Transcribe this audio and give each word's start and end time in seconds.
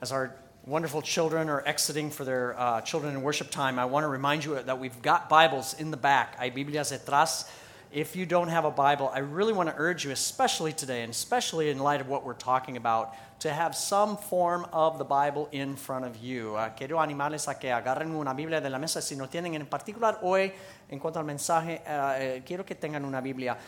as 0.00 0.12
our 0.12 0.34
wonderful 0.64 1.02
children 1.02 1.48
are 1.48 1.62
exiting 1.66 2.10
for 2.10 2.24
their 2.24 2.58
uh, 2.58 2.80
children 2.80 3.14
in 3.14 3.22
worship 3.22 3.50
time, 3.50 3.78
I 3.78 3.84
want 3.84 4.04
to 4.04 4.08
remind 4.08 4.44
you 4.44 4.60
that 4.60 4.78
we've 4.78 5.00
got 5.02 5.28
Bibles 5.28 5.74
in 5.78 5.90
the 5.90 5.96
back. 5.96 6.38
Hay 6.38 6.50
Biblias 6.50 6.92
detrás. 6.92 7.48
If 7.92 8.14
you 8.14 8.24
don't 8.24 8.48
have 8.48 8.64
a 8.64 8.70
Bible, 8.70 9.10
I 9.12 9.18
really 9.18 9.52
want 9.52 9.68
to 9.68 9.74
urge 9.76 10.04
you, 10.04 10.12
especially 10.12 10.72
today, 10.72 11.02
and 11.02 11.10
especially 11.10 11.70
in 11.70 11.80
light 11.80 12.00
of 12.00 12.08
what 12.08 12.24
we're 12.24 12.34
talking 12.34 12.76
about, 12.76 13.14
to 13.40 13.52
have 13.52 13.74
some 13.74 14.16
form 14.16 14.64
of 14.72 14.96
the 14.96 15.04
Bible 15.04 15.48
in 15.50 15.74
front 15.74 16.04
of 16.04 16.16
you. 16.22 16.54
Uh, 16.54 16.68
quiero 16.70 16.98
animarles 16.98 17.48
a 17.48 17.54
que 17.58 17.68
agarren 17.68 18.14
una 18.14 18.32
Biblia 18.32 18.60
de 18.60 18.70
la 18.70 18.78
mesa. 18.78 19.02
Si 19.02 19.16
no 19.16 19.26
tienen 19.26 19.54
en 19.54 19.66
particular 19.66 20.18
hoy, 20.22 20.52
en 20.88 21.00
cuanto 21.00 21.18
al 21.18 21.24
mensaje, 21.24 21.80
uh, 21.84 22.40
quiero 22.46 22.64
que 22.64 22.76
tengan 22.76 23.04
una 23.04 23.20
Biblia. 23.20 23.58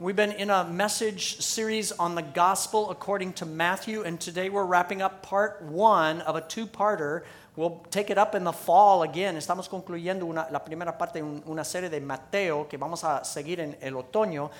We've 0.00 0.16
been 0.16 0.32
in 0.32 0.50
a 0.50 0.64
message 0.64 1.40
series 1.40 1.92
on 1.92 2.16
the 2.16 2.22
gospel 2.22 2.90
according 2.90 3.34
to 3.34 3.46
Matthew, 3.46 4.02
and 4.02 4.20
today 4.20 4.48
we're 4.48 4.64
wrapping 4.64 5.02
up 5.02 5.22
part 5.22 5.62
one 5.62 6.20
of 6.22 6.34
a 6.34 6.40
two 6.40 6.66
parter. 6.66 7.22
We'll 7.54 7.86
take 7.92 8.10
it 8.10 8.18
up 8.18 8.34
in 8.34 8.42
the 8.42 8.52
fall 8.52 9.04
again. 9.04 9.36
Estamos 9.36 9.68
concluyendo 9.68 10.24
una, 10.24 10.48
la 10.50 10.58
primera 10.58 10.98
parte 10.98 11.20
de 11.20 11.42
una 11.48 11.64
serie 11.64 11.88
de 11.88 12.00
Mateo 12.00 12.64
que 12.64 12.76
vamos 12.76 13.04
a 13.04 13.24
seguir 13.24 13.60
en 13.60 13.76
el 13.80 13.92
otoño. 13.92 14.50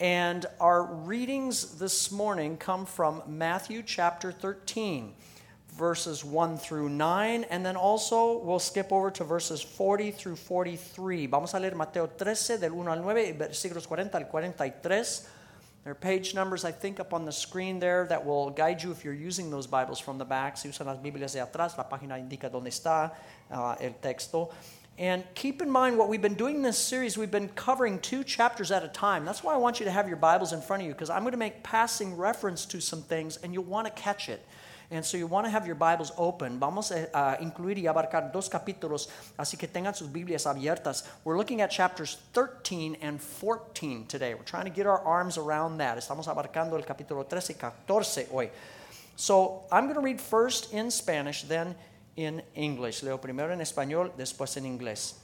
And 0.00 0.44
our 0.58 0.82
readings 0.82 1.78
this 1.78 2.10
morning 2.10 2.56
come 2.56 2.84
from 2.84 3.22
Matthew 3.28 3.84
chapter 3.84 4.32
13 4.32 5.14
verses 5.76 6.24
1 6.24 6.56
through 6.58 6.88
9, 6.88 7.44
and 7.50 7.66
then 7.66 7.76
also 7.76 8.38
we'll 8.38 8.58
skip 8.58 8.92
over 8.92 9.10
to 9.10 9.24
verses 9.24 9.60
40 9.60 10.12
through 10.12 10.36
43. 10.36 11.26
Vamos 11.26 11.54
a 11.54 11.60
leer 11.60 11.74
Mateo 11.74 12.06
13 12.06 12.60
del 12.60 12.72
1 12.72 12.88
al 12.88 13.02
9 13.02 13.36
versículos 13.38 13.86
40 13.86 14.18
al 14.18 14.24
43. 14.26 15.26
There 15.82 15.90
are 15.90 15.94
page 15.94 16.34
numbers, 16.34 16.64
I 16.64 16.72
think, 16.72 16.98
up 16.98 17.12
on 17.12 17.26
the 17.26 17.32
screen 17.32 17.78
there 17.78 18.06
that 18.08 18.24
will 18.24 18.48
guide 18.48 18.82
you 18.82 18.90
if 18.90 19.04
you're 19.04 19.12
using 19.12 19.50
those 19.50 19.66
Bibles 19.66 20.00
from 20.00 20.16
the 20.16 20.24
back. 20.24 20.56
Si 20.56 20.68
usan 20.68 20.86
las 20.86 20.96
Biblias 20.96 21.34
de 21.34 21.40
atrás, 21.40 21.76
la 21.76 21.84
página 21.84 22.18
indica 22.18 22.48
dónde 22.48 22.68
está 22.68 23.12
uh, 23.50 23.76
el 23.78 23.92
texto. 24.00 24.50
And 24.96 25.24
keep 25.34 25.60
in 25.60 25.68
mind 25.68 25.98
what 25.98 26.08
we've 26.08 26.22
been 26.22 26.36
doing 26.36 26.56
in 26.56 26.62
this 26.62 26.78
series, 26.78 27.18
we've 27.18 27.30
been 27.30 27.48
covering 27.48 27.98
two 27.98 28.22
chapters 28.24 28.70
at 28.70 28.84
a 28.84 28.88
time. 28.88 29.24
That's 29.24 29.42
why 29.42 29.52
I 29.52 29.56
want 29.56 29.80
you 29.80 29.84
to 29.84 29.90
have 29.90 30.08
your 30.08 30.16
Bibles 30.16 30.52
in 30.52 30.62
front 30.62 30.82
of 30.82 30.86
you, 30.86 30.94
because 30.94 31.10
I'm 31.10 31.22
going 31.22 31.32
to 31.32 31.38
make 31.38 31.62
passing 31.62 32.16
reference 32.16 32.64
to 32.66 32.80
some 32.80 33.02
things, 33.02 33.36
and 33.38 33.52
you'll 33.52 33.64
want 33.64 33.86
to 33.86 33.92
catch 33.92 34.28
it. 34.28 34.46
And 34.90 35.04
so 35.04 35.16
you 35.16 35.26
want 35.26 35.46
to 35.46 35.50
have 35.50 35.66
your 35.66 35.74
Bibles 35.74 36.12
open. 36.16 36.58
Vamos 36.58 36.90
a, 36.90 37.38
incluir 37.40 37.78
y 37.78 37.86
abarcar 37.86 38.32
dos 38.32 38.48
capítulos, 38.48 39.08
así 39.38 39.58
que 39.58 39.66
tengan 39.66 39.94
sus 39.94 40.08
Biblias 40.08 40.46
abiertas. 40.46 41.04
We're 41.24 41.36
looking 41.36 41.60
at 41.60 41.70
chapters 41.70 42.18
13 42.32 42.98
and 43.00 43.20
14 43.20 44.06
today. 44.06 44.34
We're 44.34 44.42
trying 44.44 44.64
to 44.64 44.70
get 44.70 44.86
our 44.86 45.00
arms 45.00 45.38
around 45.38 45.78
that. 45.78 45.98
Estamos 45.98 46.28
abarcando 46.28 46.76
el 46.76 46.84
capítulo 46.84 47.26
13 47.26 47.54
y 47.54 47.58
14 47.58 48.28
hoy. 48.30 48.50
So 49.16 49.62
I'm 49.70 49.84
going 49.84 49.94
to 49.94 50.00
read 50.00 50.20
first 50.20 50.72
in 50.72 50.90
Spanish, 50.90 51.42
then 51.44 51.74
in 52.16 52.42
English. 52.54 53.02
Leo 53.02 53.18
primero 53.18 53.52
en 53.52 53.60
español, 53.60 54.10
después 54.16 54.56
en 54.56 54.64
inglés. 54.64 55.14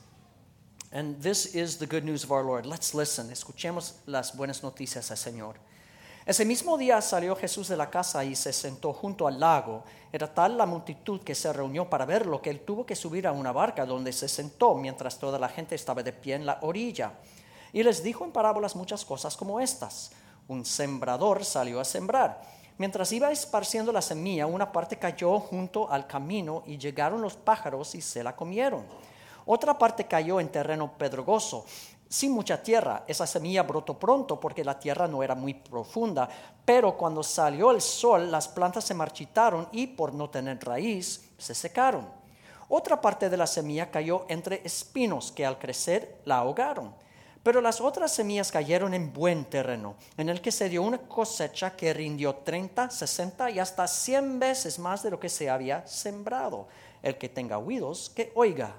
And 0.93 1.21
this 1.23 1.55
is 1.55 1.77
the 1.77 1.87
good 1.87 2.05
news 2.05 2.25
of 2.25 2.33
our 2.33 2.43
Lord. 2.43 2.67
Let's 2.67 2.95
listen. 2.95 3.29
Escuchemos 3.29 3.93
las 4.07 4.33
buenas 4.33 4.63
noticias 4.63 5.11
al 5.11 5.17
Señor. 5.17 5.55
Ese 6.31 6.45
mismo 6.45 6.79
día 6.79 7.01
salió 7.01 7.35
Jesús 7.35 7.67
de 7.67 7.77
la 7.77 7.91
casa 7.91 8.23
y 8.23 8.37
se 8.37 8.53
sentó 8.53 8.93
junto 8.93 9.27
al 9.27 9.41
lago. 9.41 9.83
Era 10.13 10.33
tal 10.33 10.57
la 10.57 10.65
multitud 10.65 11.23
que 11.23 11.35
se 11.35 11.53
reunió 11.53 11.91
para 11.91 12.05
verlo 12.05 12.41
que 12.41 12.51
él 12.51 12.61
tuvo 12.61 12.87
que 12.87 12.95
subir 12.95 13.27
a 13.27 13.33
una 13.33 13.51
barca 13.51 13.85
donde 13.85 14.13
se 14.13 14.29
sentó 14.29 14.77
mientras 14.77 15.19
toda 15.19 15.41
la 15.41 15.49
gente 15.49 15.75
estaba 15.75 16.05
de 16.05 16.13
pie 16.13 16.37
en 16.37 16.47
la 16.47 16.61
orilla. 16.63 17.15
Y 17.73 17.83
les 17.83 18.05
dijo 18.05 18.25
en 18.25 18.31
parábolas 18.31 18.77
muchas 18.77 19.05
cosas 19.05 19.37
como 19.37 19.59
estas. 19.59 20.13
Un 20.47 20.65
sembrador 20.65 21.45
salió 21.45 21.81
a 21.81 21.85
sembrar. 21.85 22.41
Mientras 22.79 23.11
iba 23.11 23.33
esparciendo 23.33 23.91
la 23.91 24.01
semilla, 24.01 24.47
una 24.47 24.71
parte 24.71 25.01
cayó 25.01 25.41
junto 25.41 25.91
al 25.91 26.07
camino 26.07 26.63
y 26.65 26.79
llegaron 26.79 27.23
los 27.23 27.35
pájaros 27.35 27.97
y 27.97 28.01
se 28.01 28.23
la 28.23 28.37
comieron. 28.37 28.87
Otra 29.47 29.77
parte 29.77 30.07
cayó 30.07 30.39
en 30.39 30.49
terreno 30.49 30.93
pedregoso 30.97 31.65
sin 32.11 32.33
mucha 32.33 32.61
tierra. 32.61 33.05
Esa 33.07 33.25
semilla 33.25 33.63
brotó 33.63 33.97
pronto 33.99 34.39
porque 34.41 34.65
la 34.65 34.79
tierra 34.79 35.07
no 35.07 35.23
era 35.23 35.37
muy 35.37 35.55
profunda, 35.55 36.29
pero 36.65 36.97
cuando 36.97 37.23
salió 37.23 37.71
el 37.71 37.81
sol 37.81 38.31
las 38.31 38.49
plantas 38.49 38.85
se 38.85 38.95
marchitaron 38.95 39.69
y 39.71 39.87
por 39.87 40.13
no 40.13 40.29
tener 40.29 40.63
raíz 40.63 41.31
se 41.39 41.55
secaron. 41.55 42.07
Otra 42.69 43.01
parte 43.01 43.31
de 43.31 43.37
la 43.37 43.47
semilla 43.47 43.91
cayó 43.91 44.27
entre 44.29 44.61
espinos 44.65 45.31
que 45.31 45.47
al 45.47 45.59
crecer 45.59 46.21
la 46.25 46.39
ahogaron. 46.39 46.95
Pero 47.43 47.61
las 47.61 47.81
otras 47.81 48.13
semillas 48.13 48.53
cayeron 48.53 48.93
en 48.93 49.15
buen 49.15 49.47
terreno, 49.47 49.95
en 50.19 50.29
el 50.29 50.43
que 50.43 50.53
se 50.53 50.69
dio 50.69 50.83
una 50.83 50.99
cosecha 50.99 51.75
que 51.75 51.95
rindió 51.95 52.35
30, 52.35 52.91
60 52.91 53.51
y 53.51 53.59
hasta 53.59 53.89
100 53.89 54.39
veces 54.39 54.79
más 54.79 55.03
de 55.03 55.11
lo 55.11 55.19
que 55.19 55.31
se 55.31 55.49
había 55.49 55.87
sembrado. 55.87 56.69
El 57.03 57.17
que 57.17 57.31
tenga 57.31 57.57
oídos, 57.57 58.11
que 58.11 58.31
oiga. 58.35 58.75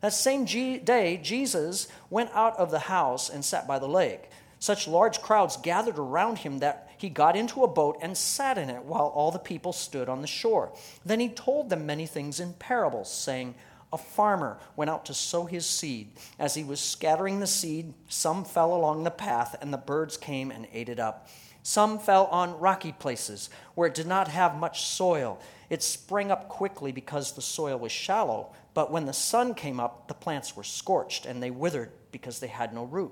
That 0.00 0.12
same 0.12 0.44
day, 0.44 1.20
Jesus 1.22 1.88
went 2.10 2.30
out 2.32 2.56
of 2.56 2.70
the 2.70 2.80
house 2.80 3.30
and 3.30 3.44
sat 3.44 3.66
by 3.66 3.78
the 3.78 3.88
lake. 3.88 4.30
Such 4.58 4.88
large 4.88 5.20
crowds 5.20 5.56
gathered 5.56 5.98
around 5.98 6.38
him 6.38 6.58
that 6.58 6.90
he 6.98 7.08
got 7.10 7.36
into 7.36 7.62
a 7.62 7.68
boat 7.68 7.98
and 8.00 8.16
sat 8.16 8.56
in 8.56 8.70
it 8.70 8.84
while 8.84 9.06
all 9.06 9.30
the 9.30 9.38
people 9.38 9.72
stood 9.72 10.08
on 10.08 10.22
the 10.22 10.26
shore. 10.26 10.72
Then 11.04 11.20
he 11.20 11.28
told 11.28 11.68
them 11.68 11.86
many 11.86 12.06
things 12.06 12.40
in 12.40 12.54
parables, 12.54 13.12
saying, 13.12 13.54
A 13.92 13.98
farmer 13.98 14.58
went 14.74 14.90
out 14.90 15.04
to 15.06 15.14
sow 15.14 15.44
his 15.44 15.66
seed. 15.66 16.12
As 16.38 16.54
he 16.54 16.64
was 16.64 16.80
scattering 16.80 17.40
the 17.40 17.46
seed, 17.46 17.92
some 18.08 18.44
fell 18.44 18.74
along 18.74 19.04
the 19.04 19.10
path, 19.10 19.56
and 19.60 19.72
the 19.72 19.78
birds 19.78 20.16
came 20.16 20.50
and 20.50 20.66
ate 20.72 20.88
it 20.88 20.98
up. 20.98 21.28
Some 21.62 21.98
fell 21.98 22.26
on 22.26 22.60
rocky 22.60 22.92
places 22.92 23.50
where 23.74 23.88
it 23.88 23.94
did 23.94 24.06
not 24.06 24.28
have 24.28 24.56
much 24.56 24.82
soil. 24.82 25.38
It 25.68 25.82
sprang 25.82 26.30
up 26.30 26.48
quickly 26.48 26.92
because 26.92 27.32
the 27.32 27.42
soil 27.42 27.76
was 27.76 27.90
shallow. 27.90 28.52
But 28.76 28.92
when 28.92 29.06
the 29.06 29.14
sun 29.14 29.54
came 29.54 29.80
up, 29.80 30.06
the 30.06 30.12
plants 30.12 30.54
were 30.54 30.62
scorched 30.62 31.24
and 31.24 31.42
they 31.42 31.50
withered 31.50 31.92
because 32.12 32.40
they 32.40 32.48
had 32.48 32.74
no 32.74 32.84
root. 32.84 33.10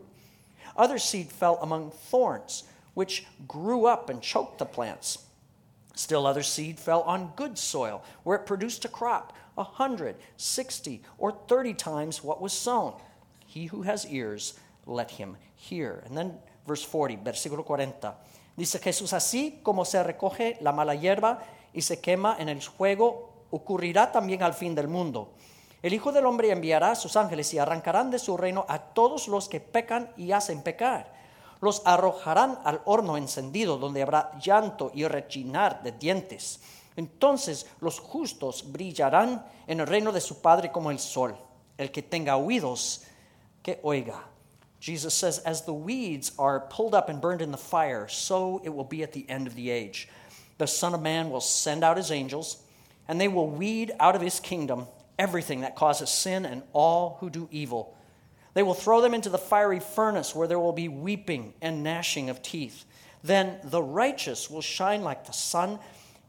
Other 0.76 0.98
seed 0.98 1.32
fell 1.32 1.58
among 1.62 1.90
thorns, 1.90 2.64
which 2.92 3.24
grew 3.48 3.86
up 3.86 4.10
and 4.10 4.20
choked 4.20 4.58
the 4.58 4.66
plants. 4.66 5.24
Still, 5.94 6.26
other 6.26 6.42
seed 6.42 6.78
fell 6.78 7.00
on 7.04 7.32
good 7.34 7.56
soil, 7.56 8.04
where 8.24 8.36
it 8.36 8.44
produced 8.44 8.84
a 8.84 8.88
crop 8.88 9.32
a 9.56 9.64
hundred, 9.64 10.16
sixty, 10.36 11.00
or 11.16 11.32
thirty 11.32 11.72
times 11.72 12.22
what 12.22 12.42
was 12.42 12.52
sown. 12.52 12.92
He 13.46 13.64
who 13.64 13.82
has 13.84 14.06
ears, 14.08 14.58
let 14.84 15.12
him 15.12 15.38
hear. 15.56 16.02
And 16.04 16.14
then 16.14 16.34
verse 16.66 16.84
40, 16.84 17.16
versículo 17.24 17.64
40. 17.64 18.12
Dice 18.58 18.78
Jesús, 18.80 19.14
así 19.14 19.62
como 19.62 19.84
se 19.84 20.02
recoge 20.02 20.58
la 20.60 20.72
mala 20.72 20.94
hierba 20.94 21.42
y 21.72 21.80
se 21.80 22.02
quema 22.02 22.36
en 22.38 22.50
el 22.50 22.60
fuego, 22.60 23.46
ocurrirá 23.50 24.12
también 24.12 24.42
al 24.42 24.52
fin 24.52 24.74
del 24.74 24.88
mundo. 24.88 25.32
El 25.84 25.92
Hijo 25.92 26.12
del 26.12 26.24
Hombre 26.24 26.50
enviará 26.50 26.94
sus 26.94 27.14
ángeles 27.14 27.52
y 27.52 27.58
arrancarán 27.58 28.10
de 28.10 28.18
su 28.18 28.38
reino 28.38 28.64
a 28.70 28.78
todos 28.78 29.28
los 29.28 29.50
que 29.50 29.60
pecan 29.60 30.10
y 30.16 30.32
hacen 30.32 30.62
pecar. 30.62 31.12
Los 31.60 31.82
arrojarán 31.84 32.58
al 32.64 32.80
horno 32.86 33.18
encendido, 33.18 33.76
donde 33.76 34.00
habrá 34.00 34.30
llanto 34.40 34.90
y 34.94 35.06
rechinar 35.06 35.82
de 35.82 35.92
dientes. 35.92 36.60
Entonces 36.96 37.66
los 37.80 38.00
justos 38.00 38.72
brillarán 38.72 39.44
en 39.66 39.80
el 39.80 39.86
reino 39.86 40.10
de 40.10 40.22
su 40.22 40.40
Padre 40.40 40.72
como 40.72 40.90
el 40.90 40.98
sol. 40.98 41.36
El 41.76 41.92
que 41.92 42.00
tenga 42.00 42.38
oídos, 42.38 43.02
que 43.62 43.78
oiga. 43.82 44.24
Jesus 44.80 45.12
says, 45.12 45.42
As 45.44 45.66
the 45.66 45.74
weeds 45.74 46.32
are 46.38 46.60
pulled 46.70 46.94
up 46.94 47.10
and 47.10 47.20
burned 47.20 47.42
in 47.42 47.50
the 47.50 47.58
fire, 47.58 48.08
so 48.08 48.62
it 48.64 48.70
will 48.70 48.88
be 48.88 49.02
at 49.02 49.12
the 49.12 49.26
end 49.28 49.46
of 49.46 49.54
the 49.54 49.70
age. 49.70 50.08
The 50.56 50.66
Son 50.66 50.94
of 50.94 51.02
Man 51.02 51.30
will 51.30 51.42
send 51.42 51.84
out 51.84 51.98
his 51.98 52.10
angels, 52.10 52.62
and 53.06 53.20
they 53.20 53.28
will 53.28 53.50
weed 53.50 53.92
out 54.00 54.16
of 54.16 54.22
his 54.22 54.40
kingdom 54.40 54.86
everything 55.18 55.60
that 55.60 55.76
causes 55.76 56.10
sin 56.10 56.44
and 56.44 56.62
all 56.72 57.18
who 57.20 57.30
do 57.30 57.48
evil. 57.50 57.96
They 58.54 58.62
will 58.62 58.74
throw 58.74 59.00
them 59.00 59.14
into 59.14 59.28
the 59.28 59.38
fiery 59.38 59.80
furnace 59.80 60.34
where 60.34 60.46
there 60.46 60.60
will 60.60 60.72
be 60.72 60.88
weeping 60.88 61.54
and 61.60 61.82
gnashing 61.82 62.30
of 62.30 62.42
teeth. 62.42 62.84
Then 63.22 63.58
the 63.64 63.82
righteous 63.82 64.48
will 64.48 64.62
shine 64.62 65.02
like 65.02 65.26
the 65.26 65.32
sun 65.32 65.78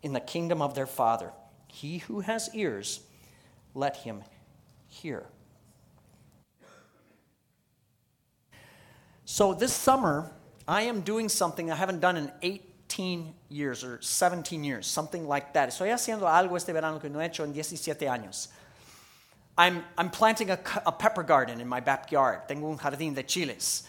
in 0.01 0.13
the 0.13 0.19
kingdom 0.19 0.62
of 0.62 0.75
their 0.75 0.88
Father. 0.88 1.31
He 1.68 2.00
who 2.00 2.21
has 2.21 2.50
ears, 2.54 3.01
let 3.74 3.98
him 3.98 4.24
hear. 4.88 5.25
So 9.25 9.54
this 9.54 9.74
summer, 9.74 10.31
I 10.68 10.83
am 10.83 11.01
doing 11.01 11.30
something 11.30 11.69
I 11.69 11.75
haven't 11.75 12.00
done 12.00 12.15
in 12.15 12.31
18 12.42 13.33
years 13.50 13.83
or 13.83 14.00
17 14.01 14.63
years, 14.63 14.88
something 14.88 15.27
like 15.27 15.54
that. 15.54 15.69
Estoy 15.69 15.92
haciendo 15.92 16.27
algo 16.27 16.56
este 16.56 16.68
verano 16.68 17.00
que 17.00 17.10
no 17.10 17.19
he 17.19 17.25
hecho 17.25 17.44
en 17.44 17.51
17 17.51 18.07
años. 18.07 18.48
I'm, 19.57 19.84
I'm 19.98 20.10
planting 20.10 20.50
a, 20.50 20.60
a 20.86 20.92
pepper 20.92 21.24
garden 21.24 21.62
in 21.62 21.68
my 21.68 21.80
backyard. 21.80 22.48
Tengo 22.48 22.72
un 22.72 22.78
jardín 22.78 23.16
de 23.16 23.24
chiles. 23.24 23.84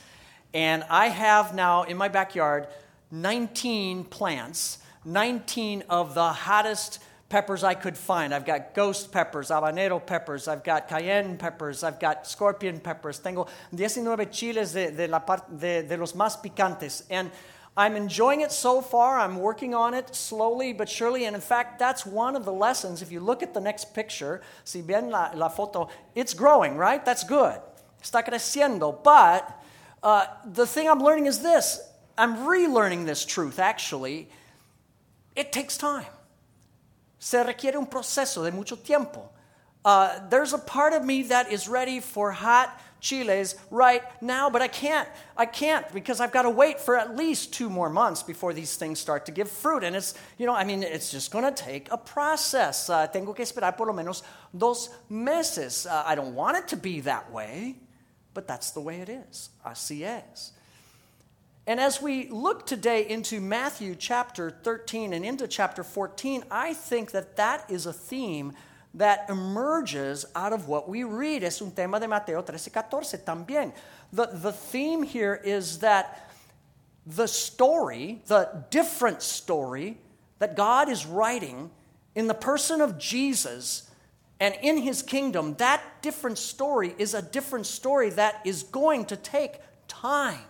And 0.55 0.85
I 0.89 1.09
have 1.09 1.55
now 1.55 1.83
in 1.83 1.97
my 1.97 2.09
backyard 2.09 2.69
19 3.11 4.05
plants, 4.05 4.79
19 5.05 5.85
of 5.89 6.15
the 6.15 6.33
hottest 6.33 7.01
peppers 7.29 7.65
I 7.65 7.75
could 7.75 7.97
find. 7.97 8.33
I've 8.33 8.45
got 8.45 8.75
ghost 8.75 9.13
peppers, 9.13 9.49
habanero 9.49 10.05
peppers, 10.05 10.47
I've 10.47 10.63
got 10.63 10.89
cayenne 10.89 11.37
peppers, 11.37 11.83
I've 11.83 11.99
got 11.99 12.27
scorpion 12.27 12.81
peppers. 12.81 13.19
Tengo 13.19 13.49
19 13.75 14.27
chiles 14.31 14.73
de, 14.73 14.91
de, 14.93 15.09
la 15.09 15.21
part, 15.21 15.49
de, 15.51 15.83
de 15.83 15.97
los 15.97 16.13
más 16.13 16.41
picantes. 16.41 17.05
And 17.11 17.31
I'm 17.77 17.95
enjoying 17.95 18.41
it 18.41 18.53
so 18.53 18.81
far. 18.81 19.19
I'm 19.19 19.37
working 19.37 19.75
on 19.75 19.93
it 19.93 20.15
slowly 20.15 20.73
but 20.73 20.89
surely. 20.89 21.27
And 21.27 21.35
in 21.35 21.43
fact, 21.43 21.79
that's 21.79 22.07
one 22.07 22.35
of 22.35 22.45
the 22.45 22.53
lessons. 22.53 23.03
If 23.03 23.13
you 23.13 23.21
look 23.21 23.43
at 23.43 23.53
the 23.53 23.61
next 23.61 23.95
picture, 23.95 24.41
si 24.65 24.81
bien 24.81 25.11
la, 25.11 25.31
la 25.35 25.51
foto, 25.51 25.91
it's 26.15 26.33
growing, 26.33 26.77
right? 26.77 27.05
That's 27.05 27.23
good. 27.23 27.61
Está 28.03 28.25
creciendo. 28.25 29.03
But 29.03 29.63
uh, 30.03 30.27
the 30.45 30.67
thing 30.67 30.89
I'm 30.89 31.01
learning 31.01 31.27
is 31.27 31.41
this 31.41 31.81
I'm 32.17 32.47
relearning 32.47 33.05
this 33.05 33.25
truth, 33.27 33.59
actually. 33.59 34.29
It 35.35 35.53
takes 35.53 35.77
time. 35.77 36.07
Se 37.19 37.43
requiere 37.43 37.77
un 37.77 37.87
proceso 37.87 38.43
de 38.43 38.53
mucho 38.53 38.77
tiempo. 38.77 39.29
Uh, 39.85 40.19
there's 40.31 40.53
a 40.55 40.59
part 40.59 40.95
of 40.95 41.05
me 41.05 41.25
that 41.25 41.53
is 41.53 41.69
ready 41.69 42.01
for 42.01 42.33
hot 42.33 42.81
chiles 43.01 43.55
right 43.71 44.03
now, 44.23 44.51
but 44.51 44.63
I 44.63 44.69
can't. 44.69 45.09
I 45.37 45.47
can't 45.47 45.91
because 45.93 46.21
I've 46.21 46.33
got 46.33 46.43
to 46.43 46.51
wait 46.51 46.81
for 46.81 46.97
at 46.97 47.17
least 47.17 47.53
two 47.53 47.69
more 47.69 47.91
months 47.91 48.23
before 48.23 48.53
these 48.53 48.77
things 48.77 48.99
start 48.99 49.27
to 49.27 49.33
give 49.33 49.51
fruit. 49.51 49.85
And 49.85 49.95
it's, 49.95 50.15
you 50.39 50.47
know, 50.47 50.55
I 50.55 50.65
mean, 50.65 50.83
it's 50.83 51.11
just 51.11 51.31
going 51.31 51.45
to 51.45 51.63
take 51.63 51.91
a 51.91 51.99
process. 51.99 52.91
Uh, 52.91 53.07
tengo 53.07 53.33
que 53.33 53.45
esperar 53.45 53.77
por 53.77 53.87
lo 53.87 53.93
menos 53.93 54.23
dos 54.57 54.91
meses. 55.09 55.87
Uh, 55.87 56.03
I 56.07 56.15
don't 56.15 56.35
want 56.35 56.57
it 56.57 56.69
to 56.69 56.77
be 56.77 57.01
that 57.01 57.31
way, 57.33 57.77
but 58.35 58.47
that's 58.47 58.71
the 58.71 58.81
way 58.81 59.01
it 59.01 59.09
is. 59.09 59.51
Así 59.65 60.03
es. 60.03 60.53
And 61.69 61.81
as 61.81 62.01
we 62.01 62.29
look 62.29 62.65
today 62.65 63.09
into 63.09 63.41
Matthew 63.41 63.97
chapter 63.97 64.51
13 64.51 65.13
and 65.13 65.25
into 65.25 65.49
chapter 65.49 65.83
14, 65.83 66.45
I 66.49 66.73
think 66.75 67.11
that 67.11 67.35
that 67.37 67.69
is 67.69 67.87
a 67.87 67.93
theme 67.93 68.53
that 68.97 69.29
emerges 69.29 70.25
out 70.35 70.53
of 70.53 70.69
what 70.69 70.89
we 70.89 71.05
read. 71.05 71.45
Es 71.45 71.61
un 71.61 71.71
tema 71.71 72.01
de 72.01 72.09
Mateo 72.09 72.43
13 72.43 72.73
14 72.73 73.21
también. 73.21 73.73
The, 74.13 74.27
the 74.33 74.53
theme 74.53 75.03
here 75.03 75.41
is 75.45 75.79
that 75.81 76.31
the 77.07 77.29
story, 77.29 78.23
the 78.27 78.65
different 78.71 79.23
story 79.23 79.99
that 80.39 80.57
God 80.57 80.89
is 80.89 81.07
writing 81.07 81.71
in 82.15 82.27
the 82.27 82.35
person 82.35 82.81
of 82.81 82.99
Jesus 82.99 83.89
and 84.41 84.55
in 84.63 84.79
his 84.79 85.03
kingdom, 85.03 85.55
that 85.59 85.83
different 86.03 86.39
story 86.39 86.95
is 86.99 87.15
a 87.15 87.23
different 87.23 87.67
story 87.67 88.11
that 88.11 88.41
is 88.45 88.65
going 88.65 89.05
to 89.07 89.17
take 89.17 89.61
time 89.89 90.41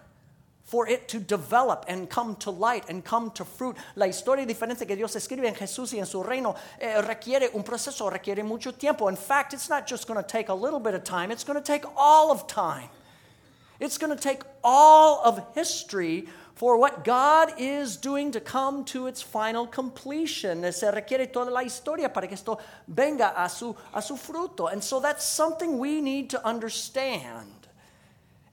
for 0.67 0.89
it 0.89 1.09
to 1.09 1.21
develop 1.21 1.85
and 1.89 2.11
come 2.11 2.35
to 2.37 2.51
light 2.51 2.85
and 2.89 3.05
come 3.05 3.31
to 3.31 3.45
fruit. 3.45 3.77
La 3.95 4.07
historia 4.07 4.45
diferente 4.45 4.87
que 4.87 4.97
Dios 4.97 5.15
escribe 5.15 5.47
en 5.47 5.55
Jesús 5.55 5.95
y 5.95 5.99
en 5.99 6.07
su 6.07 6.23
reino 6.23 6.57
eh, 6.81 7.01
requiere 7.03 7.51
un 7.55 7.63
proceso, 7.63 8.11
requiere 8.11 8.45
mucho 8.45 8.73
tiempo. 8.73 9.09
In 9.09 9.17
fact, 9.17 9.55
it's 9.55 9.71
not 9.71 9.87
just 9.87 10.09
going 10.09 10.21
to 10.21 10.27
take 10.27 10.49
a 10.49 10.55
little 10.55 10.81
bit 10.81 10.95
of 10.95 11.05
time, 11.05 11.31
it's 11.31 11.45
going 11.45 11.59
to 11.59 11.65
take 11.65 11.85
all 11.97 12.33
of 12.33 12.47
time. 12.49 12.89
It's 13.79 13.99
going 13.99 14.15
to 14.15 14.21
take 14.21 14.43
all 14.65 15.21
of 15.25 15.55
history 15.55 16.27
for 16.55 16.79
what 16.79 17.05
God 17.05 17.53
is 17.59 17.97
doing 17.99 18.33
to 18.33 18.41
come 18.41 18.85
to 18.87 19.07
its 19.07 19.21
final 19.21 19.67
completion. 19.67 20.73
Se 20.73 20.91
requiere 20.91 21.31
toda 21.31 21.51
la 21.51 21.61
historia 21.61 22.09
para 22.09 22.27
que 22.27 22.35
esto 22.35 22.59
venga 22.89 23.35
a 23.37 23.49
su, 23.49 23.77
a 23.93 24.01
su 24.01 24.15
fruto. 24.15 24.73
And 24.73 24.83
so 24.83 24.99
that's 24.99 25.25
something 25.25 25.79
we 25.79 26.01
need 26.01 26.31
to 26.31 26.45
understand. 26.45 27.66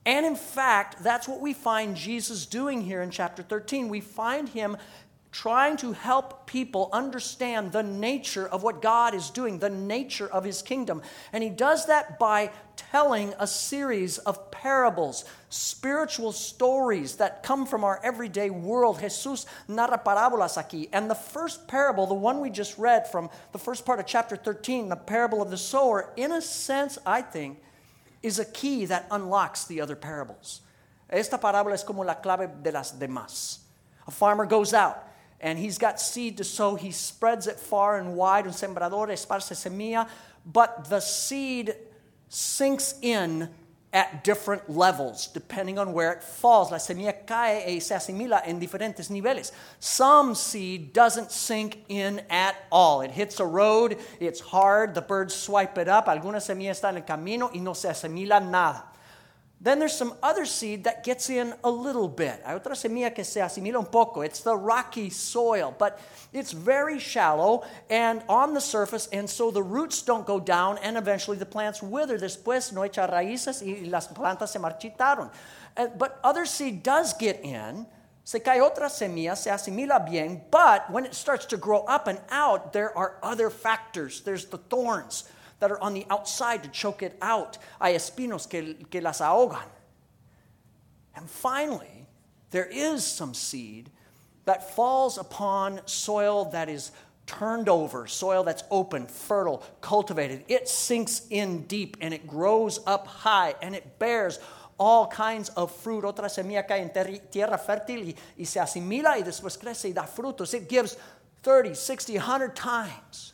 And 0.05 0.25
in 0.25 0.35
fact, 0.35 1.03
that's 1.03 1.27
what 1.27 1.39
we 1.39 1.53
find 1.53 1.95
Jesus 1.95 2.45
doing 2.45 2.81
here 2.81 3.01
in 3.01 3.09
chapter 3.09 3.41
13. 3.41 3.87
We 3.87 4.01
find 4.01 4.49
him 4.49 4.77
trying 5.33 5.75
to 5.75 5.93
help 5.93 6.45
people 6.45 6.89
understand 6.93 7.71
the 7.71 7.81
nature 7.81 8.47
of 8.47 8.61
what 8.61 8.81
God 8.81 9.15
is 9.15 9.31
doing, 9.31 9.57
the 9.57 9.69
nature 9.69 10.27
of 10.27 10.43
his 10.43 10.61
kingdom. 10.61 11.01
And 11.33 11.43
he 11.43 11.49
does 11.49 11.87
that 11.87 12.19
by 12.19 12.51
telling 12.75 13.33
a 13.39 13.47
series 13.47 14.19
of 14.19 14.51
parables, 14.51 15.25
spiritual 15.49 16.31
stories 16.31 17.15
that 17.15 17.41
come 17.41 17.65
from 17.65 17.83
our 17.83 17.99
everyday 18.03 18.51
world. 18.51 18.99
Jesus 19.01 19.47
narra 19.67 19.99
parábolas 20.05 20.57
aquí. 20.57 20.87
And 20.93 21.09
the 21.09 21.15
first 21.15 21.67
parable, 21.67 22.05
the 22.05 22.13
one 22.13 22.39
we 22.39 22.51
just 22.51 22.77
read 22.77 23.09
from 23.09 23.31
the 23.53 23.59
first 23.59 23.85
part 23.85 23.99
of 23.99 24.05
chapter 24.05 24.35
13, 24.35 24.89
the 24.89 24.95
parable 24.95 25.41
of 25.41 25.49
the 25.49 25.57
sower, 25.57 26.13
in 26.15 26.31
a 26.31 26.41
sense, 26.41 26.99
I 27.07 27.23
think, 27.23 27.59
is 28.23 28.39
a 28.39 28.45
key 28.45 28.85
that 28.85 29.05
unlocks 29.11 29.65
the 29.65 29.81
other 29.81 29.95
parables. 29.95 30.61
Esta 31.09 31.37
parábola 31.37 31.73
es 31.73 31.83
como 31.83 32.03
la 32.03 32.15
clave 32.15 32.63
de 32.63 32.71
las 32.71 32.93
demás. 32.93 33.59
A 34.07 34.11
farmer 34.11 34.45
goes 34.45 34.73
out 34.73 34.97
and 35.39 35.59
he's 35.59 35.77
got 35.77 35.99
seed 35.99 36.37
to 36.37 36.43
sow. 36.43 36.75
He 36.75 36.91
spreads 36.91 37.47
it 37.47 37.59
far 37.59 37.99
and 37.99 38.15
wide. 38.15 38.47
Un 38.47 38.53
sembrador 38.53 39.09
esparce 39.09 39.53
semilla, 39.53 40.07
but 40.45 40.85
the 40.89 41.01
seed 41.01 41.75
sinks 42.29 42.95
in 43.01 43.49
at 43.93 44.23
different 44.23 44.69
levels, 44.69 45.27
depending 45.27 45.77
on 45.77 45.93
where 45.93 46.11
it 46.11 46.23
falls. 46.23 46.71
La 46.71 46.77
semilla 46.79 47.13
cae 47.25 47.63
y 47.67 47.79
se 47.79 47.93
asimila 47.93 48.41
en 48.45 48.59
diferentes 48.59 49.09
niveles. 49.09 49.51
Some 49.79 50.33
seed 50.33 50.93
doesn't 50.93 51.31
sink 51.31 51.85
in 51.87 52.21
at 52.29 52.55
all. 52.71 53.01
It 53.01 53.11
hits 53.11 53.39
a 53.39 53.45
road, 53.45 53.97
it's 54.19 54.39
hard, 54.39 54.95
the 54.95 55.01
birds 55.01 55.35
swipe 55.35 55.77
it 55.77 55.87
up. 55.87 56.07
Alguna 56.07 56.41
semilla 56.41 56.71
está 56.71 56.89
en 56.89 56.97
el 56.97 57.03
camino 57.03 57.51
y 57.53 57.59
no 57.59 57.73
se 57.73 57.87
asimila 57.87 58.41
nada. 58.41 58.92
Then 59.63 59.79
there's 59.79 59.95
some 59.95 60.13
other 60.21 60.45
seed 60.45 60.83
that 60.83 61.05
gets 61.05 61.29
in 61.29 61.53
a 61.63 61.71
little 61.71 62.09
bit. 62.09 62.41
Hay 62.45 62.53
otra 62.53 62.75
semilla 62.75 63.15
que 63.15 63.23
se 63.23 63.39
asimila 63.39 63.79
un 63.79 63.85
poco. 63.85 64.19
It's 64.19 64.41
the 64.41 64.57
rocky 64.57 65.09
soil, 65.09 65.73
but 65.79 66.01
it's 66.33 66.51
very 66.51 66.99
shallow 66.99 67.63
and 67.89 68.21
on 68.27 68.53
the 68.53 68.59
surface, 68.59 69.07
and 69.13 69.29
so 69.29 69.51
the 69.51 69.63
roots 69.63 70.01
don't 70.01 70.27
go 70.27 70.41
down, 70.41 70.79
and 70.79 70.97
eventually 70.97 71.37
the 71.37 71.45
plants 71.45 71.81
wither. 71.81 72.17
Después 72.17 72.73
no 72.73 72.81
echa 72.81 73.09
raíces 73.09 73.63
y 73.65 73.89
las 73.89 74.09
plantas 74.09 74.49
se 74.49 74.59
marchitaron. 74.59 75.31
Eh, 75.77 75.87
but 75.97 76.19
other 76.25 76.45
seed 76.45 76.83
does 76.83 77.13
get 77.13 77.39
in. 77.41 77.85
Se 78.25 78.39
cae 78.39 78.59
otra 78.59 78.89
semilla, 78.89 79.37
se 79.37 79.49
asimila 79.49 80.09
bien, 80.09 80.41
but 80.51 80.91
when 80.91 81.05
it 81.05 81.15
starts 81.15 81.45
to 81.45 81.55
grow 81.55 81.85
up 81.85 82.07
and 82.07 82.19
out, 82.31 82.73
there 82.73 82.97
are 82.97 83.15
other 83.23 83.49
factors. 83.49 84.21
There's 84.21 84.45
the 84.45 84.57
thorns 84.57 85.23
that 85.59 85.71
are 85.71 85.81
on 85.81 85.93
the 85.93 86.05
outside 86.09 86.63
to 86.63 86.69
choke 86.69 87.03
it 87.03 87.17
out. 87.21 87.57
Hay 87.81 87.95
espinos 87.95 88.49
que, 88.49 88.75
que 88.89 89.01
las 89.01 89.21
ahogan. 89.21 89.67
And 91.15 91.29
finally, 91.29 92.07
there 92.51 92.65
is 92.65 93.05
some 93.05 93.33
seed 93.33 93.89
that 94.45 94.75
falls 94.75 95.17
upon 95.17 95.81
soil 95.85 96.45
that 96.45 96.69
is 96.69 96.91
turned 97.25 97.69
over, 97.69 98.07
soil 98.07 98.43
that's 98.43 98.63
open, 98.69 99.07
fertile, 99.07 99.63
cultivated. 99.81 100.43
It 100.47 100.67
sinks 100.67 101.25
in 101.29 101.63
deep 101.63 101.97
and 102.01 102.13
it 102.13 102.27
grows 102.27 102.79
up 102.85 103.07
high 103.07 103.55
and 103.61 103.75
it 103.75 103.99
bears 103.99 104.39
all 104.77 105.07
kinds 105.07 105.49
of 105.49 105.73
fruit. 105.73 106.03
Otra 106.03 106.29
semilla 106.29 106.67
cae 106.67 106.81
en 106.81 106.89
tierra 107.29 107.57
fértil 107.57 108.07
y, 108.09 108.15
y 108.37 108.43
se 108.43 108.59
asimila 108.59 109.17
y 109.17 109.23
después 109.23 109.57
crece 109.57 109.89
y 109.89 109.93
da 109.93 110.03
frutos. 110.03 110.53
It 110.53 110.67
gives 110.67 110.97
30, 111.43 111.75
60, 111.75 112.19
100 112.19 112.55
times. 112.55 113.32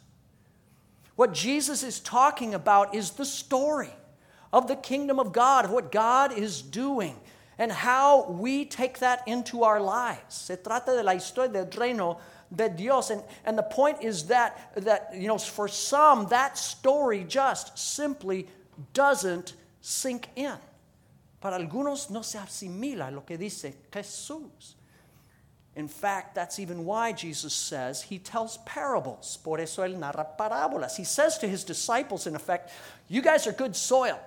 What 1.20 1.34
Jesus 1.34 1.84
is 1.84 2.00
talking 2.00 2.54
about 2.54 2.96
is 2.96 3.12
the 3.12 3.26
story 3.26 3.90
of 4.54 4.70
the 4.70 4.78
kingdom 4.78 5.20
of 5.20 5.34
God, 5.34 5.66
of 5.66 5.72
what 5.72 5.92
God 5.92 6.32
is 6.32 6.62
doing, 6.62 7.20
and 7.58 7.74
how 7.74 8.30
we 8.30 8.64
take 8.64 9.00
that 9.00 9.28
into 9.28 9.66
our 9.66 9.82
lives. 9.82 10.34
Se 10.34 10.56
trata 10.56 10.96
de 10.96 11.04
la 11.04 11.12
historia 11.12 11.52
del 11.52 11.70
reino 11.78 12.20
de 12.56 12.70
Dios. 12.70 13.10
And, 13.10 13.22
and 13.44 13.58
the 13.58 13.64
point 13.64 14.02
is 14.02 14.28
that, 14.28 14.72
that, 14.78 15.10
you 15.14 15.28
know, 15.28 15.38
for 15.38 15.68
some, 15.68 16.26
that 16.30 16.58
story 16.58 17.26
just 17.28 17.78
simply 17.78 18.48
doesn't 18.94 19.56
sink 19.82 20.30
in. 20.38 20.56
Para 21.42 21.60
algunos 21.60 22.10
no 22.10 22.22
se 22.22 22.40
asimila 22.40 23.14
lo 23.14 23.24
que 23.28 23.38
dice 23.38 23.74
Jesús. 23.92 24.76
In 25.80 25.88
fact, 25.88 26.36
that's 26.36 26.60
even 26.60 26.84
why 26.84 27.14
Jesus 27.14 27.54
says 27.54 28.02
he 28.02 28.20
tells 28.20 28.58
parables. 28.66 29.38
Por 29.42 29.62
eso 29.62 29.82
él 29.84 29.98
narra 29.98 30.28
parábolas. 30.38 30.98
He 30.98 31.06
says 31.06 31.38
to 31.38 31.48
his 31.48 31.64
disciples, 31.64 32.28
in 32.28 32.36
effect, 32.36 32.70
You 33.08 33.22
guys 33.22 33.48
are 33.48 33.54
good 33.54 33.78
soil. 33.78 34.20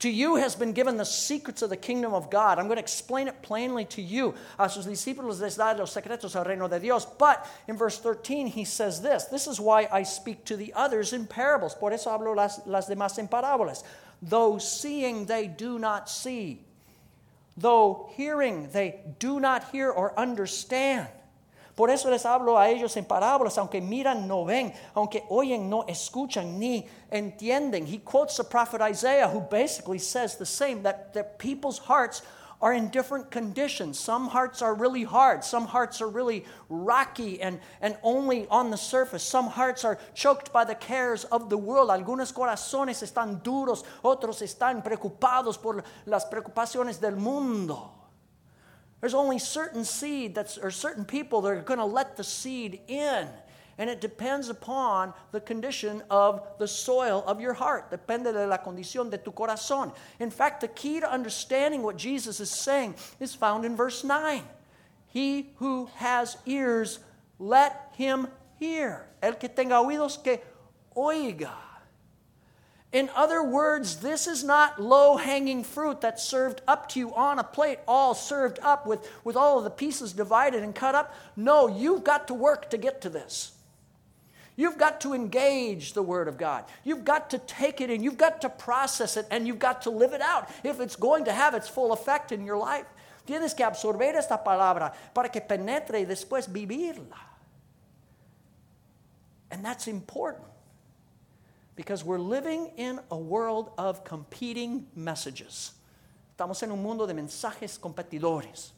To 0.00 0.10
you 0.10 0.36
has 0.36 0.54
been 0.54 0.74
given 0.74 0.98
the 0.98 1.06
secrets 1.06 1.62
of 1.62 1.70
the 1.70 1.76
kingdom 1.78 2.12
of 2.12 2.28
God. 2.28 2.58
I'm 2.58 2.66
going 2.66 2.76
to 2.76 2.82
explain 2.82 3.28
it 3.28 3.40
plainly 3.40 3.86
to 3.86 4.02
you. 4.02 4.34
A 4.58 4.68
sus 4.68 4.84
discípulos 4.84 5.40
les 5.40 5.56
da 5.56 5.72
los 5.72 5.94
secretos 5.94 6.34
del 6.34 6.44
reino 6.44 6.68
de 6.68 6.80
Dios. 6.80 7.06
But 7.06 7.48
in 7.66 7.78
verse 7.78 7.98
13, 7.98 8.48
he 8.48 8.66
says 8.66 9.00
this 9.00 9.24
This 9.24 9.46
is 9.46 9.58
why 9.58 9.88
I 9.90 10.02
speak 10.02 10.44
to 10.46 10.56
the 10.58 10.74
others 10.74 11.14
in 11.14 11.26
parables. 11.26 11.74
Por 11.74 11.94
eso 11.94 12.10
hablo 12.10 12.36
las, 12.36 12.60
las 12.66 12.90
demás 12.90 13.18
en 13.18 13.28
parábolas. 13.28 13.84
Though 14.20 14.58
seeing, 14.58 15.24
they 15.24 15.46
do 15.46 15.78
not 15.78 16.10
see 16.10 16.66
Though 17.56 18.10
hearing, 18.16 18.68
they 18.70 19.00
do 19.18 19.38
not 19.38 19.70
hear 19.70 19.90
or 19.90 20.18
understand. 20.18 21.08
Por 21.74 21.88
eso 21.88 22.10
les 22.10 22.24
hablo 22.24 22.58
a 22.58 22.68
ellos 22.68 22.96
en 22.96 23.06
parábolas, 23.06 23.56
aunque 23.56 23.80
miran 23.80 24.28
no 24.28 24.44
ven, 24.44 24.74
aunque 24.94 25.22
oyen 25.30 25.70
no 25.70 25.84
escuchan 25.84 26.58
ni 26.58 26.86
entienden. 27.10 27.86
He 27.86 27.98
quotes 27.98 28.36
the 28.36 28.44
prophet 28.44 28.82
Isaiah, 28.82 29.28
who 29.28 29.40
basically 29.40 29.98
says 29.98 30.36
the 30.36 30.46
same 30.46 30.82
that, 30.82 31.14
that 31.14 31.38
people's 31.38 31.78
hearts 31.78 32.22
are 32.62 32.72
in 32.72 32.88
different 32.88 33.30
conditions. 33.32 33.98
Some 33.98 34.28
hearts 34.28 34.62
are 34.62 34.72
really 34.72 35.02
hard, 35.02 35.42
some 35.42 35.66
hearts 35.66 36.00
are 36.00 36.08
really 36.08 36.44
rocky 36.68 37.42
and, 37.42 37.58
and 37.80 37.96
only 38.04 38.46
on 38.48 38.70
the 38.70 38.76
surface. 38.76 39.24
Some 39.24 39.48
hearts 39.48 39.84
are 39.84 39.98
choked 40.14 40.52
by 40.52 40.64
the 40.64 40.76
cares 40.76 41.24
of 41.24 41.50
the 41.50 41.58
world. 41.58 41.90
Algunos 41.90 42.32
corazones 42.32 43.02
están 43.02 43.42
duros, 43.42 43.82
otros 44.04 44.40
están 44.42 44.84
preocupados 44.84 45.60
por 45.60 45.82
las 46.06 46.24
preocupaciones 46.24 47.00
del 47.00 47.16
mundo. 47.16 47.90
There's 49.00 49.14
only 49.14 49.40
certain 49.40 49.84
seed 49.84 50.36
that's, 50.36 50.56
or 50.56 50.70
certain 50.70 51.04
people 51.04 51.40
that 51.40 51.48
are 51.48 51.62
going 51.62 51.80
to 51.80 51.84
let 51.84 52.16
the 52.16 52.22
seed 52.22 52.80
in. 52.86 53.26
And 53.78 53.88
it 53.88 54.00
depends 54.00 54.48
upon 54.48 55.14
the 55.32 55.40
condition 55.40 56.02
of 56.10 56.46
the 56.58 56.68
soil 56.68 57.24
of 57.26 57.40
your 57.40 57.54
heart. 57.54 57.90
Depende 57.90 58.32
de 58.32 58.46
la 58.46 58.58
condición 58.58 59.10
de 59.10 59.18
tu 59.18 59.32
corazón. 59.32 59.92
In 60.20 60.30
fact, 60.30 60.60
the 60.60 60.68
key 60.68 61.00
to 61.00 61.10
understanding 61.10 61.82
what 61.82 61.96
Jesus 61.96 62.40
is 62.40 62.50
saying 62.50 62.94
is 63.18 63.34
found 63.34 63.64
in 63.64 63.76
verse 63.76 64.04
9. 64.04 64.42
He 65.06 65.50
who 65.56 65.90
has 65.96 66.36
ears, 66.46 66.98
let 67.38 67.92
him 67.96 68.28
hear. 68.58 69.06
El 69.22 69.34
que 69.34 69.48
tenga 69.48 69.74
oídos, 69.74 70.22
que 70.22 70.40
oiga. 70.96 71.52
In 72.92 73.08
other 73.16 73.42
words, 73.42 73.96
this 73.96 74.26
is 74.26 74.44
not 74.44 74.80
low 74.80 75.16
hanging 75.16 75.64
fruit 75.64 76.02
that's 76.02 76.22
served 76.22 76.60
up 76.68 76.90
to 76.90 76.98
you 76.98 77.14
on 77.14 77.38
a 77.38 77.44
plate, 77.44 77.78
all 77.88 78.14
served 78.14 78.58
up 78.62 78.86
with, 78.86 79.10
with 79.24 79.34
all 79.34 79.56
of 79.56 79.64
the 79.64 79.70
pieces 79.70 80.12
divided 80.12 80.62
and 80.62 80.74
cut 80.74 80.94
up. 80.94 81.14
No, 81.34 81.68
you've 81.68 82.04
got 82.04 82.28
to 82.28 82.34
work 82.34 82.68
to 82.70 82.76
get 82.76 83.00
to 83.02 83.08
this. 83.08 83.52
You've 84.56 84.76
got 84.76 85.00
to 85.02 85.14
engage 85.14 85.94
the 85.94 86.02
Word 86.02 86.28
of 86.28 86.36
God. 86.36 86.64
You've 86.84 87.04
got 87.04 87.30
to 87.30 87.38
take 87.38 87.80
it 87.80 87.88
in. 87.88 88.02
You've 88.02 88.18
got 88.18 88.42
to 88.42 88.50
process 88.50 89.16
it 89.16 89.26
and 89.30 89.46
you've 89.46 89.58
got 89.58 89.82
to 89.82 89.90
live 89.90 90.12
it 90.12 90.20
out 90.20 90.50
if 90.62 90.80
it's 90.80 90.96
going 90.96 91.24
to 91.24 91.32
have 91.32 91.54
its 91.54 91.68
full 91.68 91.92
effect 91.92 92.32
in 92.32 92.44
your 92.44 92.58
life. 92.58 92.86
Tienes 93.26 93.56
que 93.56 93.64
absorber 93.64 94.14
esta 94.16 94.36
palabra 94.36 94.92
para 95.14 95.28
que 95.28 95.40
penetre 95.40 96.00
y 96.00 96.04
después 96.04 96.48
vivirla. 96.48 97.18
And 99.50 99.64
that's 99.64 99.86
important 99.86 100.46
because 101.76 102.04
we're 102.04 102.18
living 102.18 102.72
in 102.76 103.00
a 103.10 103.16
world 103.16 103.70
of 103.78 104.04
competing 104.04 104.86
messages. 104.94 105.72
Estamos 106.36 106.62
en 106.62 106.72
un 106.72 106.82
mundo 106.82 107.06
de 107.06 107.14
mensajes 107.14 107.78
competidores. 107.78 108.72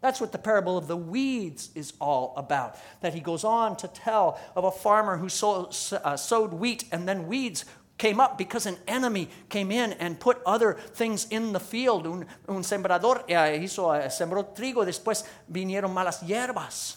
That's 0.00 0.20
what 0.20 0.30
the 0.30 0.38
parable 0.38 0.78
of 0.78 0.86
the 0.86 0.96
weeds 0.96 1.70
is 1.74 1.92
all 2.00 2.32
about. 2.36 2.76
That 3.00 3.14
he 3.14 3.20
goes 3.20 3.42
on 3.42 3.76
to 3.78 3.88
tell 3.88 4.38
of 4.54 4.64
a 4.64 4.70
farmer 4.70 5.16
who 5.16 5.26
uh, 5.26 6.16
sowed 6.16 6.52
wheat 6.52 6.84
and 6.92 7.08
then 7.08 7.26
weeds 7.26 7.64
came 7.98 8.20
up 8.20 8.38
because 8.38 8.64
an 8.64 8.76
enemy 8.86 9.28
came 9.48 9.72
in 9.72 9.92
and 9.94 10.20
put 10.20 10.40
other 10.46 10.74
things 10.74 11.26
in 11.30 11.52
the 11.52 11.58
field. 11.58 12.06
Un, 12.06 12.26
un 12.48 12.62
sembrador 12.62 13.24
eh, 13.28 13.58
hizo, 13.58 13.88
uh, 13.88 14.08
sembró 14.08 14.54
trigo, 14.54 14.84
después 14.84 15.24
vinieron 15.50 15.92
malas 15.92 16.22
hierbas. 16.22 16.96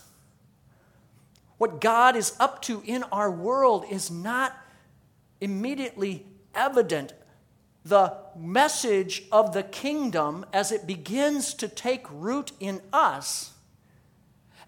What 1.58 1.82
God 1.82 2.16
is 2.16 2.34
up 2.40 2.62
to 2.64 2.84
in 2.86 3.04
our 3.12 3.32
world 3.32 3.86
is 3.90 4.12
not 4.12 4.54
immediately 5.40 6.26
evident 6.54 7.14
the 7.84 8.16
message 8.36 9.24
of 9.32 9.54
the 9.54 9.64
kingdom 9.64 10.46
as 10.54 10.72
it 10.72 10.86
begins 10.86 11.54
to 11.56 11.68
take 11.68 12.06
root 12.12 12.52
in 12.60 12.82
us. 12.94 13.52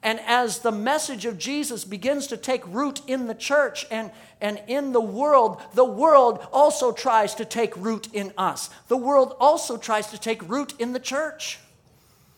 And 0.02 0.20
as 0.28 0.60
the 0.60 0.72
message 0.72 1.26
of 1.26 1.38
Jesus 1.38 1.86
begins 1.86 2.28
to 2.28 2.38
take 2.38 2.68
root 2.68 3.02
in 3.08 3.28
the 3.28 3.36
church 3.36 3.86
and, 3.90 4.12
and 4.42 4.62
in 4.68 4.92
the 4.92 5.02
world, 5.02 5.62
the 5.74 5.86
world 5.86 6.46
also 6.52 6.92
tries 6.92 7.34
to 7.36 7.46
take 7.46 7.76
root 7.78 8.10
in 8.12 8.34
us. 8.38 8.70
The 8.90 8.98
world 8.98 9.36
also 9.40 9.78
tries 9.78 10.08
to 10.08 10.20
take 10.20 10.48
root 10.50 10.74
in 10.78 10.92
the 10.92 11.00
church. 11.00 11.60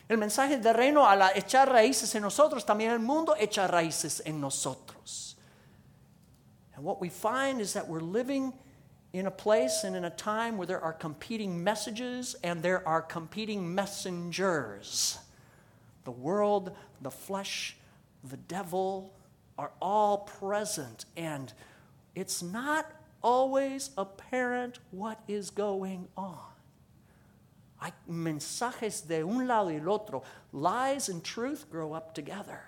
El 0.07 0.17
mensaje 0.17 0.61
del 0.61 0.75
reino 0.75 1.01
al 1.01 1.31
echar 1.33 1.67
raíces 1.67 2.13
en 2.13 2.21
nosotros, 2.21 2.63
también 2.63 2.91
el 2.91 2.99
mundo 2.99 3.33
echa 3.39 3.67
raíces 3.67 4.21
en 4.23 4.39
nosotros. 4.39 5.33
And 6.75 6.85
what 6.85 7.01
we 7.01 7.09
find 7.09 7.59
is 7.59 7.73
that 7.73 7.87
we're 7.87 7.99
living 7.99 8.53
in 9.19 9.27
a 9.27 9.31
place 9.31 9.83
and 9.83 9.95
in 9.95 10.03
a 10.03 10.09
time 10.09 10.57
where 10.57 10.67
there 10.67 10.81
are 10.81 10.93
competing 10.93 11.63
messages 11.63 12.35
and 12.43 12.61
there 12.61 12.85
are 12.87 13.01
competing 13.01 13.73
messengers. 13.73 15.17
The 16.03 16.11
world, 16.11 16.75
the 17.01 17.11
flesh, 17.11 17.77
the 18.23 18.37
devil 18.37 19.13
are 19.57 19.71
all 19.81 20.17
present, 20.17 21.05
and 21.15 21.53
it's 22.13 22.43
not 22.43 22.91
always 23.23 23.91
apparent 23.97 24.79
what 24.91 25.21
is 25.27 25.49
going 25.49 26.07
on. 26.17 26.51
Hay 27.81 27.93
mensajes 28.09 29.07
de 29.07 29.21
un 29.21 29.47
lado 29.47 29.69
y 29.69 29.79
el 29.81 29.89
otro. 29.89 30.23
Lies 30.51 31.07
and 31.09 31.23
truth 31.23 31.69
grow 31.69 31.93
up 31.93 32.13
together. 32.13 32.61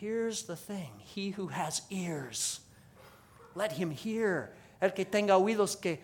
Here's 0.00 0.44
the 0.44 0.56
thing 0.56 0.92
He 0.98 1.30
who 1.30 1.48
has 1.48 1.82
ears, 1.90 2.60
let 3.54 3.72
him 3.72 3.90
hear. 3.90 4.52
El 4.80 4.90
que 4.90 5.04
tenga 5.04 5.32
oídos, 5.32 5.80
que 5.80 5.98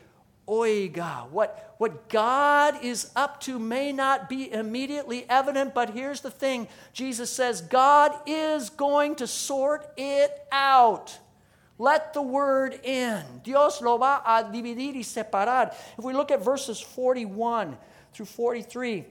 oiga. 0.46 1.28
What, 1.30 1.74
what 1.78 2.08
God 2.08 2.84
is 2.84 3.10
up 3.16 3.40
to 3.42 3.58
may 3.58 3.92
not 3.92 4.28
be 4.28 4.52
immediately 4.52 5.26
evident, 5.28 5.74
but 5.74 5.90
here's 5.90 6.20
the 6.20 6.30
thing 6.30 6.68
Jesus 6.92 7.30
says 7.30 7.60
God 7.60 8.12
is 8.26 8.70
going 8.70 9.16
to 9.16 9.26
sort 9.26 9.90
it 9.96 10.30
out. 10.52 11.18
Let 11.78 12.14
the 12.14 12.22
word 12.22 12.80
in. 12.84 13.22
Dios 13.42 13.82
lo 13.82 13.98
va 13.98 14.22
a 14.24 14.44
dividir 14.44 14.94
y 14.94 15.02
separar. 15.02 15.74
If 15.98 16.04
we 16.04 16.14
look 16.14 16.30
at 16.30 16.42
verses 16.42 16.80
41 16.80 17.76
through 18.14 18.26
43, 18.26 19.04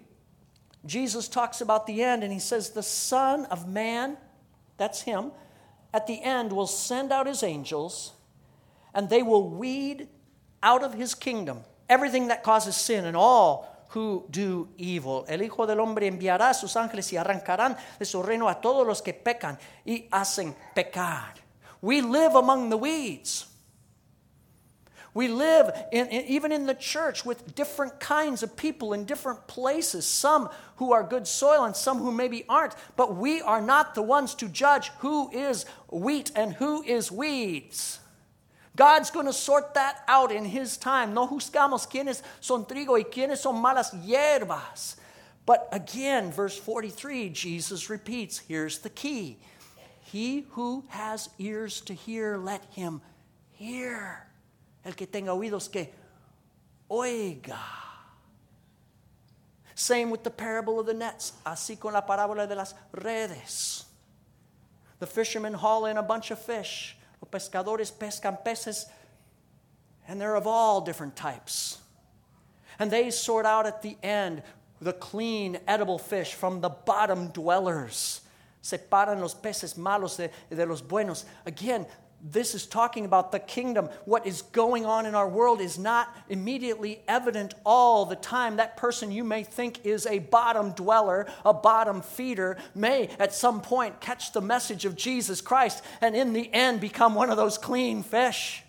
Jesus 0.86 1.28
talks 1.28 1.62
about 1.62 1.86
the 1.86 2.04
end 2.04 2.24
and 2.24 2.34
he 2.34 2.40
says, 2.40 2.72
The 2.72 2.82
Son 2.82 3.46
of 3.46 3.68
Man 3.68 4.18
that's 4.78 5.02
him, 5.02 5.32
at 5.94 6.08
the 6.08 6.22
end 6.22 6.52
will 6.52 6.68
send 6.68 7.12
out 7.12 7.28
his 7.28 7.44
angels 7.44 8.12
and 8.96 9.10
they 9.10 9.22
will 9.22 9.48
weed 9.48 10.08
out 10.64 10.84
of 10.84 10.96
his 10.96 11.14
kingdom 11.14 11.64
everything 11.88 12.30
that 12.30 12.42
causes 12.42 12.76
sin 12.76 13.06
and 13.06 13.16
all 13.16 13.72
who 13.90 14.26
do 14.30 14.68
evil. 14.78 15.26
El 15.28 15.42
Hijo 15.42 15.66
del 15.66 15.80
Hombre 15.80 16.08
enviará 16.08 16.50
a 16.50 16.54
sus 16.54 16.76
ángeles 16.76 17.12
y 17.14 17.18
arrancarán 17.18 17.78
de 18.00 18.06
su 18.06 18.22
reino 18.22 18.50
a 18.50 18.60
todos 18.60 18.86
los 18.86 19.02
que 19.02 19.14
pecan 19.14 19.58
y 19.86 20.08
hacen 20.12 20.56
pecar. 20.76 21.36
We 21.82 22.02
live 22.02 22.36
among 22.36 22.70
the 22.70 22.78
weeds. 22.78 23.46
We 25.14 25.30
live 25.30 25.72
in, 25.94 26.08
in, 26.08 26.26
even 26.26 26.52
in 26.52 26.66
the 26.66 26.74
church 26.74 27.24
with 27.26 27.56
different 27.56 28.02
kinds 28.02 28.44
of 28.44 28.58
people 28.58 28.92
in 28.92 29.06
different 29.06 29.48
places, 29.48 30.06
some 30.06 30.50
who 30.76 30.92
are 30.92 31.04
good 31.04 31.26
soil 31.26 31.64
and 31.64 31.74
some 31.74 32.00
who 32.00 32.12
maybe 32.12 32.44
aren't. 32.50 32.76
But 32.98 33.16
we 33.16 33.42
are 33.42 33.62
not 33.62 33.96
the 33.96 34.02
ones 34.02 34.36
to 34.36 34.50
judge 34.50 34.90
who 35.00 35.32
is 35.32 35.66
wheat 35.90 36.32
and 36.36 36.52
who 36.52 36.84
is 36.84 37.14
weeds. 37.14 38.00
God's 38.76 39.10
going 39.10 39.26
to 39.26 39.34
sort 39.34 39.74
that 39.76 40.04
out 40.08 40.32
in 40.32 40.46
His 40.46 40.78
time. 40.78 41.14
No 41.14 41.28
juzgamos 41.28 41.88
quiénes 41.90 42.22
son 42.42 42.66
trigo 42.66 42.98
y 42.98 43.04
quiénes 43.04 43.38
son 43.38 43.56
malas 43.56 43.94
hierbas. 44.06 44.96
But 45.46 45.70
again, 45.72 46.32
verse 46.32 46.58
43, 46.58 47.30
Jesus 47.30 47.90
repeats 47.90 48.40
here's 48.40 48.80
the 48.80 48.90
key 48.90 49.38
He 50.02 50.46
who 50.52 50.86
has 50.90 51.30
ears 51.40 51.82
to 51.82 51.94
hear, 51.94 52.38
let 52.38 52.64
him 52.72 53.02
hear. 53.52 54.28
El 54.84 54.94
que 54.94 55.08
tenga 55.08 55.32
oídos 55.32 55.72
que 55.72 55.90
oiga. 56.90 57.58
Same 59.74 60.10
with 60.10 60.24
the 60.24 60.30
parable 60.30 60.80
of 60.80 60.86
the 60.86 60.94
nets, 60.94 61.34
así 61.46 61.78
con 61.78 61.94
la 61.94 62.02
parábola 62.02 62.48
de 62.48 62.56
las 62.56 62.74
redes. 62.94 63.86
The 65.00 65.08
fishermen 65.08 65.54
haul 65.54 65.88
in 65.88 65.98
a 65.98 66.04
bunch 66.04 66.32
of 66.32 66.40
fish. 66.40 66.95
Los 67.22 67.30
pescadores 67.30 67.92
pescan 67.92 68.38
peces, 68.44 68.86
and 70.08 70.20
they're 70.20 70.36
of 70.36 70.48
all 70.48 70.82
different 70.82 71.16
types. 71.16 71.80
And 72.78 72.92
they 72.92 73.10
sort 73.12 73.46
out 73.46 73.66
at 73.66 73.82
the 73.82 73.98
end 74.04 74.44
the 74.82 74.94
clean, 74.94 75.58
edible 75.68 75.98
fish 75.98 76.34
from 76.34 76.62
the 76.62 76.70
bottom 76.70 77.30
dwellers. 77.30 78.22
Separan 78.62 79.20
los 79.20 79.34
peces 79.34 79.76
malos 79.76 80.18
de, 80.18 80.30
de 80.54 80.66
los 80.66 80.82
buenos. 80.82 81.26
Again, 81.46 81.86
this 82.24 82.56
is 82.56 82.66
talking 82.66 83.06
about 83.06 83.32
the 83.32 83.40
kingdom. 83.40 83.90
What 84.06 84.26
is 84.26 84.42
going 84.42 84.86
on 84.86 85.06
in 85.06 85.14
our 85.14 85.30
world 85.30 85.62
is 85.62 85.78
not 85.78 86.16
immediately 86.28 87.02
evident 87.08 87.54
all 87.64 88.06
the 88.06 88.16
time. 88.16 88.56
That 88.56 88.78
person 88.78 89.12
you 89.12 89.24
may 89.24 89.44
think 89.44 89.86
is 89.86 90.08
a 90.08 90.20
bottom 90.20 90.72
dweller, 90.72 91.28
a 91.46 91.54
bottom 91.54 92.02
feeder, 92.02 92.58
may 92.74 93.10
at 93.20 93.34
some 93.34 93.62
point 93.62 94.02
catch 94.02 94.34
the 94.34 94.42
message 94.42 94.86
of 94.86 94.96
Jesus 94.96 95.40
Christ 95.40 95.84
and 96.02 96.16
in 96.16 96.34
the 96.34 96.52
end 96.54 96.82
become 96.82 97.14
one 97.14 97.30
of 97.30 97.38
those 97.38 97.58
clean 97.58 98.02
fish. 98.02 98.64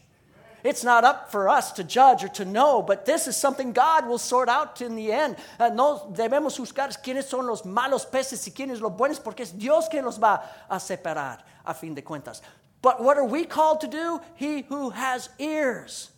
It's 0.67 0.83
not 0.83 1.05
up 1.05 1.31
for 1.31 1.49
us 1.49 1.71
to 1.73 1.85
judge 1.85 2.25
or 2.25 2.29
to 2.29 2.45
know, 2.45 2.83
but 2.83 3.07
this 3.07 3.29
is 3.29 3.37
something 3.37 3.73
God 3.73 4.07
will 4.07 4.19
sort 4.19 4.49
out 4.49 4.83
in 4.83 4.97
the 4.97 5.13
end. 5.13 5.37
Uh, 5.61 5.69
no 5.69 6.13
debemos 6.13 6.59
buscar 6.59 6.89
quiénes 7.03 7.25
son 7.25 7.47
los 7.47 7.63
malos 7.63 8.05
peces 8.05 8.47
y 8.49 8.53
quiénes 8.53 8.81
los 8.81 8.93
buenos, 8.93 9.21
porque 9.21 9.43
es 9.43 9.53
Dios 9.57 9.89
quien 9.89 10.05
los 10.05 10.19
va 10.19 10.43
a 10.69 10.81
separar 10.81 11.39
a 11.65 11.73
fin 11.73 11.95
de 11.95 12.03
cuentas. 12.03 12.43
But 12.87 13.03
what 13.03 13.19
are 13.19 13.25
we 13.25 13.45
called 13.45 13.81
to 13.81 13.89
do? 13.89 14.21
He 14.37 14.63
who 14.63 14.91
has 14.91 15.29
ears, 15.41 16.13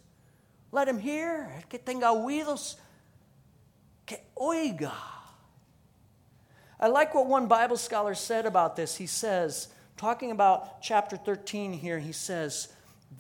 let 0.71 0.87
him 0.87 0.99
hear. 0.99 1.51
Que 1.71 1.79
tenga 1.79 2.09
oídos, 2.09 2.77
que 4.05 4.19
oiga. 4.37 4.93
I 6.79 6.89
like 6.89 7.15
what 7.15 7.25
one 7.25 7.47
Bible 7.47 7.79
scholar 7.79 8.15
said 8.15 8.45
about 8.45 8.77
this. 8.77 8.97
He 8.97 9.07
says, 9.07 9.69
talking 9.97 10.31
about 10.31 10.83
chapter 10.83 11.17
13 11.17 11.73
here, 11.73 11.99
he 11.99 12.13
says, 12.13 12.69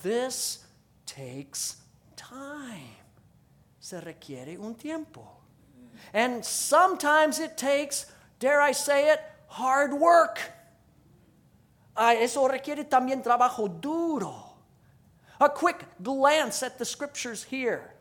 This 0.02 0.67
takes 1.07 1.76
time. 2.17 2.99
Se 3.81 3.97
requiere 3.97 4.59
un 4.62 4.75
tiempo. 4.75 5.26
And 6.12 6.45
sometimes 6.45 7.38
it 7.38 7.57
takes, 7.57 8.05
dare 8.40 8.61
I 8.61 8.73
say 8.73 9.11
it, 9.11 9.23
hard 9.47 9.95
work. 9.95 10.38
Uh, 11.99 12.14
eso 12.21 12.47
requiere 12.47 12.85
también 12.85 13.23
trabajo 13.23 13.69
duro. 13.69 14.55
A 15.40 15.49
quick 15.49 15.85
glance 16.00 16.62
at 16.62 16.78
the 16.78 16.85
scriptures 16.85 17.43
here 17.43 17.98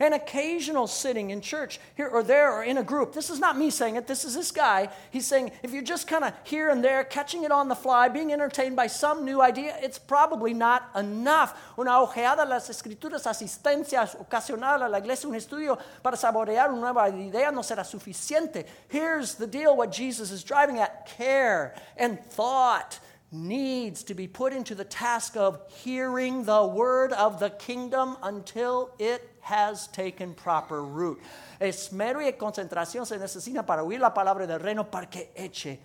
an 0.00 0.14
occasional 0.14 0.86
sitting 0.86 1.30
in 1.30 1.40
church 1.40 1.78
here 1.94 2.08
or 2.08 2.22
there 2.22 2.50
or 2.52 2.64
in 2.64 2.78
a 2.78 2.82
group. 2.82 3.12
This 3.12 3.28
is 3.28 3.38
not 3.38 3.56
me 3.56 3.70
saying 3.70 3.96
it, 3.96 4.06
this 4.06 4.24
is 4.24 4.34
this 4.34 4.50
guy. 4.50 4.88
He's 5.10 5.26
saying 5.26 5.52
if 5.62 5.72
you're 5.72 5.82
just 5.82 6.08
kind 6.08 6.24
of 6.24 6.32
here 6.42 6.70
and 6.70 6.82
there, 6.82 7.04
catching 7.04 7.44
it 7.44 7.52
on 7.52 7.68
the 7.68 7.74
fly, 7.74 8.08
being 8.08 8.32
entertained 8.32 8.76
by 8.76 8.86
some 8.86 9.24
new 9.24 9.42
idea, 9.42 9.76
it's 9.80 9.98
probably 9.98 10.54
not 10.54 10.90
enough. 10.96 11.56
Una 11.78 11.90
ojeada 11.90 12.44
a 12.44 12.48
las 12.48 12.70
escrituras, 12.70 13.26
asistencia 13.26 14.08
ocasional 14.18 14.86
a 14.86 14.88
la 14.88 14.98
iglesia, 14.98 15.28
un 15.28 15.36
estudio 15.36 15.78
para 16.02 16.16
saborear 16.16 16.70
una 16.70 16.80
nueva 16.80 17.08
idea 17.08 17.50
no 17.50 17.60
será 17.60 17.84
suficiente. 17.84 18.64
Here's 18.88 19.34
the 19.34 19.46
deal 19.46 19.76
what 19.76 19.92
Jesus 19.92 20.30
is 20.30 20.42
driving 20.42 20.78
at 20.78 21.06
care 21.06 21.74
and 21.96 22.18
thought 22.18 22.98
needs 23.32 24.02
to 24.04 24.14
be 24.14 24.26
put 24.26 24.52
into 24.52 24.74
the 24.74 24.84
task 24.84 25.36
of 25.36 25.60
hearing 25.68 26.44
the 26.44 26.66
word 26.66 27.12
of 27.12 27.38
the 27.38 27.50
kingdom 27.50 28.16
until 28.22 28.92
it 28.98 29.29
has 29.40 29.88
taken 29.88 30.34
proper 30.34 30.82
root. 30.82 31.20
Esmero 31.60 32.16
y 32.16 32.32
concentración 32.32 33.06
se 33.06 33.18
necesita 33.18 33.66
para 33.66 33.82
oír 33.82 34.00
la 34.00 34.10
palabra 34.10 34.46
del 34.46 34.60
reino 34.60 34.84
para 34.84 35.06
que 35.06 35.30
eche 35.36 35.78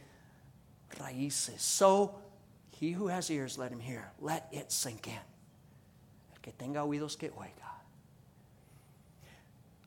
raíces. 1.00 1.60
So, 1.60 2.16
he 2.72 2.92
who 2.92 3.08
has 3.08 3.30
ears, 3.30 3.58
let 3.58 3.72
him 3.72 3.80
hear. 3.80 4.12
Let 4.20 4.48
it 4.52 4.72
sink 4.72 5.08
in. 5.08 5.14
El 5.14 6.42
que 6.42 6.54
tenga 6.58 6.84
oídos, 6.84 7.18
que 7.18 7.30
oiga. 7.30 7.66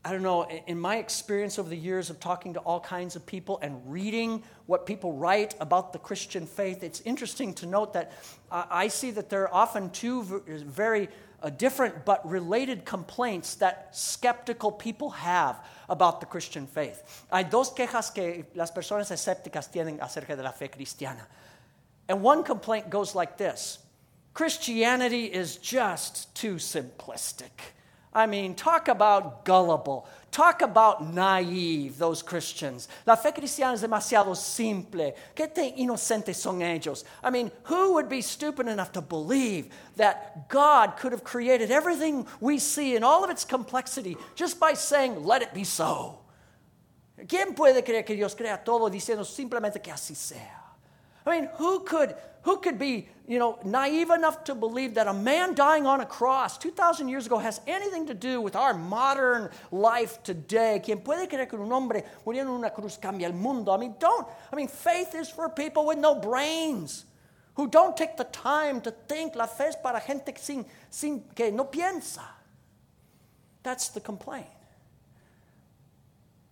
I 0.05 0.13
don't 0.13 0.23
know, 0.23 0.49
in 0.67 0.81
my 0.81 0.97
experience 0.97 1.59
over 1.59 1.69
the 1.69 1.77
years 1.77 2.09
of 2.09 2.19
talking 2.19 2.55
to 2.55 2.61
all 2.61 2.81
kinds 2.81 3.15
of 3.15 3.27
people 3.27 3.59
and 3.61 3.83
reading 3.85 4.43
what 4.65 4.87
people 4.87 5.13
write 5.13 5.55
about 5.61 5.93
the 5.93 5.99
Christian 5.99 6.47
faith, 6.47 6.83
it's 6.83 7.03
interesting 7.03 7.53
to 7.55 7.67
note 7.67 7.93
that 7.93 8.13
I 8.51 8.89
see 8.89 9.11
that 9.11 9.29
there 9.29 9.43
are 9.43 9.53
often 9.53 9.91
two 9.91 10.23
very 10.47 11.09
uh, 11.43 11.51
different 11.51 12.05
but 12.05 12.29
related 12.29 12.85
complaints 12.85 13.57
that 13.57 13.95
skeptical 13.97 14.73
people 14.73 15.11
have 15.11 15.57
about 15.89 16.21
the 16.21 16.27
Christian 16.27 16.67
faith. 16.67 17.25
Hay 17.33 17.45
dos 17.45 17.71
quejas 17.71 18.13
que 18.13 18.47
las 18.55 18.71
personas 18.71 19.11
escépticas 19.11 19.71
tienen 19.71 19.99
acerca 20.01 20.37
de 20.37 20.43
la 20.43 20.53
fe 20.53 20.69
cristiana. 20.69 21.27
And 22.09 22.23
one 22.23 22.43
complaint 22.43 22.91
goes 22.91 23.15
like 23.15 23.37
this 23.37 23.79
Christianity 24.35 25.25
is 25.27 25.57
just 25.57 26.35
too 26.35 26.57
simplistic. 26.57 27.75
I 28.13 28.27
mean, 28.27 28.55
talk 28.55 28.89
about 28.89 29.45
gullible. 29.45 30.09
Talk 30.31 30.63
about 30.63 31.13
naive, 31.13 31.99
those 31.99 32.23
Christians. 32.23 32.87
La 33.07 33.17
fe 33.17 33.33
cristiana 33.33 33.73
es 33.73 33.83
demasiado 33.83 34.37
simple. 34.37 35.15
Qué 35.35 35.53
tan 35.53 35.73
inocentes 35.77 36.37
son 36.37 36.61
ellos. 36.61 37.05
I 37.23 37.31
mean, 37.31 37.51
who 37.65 37.95
would 37.95 38.09
be 38.09 38.21
stupid 38.21 38.69
enough 38.69 38.93
to 38.93 39.01
believe 39.01 39.69
that 39.97 40.49
God 40.49 40.97
could 40.99 41.13
have 41.13 41.25
created 41.25 41.71
everything 41.71 42.27
we 42.41 42.59
see 42.59 42.95
in 42.95 43.03
all 43.03 43.25
of 43.25 43.31
its 43.31 43.45
complexity 43.45 44.17
just 44.35 44.61
by 44.61 44.75
saying, 44.75 45.25
let 45.25 45.43
it 45.43 45.55
be 45.55 45.65
so? 45.65 46.21
¿Quién 47.27 47.55
puede 47.55 47.83
creer 47.83 48.05
que 48.05 48.15
Dios 48.15 48.35
crea 48.35 48.63
todo 48.63 48.91
diciendo 48.91 49.25
simplemente 49.25 49.83
que 49.83 49.91
así 49.91 50.15
sea? 50.15 50.68
I 51.29 51.41
mean, 51.41 51.51
who 51.55 51.81
could, 51.81 52.15
who 52.43 52.57
could 52.59 52.79
be, 52.79 53.09
you 53.27 53.39
know, 53.39 53.59
naive 53.65 54.11
enough 54.11 54.45
to 54.45 54.55
believe 54.55 54.95
that 54.95 55.07
a 55.07 55.13
man 55.13 55.55
dying 55.55 55.87
on 55.87 56.01
a 56.01 56.07
cross 56.07 56.57
2,000 56.57 57.09
years 57.09 57.27
ago 57.27 57.37
has 57.37 57.61
anything 57.67 58.07
to 58.07 58.15
do 58.15 58.41
with 58.41 58.57
our 58.57 58.73
modern 58.73 59.51
life 59.71 60.23
today? 60.23 60.81
¿Quién 60.83 61.05
puede 61.05 61.29
creer 61.29 61.49
que 61.49 61.59
un 61.59 61.71
hombre 61.71 62.05
muriendo 62.25 62.49
en 62.49 62.61
una 62.61 62.71
cruz 62.71 62.97
cambia 62.97 63.27
el 63.27 63.35
mundo? 63.35 63.73
I 63.73 63.77
mean, 63.77 63.95
don't. 63.99 64.27
I 64.51 64.57
mean, 64.57 64.69
faith 64.69 65.15
is 65.15 65.29
for 65.29 65.51
people 65.51 65.85
with 65.85 65.99
no 65.99 66.15
brains, 66.15 67.05
who 67.55 67.69
don't 67.69 67.97
take 67.97 68.17
the 68.17 68.25
time 68.25 68.81
to 68.81 68.91
think. 68.91 69.37
La 69.37 69.47
fe 69.47 69.67
es 69.67 69.77
para 69.77 70.01
gente 70.01 70.33
sin, 70.39 70.65
sin, 70.89 71.25
que 71.35 71.51
no 71.51 71.65
piensa. 71.65 72.23
That's 73.63 73.89
the 73.89 74.01
complaint. 74.01 74.47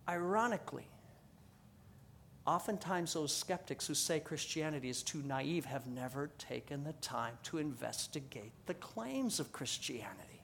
Ironically, 0.07 0.87
Oftentimes, 2.47 3.11
those 3.11 3.35
skeptics 3.35 3.85
who 3.85 3.93
say 3.93 4.21
Christianity 4.21 4.87
is 4.87 5.03
too 5.03 5.21
naive 5.25 5.65
have 5.65 5.85
never 5.85 6.29
taken 6.37 6.85
the 6.85 6.93
time 6.93 7.37
to 7.43 7.57
investigate 7.57 8.53
the 8.67 8.73
claims 8.75 9.41
of 9.41 9.51
Christianity. 9.51 10.41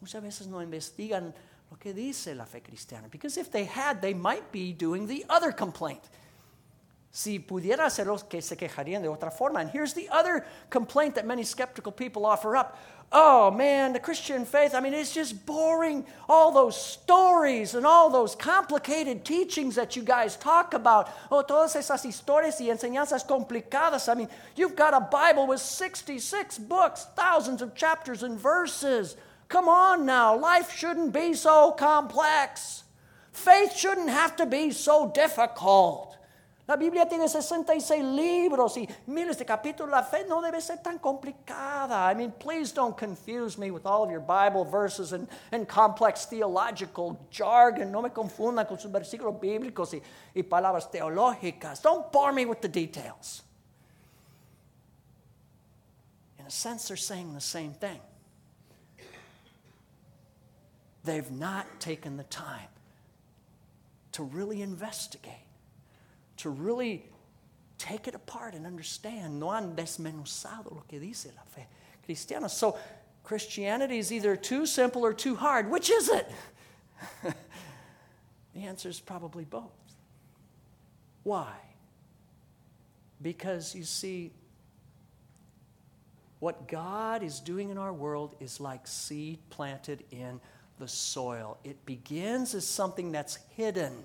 Muchas 0.00 0.22
veces 0.22 0.46
no 0.46 0.56
investigan 0.58 1.34
lo 1.70 1.76
que 1.78 1.92
dice 1.92 2.34
la 2.34 2.46
fe 2.46 2.60
cristiana, 2.60 3.10
because 3.10 3.36
if 3.36 3.50
they 3.50 3.64
had, 3.64 4.00
they 4.00 4.14
might 4.14 4.50
be 4.50 4.72
doing 4.72 5.06
the 5.06 5.26
other 5.28 5.52
complaint. 5.52 6.08
Si 7.16 7.38
pudiera 7.38 7.86
hacerlo, 7.86 8.18
que 8.28 8.42
se 8.42 8.58
quejarían 8.58 9.00
de 9.00 9.08
otra 9.08 9.30
forma. 9.30 9.60
And 9.60 9.70
here's 9.70 9.94
the 9.94 10.06
other 10.10 10.44
complaint 10.68 11.14
that 11.14 11.26
many 11.26 11.44
skeptical 11.44 11.90
people 11.90 12.26
offer 12.26 12.58
up 12.58 12.76
oh 13.10 13.50
man, 13.50 13.94
the 13.94 14.00
Christian 14.00 14.44
faith, 14.44 14.74
I 14.74 14.80
mean, 14.80 14.92
it's 14.92 15.14
just 15.14 15.46
boring. 15.46 16.04
All 16.28 16.52
those 16.52 16.76
stories 16.76 17.74
and 17.74 17.86
all 17.86 18.10
those 18.10 18.34
complicated 18.34 19.24
teachings 19.24 19.76
that 19.76 19.96
you 19.96 20.02
guys 20.02 20.36
talk 20.36 20.74
about. 20.74 21.08
Oh, 21.30 21.40
todas 21.40 21.74
esas 21.74 22.04
historias 22.04 22.60
y 22.60 22.66
enseñanzas 22.66 23.26
complicadas. 23.26 24.10
I 24.10 24.14
mean, 24.14 24.28
you've 24.54 24.76
got 24.76 24.92
a 24.92 25.00
Bible 25.00 25.46
with 25.46 25.60
66 25.60 26.58
books, 26.58 27.06
thousands 27.16 27.62
of 27.62 27.74
chapters 27.74 28.24
and 28.24 28.38
verses. 28.38 29.16
Come 29.48 29.70
on 29.70 30.04
now, 30.04 30.36
life 30.36 30.76
shouldn't 30.76 31.14
be 31.14 31.32
so 31.32 31.70
complex. 31.70 32.82
Faith 33.32 33.74
shouldn't 33.74 34.10
have 34.10 34.36
to 34.36 34.44
be 34.44 34.70
so 34.70 35.10
difficult. 35.14 36.15
La 36.68 36.74
Biblia 36.74 37.06
tiene 37.06 37.28
66 37.28 38.02
libros 38.02 38.76
y 38.76 38.88
miles 39.06 39.38
de 39.38 39.44
capítulos. 39.44 39.88
La 39.88 40.02
fe 40.02 40.24
no 40.28 40.42
debe 40.42 40.60
ser 40.60 40.78
tan 40.82 40.98
complicada. 40.98 42.10
I 42.10 42.14
mean, 42.14 42.32
please 42.32 42.72
don't 42.72 42.96
confuse 42.96 43.56
me 43.56 43.70
with 43.70 43.86
all 43.86 44.02
of 44.02 44.10
your 44.10 44.20
Bible 44.20 44.64
verses 44.64 45.12
and, 45.12 45.28
and 45.52 45.68
complex 45.68 46.24
theological 46.24 47.20
jargon. 47.30 47.92
No 47.92 48.02
me 48.02 48.10
confundan 48.10 48.66
con 48.66 48.80
sus 48.80 48.90
versículos 48.90 49.40
bíblicos 49.40 49.94
y, 49.94 50.02
y 50.34 50.42
palabras 50.42 50.90
teológicas. 50.90 51.80
Don't 51.82 52.10
bore 52.10 52.32
me 52.32 52.44
with 52.46 52.60
the 52.60 52.68
details. 52.68 53.42
In 56.40 56.46
a 56.46 56.50
sense, 56.50 56.88
they're 56.88 56.96
saying 56.96 57.32
the 57.32 57.40
same 57.40 57.74
thing. 57.74 58.00
They've 61.04 61.30
not 61.30 61.78
taken 61.78 62.16
the 62.16 62.24
time 62.24 62.68
to 64.10 64.24
really 64.24 64.62
investigate 64.62 65.46
to 66.38 66.50
really 66.50 67.04
take 67.78 68.08
it 68.08 68.14
apart 68.14 68.54
and 68.54 68.66
understand. 68.66 69.40
No 69.40 69.50
han 69.50 69.74
desmenuzado 69.74 70.72
lo 70.72 70.84
que 70.88 71.00
dice 71.00 71.28
la 71.36 71.42
fe 71.46 71.66
cristiana. 72.06 72.48
So 72.48 72.76
Christianity 73.24 73.98
is 73.98 74.12
either 74.12 74.36
too 74.36 74.66
simple 74.66 75.04
or 75.04 75.12
too 75.12 75.34
hard. 75.34 75.70
Which 75.70 75.90
is 75.90 76.08
it? 76.08 76.30
the 78.54 78.60
answer 78.60 78.88
is 78.88 79.00
probably 79.00 79.44
both. 79.44 79.72
Why? 81.22 81.52
Because 83.20 83.74
you 83.74 83.82
see, 83.82 84.30
what 86.38 86.68
God 86.68 87.22
is 87.22 87.40
doing 87.40 87.70
in 87.70 87.78
our 87.78 87.92
world 87.92 88.36
is 88.40 88.60
like 88.60 88.86
seed 88.86 89.38
planted 89.50 90.04
in 90.10 90.40
the 90.78 90.86
soil. 90.86 91.58
It 91.64 91.84
begins 91.86 92.54
as 92.54 92.66
something 92.66 93.10
that's 93.10 93.38
hidden 93.56 94.04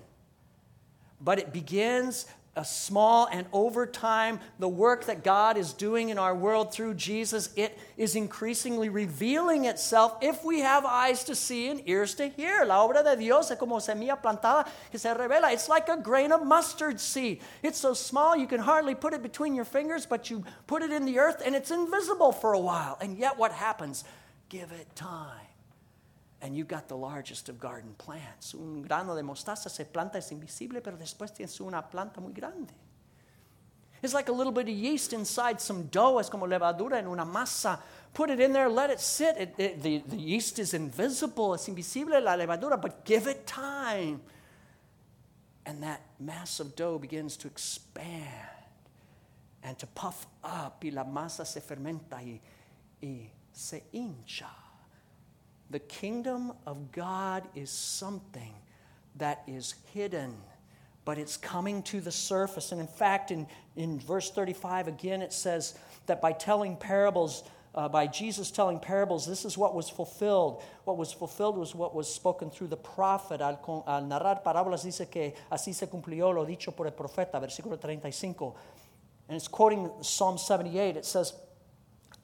but 1.22 1.38
it 1.38 1.52
begins 1.52 2.26
a 2.54 2.64
small 2.64 3.26
and 3.32 3.46
over 3.50 3.86
time 3.86 4.38
the 4.58 4.68
work 4.68 5.06
that 5.06 5.24
god 5.24 5.56
is 5.56 5.72
doing 5.72 6.10
in 6.10 6.18
our 6.18 6.34
world 6.34 6.70
through 6.70 6.92
jesus 6.92 7.48
it 7.56 7.78
is 7.96 8.14
increasingly 8.14 8.90
revealing 8.90 9.64
itself 9.64 10.16
if 10.20 10.44
we 10.44 10.60
have 10.60 10.84
eyes 10.84 11.24
to 11.24 11.34
see 11.34 11.68
and 11.68 11.82
ears 11.86 12.14
to 12.14 12.26
hear. 12.28 12.64
La 12.64 12.86
obra 12.86 13.04
de 13.04 13.16
dios 13.16 13.50
es 13.50 13.58
como 13.58 13.78
semilla 13.78 14.20
plantada 14.20 14.66
que 14.90 14.98
se 14.98 15.08
revela. 15.10 15.52
It's 15.52 15.68
like 15.68 15.88
a 15.88 15.96
grain 15.96 16.32
of 16.32 16.44
mustard 16.44 17.00
seed. 17.00 17.40
It's 17.62 17.78
so 17.78 17.94
small 17.94 18.36
you 18.36 18.46
can 18.46 18.60
hardly 18.60 18.94
put 18.94 19.14
it 19.14 19.22
between 19.22 19.54
your 19.54 19.64
fingers 19.64 20.04
but 20.04 20.30
you 20.30 20.44
put 20.66 20.82
it 20.82 20.90
in 20.90 21.04
the 21.04 21.18
earth 21.18 21.42
and 21.44 21.54
it's 21.54 21.70
invisible 21.70 22.32
for 22.32 22.52
a 22.52 22.60
while. 22.60 22.98
And 23.00 23.16
yet 23.16 23.38
what 23.38 23.52
happens? 23.52 24.04
Give 24.48 24.70
it 24.72 24.94
time 24.94 25.51
and 26.42 26.56
you 26.56 26.64
got 26.64 26.88
the 26.88 26.96
largest 26.96 27.48
of 27.48 27.58
garden 27.58 27.94
plants. 27.98 28.52
Un 28.52 28.82
grano 28.82 29.14
de 29.14 29.22
mostaza 29.22 29.70
se 29.70 29.84
planta, 29.84 30.18
es 30.18 30.32
invisible, 30.32 30.80
pero 30.80 30.96
después 30.96 31.32
tienes 31.32 31.58
una 31.60 31.82
planta 31.82 32.20
muy 32.20 32.32
grande. 32.32 32.74
It's 34.02 34.12
like 34.12 34.28
a 34.28 34.32
little 34.32 34.52
bit 34.52 34.68
of 34.68 34.74
yeast 34.74 35.12
inside 35.12 35.60
some 35.60 35.84
dough, 35.84 36.18
es 36.18 36.28
como 36.28 36.46
levadura 36.46 36.98
en 36.98 37.06
una 37.06 37.24
masa. 37.24 37.78
Put 38.12 38.30
it 38.30 38.40
in 38.40 38.52
there, 38.52 38.68
let 38.68 38.90
it 38.90 38.98
sit. 38.98 39.36
It, 39.38 39.54
it, 39.56 39.82
the, 39.82 40.02
the 40.08 40.16
yeast 40.16 40.58
is 40.58 40.74
invisible, 40.74 41.54
es 41.54 41.68
invisible 41.68 42.20
la 42.20 42.36
levadura, 42.36 42.80
but 42.80 43.04
give 43.04 43.28
it 43.28 43.46
time. 43.46 44.20
And 45.64 45.80
that 45.84 46.00
mass 46.18 46.58
of 46.58 46.74
dough 46.74 46.98
begins 46.98 47.36
to 47.36 47.46
expand 47.46 48.26
and 49.62 49.78
to 49.78 49.86
puff 49.86 50.26
up, 50.42 50.82
y 50.82 50.90
la 50.92 51.04
masa 51.04 51.46
se 51.46 51.60
fermenta 51.60 52.16
y, 52.16 52.40
y 53.00 53.30
se 53.52 53.84
hincha. 53.94 54.61
The 55.72 55.78
kingdom 55.78 56.52
of 56.66 56.92
God 56.92 57.48
is 57.54 57.70
something 57.70 58.52
that 59.16 59.42
is 59.46 59.74
hidden, 59.94 60.36
but 61.06 61.16
it's 61.16 61.38
coming 61.38 61.82
to 61.84 62.02
the 62.02 62.12
surface. 62.12 62.72
And 62.72 62.80
in 62.80 62.86
fact, 62.86 63.30
in, 63.30 63.46
in 63.74 63.98
verse 63.98 64.30
35, 64.30 64.86
again, 64.86 65.22
it 65.22 65.32
says 65.32 65.78
that 66.04 66.20
by 66.20 66.32
telling 66.32 66.76
parables, 66.76 67.44
uh, 67.74 67.88
by 67.88 68.06
Jesus 68.06 68.50
telling 68.50 68.80
parables, 68.80 69.26
this 69.26 69.46
is 69.46 69.56
what 69.56 69.74
was 69.74 69.88
fulfilled. 69.88 70.62
What 70.84 70.98
was 70.98 71.10
fulfilled 71.10 71.56
was 71.56 71.74
what 71.74 71.94
was 71.94 72.12
spoken 72.14 72.50
through 72.50 72.68
the 72.68 72.76
prophet. 72.76 73.40
Al, 73.40 73.84
al 73.86 74.02
narrar 74.02 74.42
parábolas 74.44 74.84
dice 74.84 75.10
que 75.10 75.32
así 75.50 75.74
se 75.74 75.86
cumplió 75.86 76.34
lo 76.34 76.44
dicho 76.44 76.72
por 76.72 76.86
el 76.86 76.92
profeta, 76.92 77.40
versículo 77.40 77.80
35. 77.80 78.54
And 79.28 79.36
it's 79.38 79.48
quoting 79.48 79.90
Psalm 80.02 80.36
78. 80.36 80.98
It 80.98 81.06
says, 81.06 81.32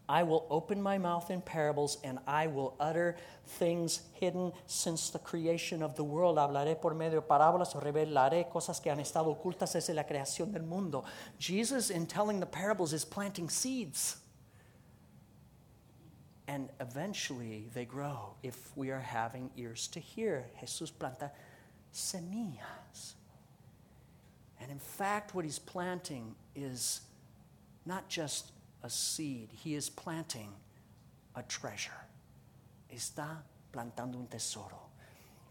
I 0.09 0.23
will 0.23 0.47
open 0.49 0.81
my 0.81 0.97
mouth 0.97 1.31
in 1.31 1.42
parables 1.42 1.99
and 2.03 2.18
I 2.27 2.47
will 2.47 2.75
utter 2.81 3.16
things 3.47 4.01
hidden 4.14 4.53
since 4.66 5.11
the 5.11 5.18
creation 5.18 5.83
of 5.83 5.97
the 5.97 6.05
world. 6.05 6.38
Hablaré 6.38 6.81
por 6.81 6.94
medio 6.94 7.21
de 7.21 7.27
parábolas 7.27 7.77
o 7.77 7.81
revelaré 7.81 8.51
cosas 8.51 8.81
que 8.81 8.90
han 8.90 9.01
estado 9.01 9.27
ocultas 9.37 9.75
desde 9.75 9.94
la 9.94 10.05
creación 10.05 10.53
del 10.53 10.62
mundo. 10.62 11.05
Jesus, 11.38 11.90
in 11.90 12.07
telling 12.07 12.40
the 12.40 12.47
parables, 12.47 12.94
is 12.94 13.05
planting 13.05 13.51
seeds. 13.51 14.16
And 16.47 16.71
eventually 16.81 17.68
they 17.75 17.85
grow 17.85 18.35
if 18.42 18.75
we 18.75 18.90
are 18.90 19.01
having 19.01 19.51
ears 19.59 19.88
to 19.88 20.01
hear. 20.01 20.47
Jesús 20.62 20.90
planta 20.90 21.31
semillas. 21.92 23.14
And 24.59 24.71
in 24.71 24.79
fact, 24.79 25.35
what 25.35 25.44
he's 25.44 25.59
planting 25.59 26.35
is 26.57 27.03
not 27.85 28.09
just 28.09 28.53
a 28.83 28.91
seed, 28.91 29.51
he 29.53 29.75
is 29.75 29.88
planting 29.88 30.53
a 31.35 31.43
treasure. 31.43 31.91
Está 32.95 33.43
plantando 33.73 34.17
un 34.17 34.27
tesoro. 34.27 34.88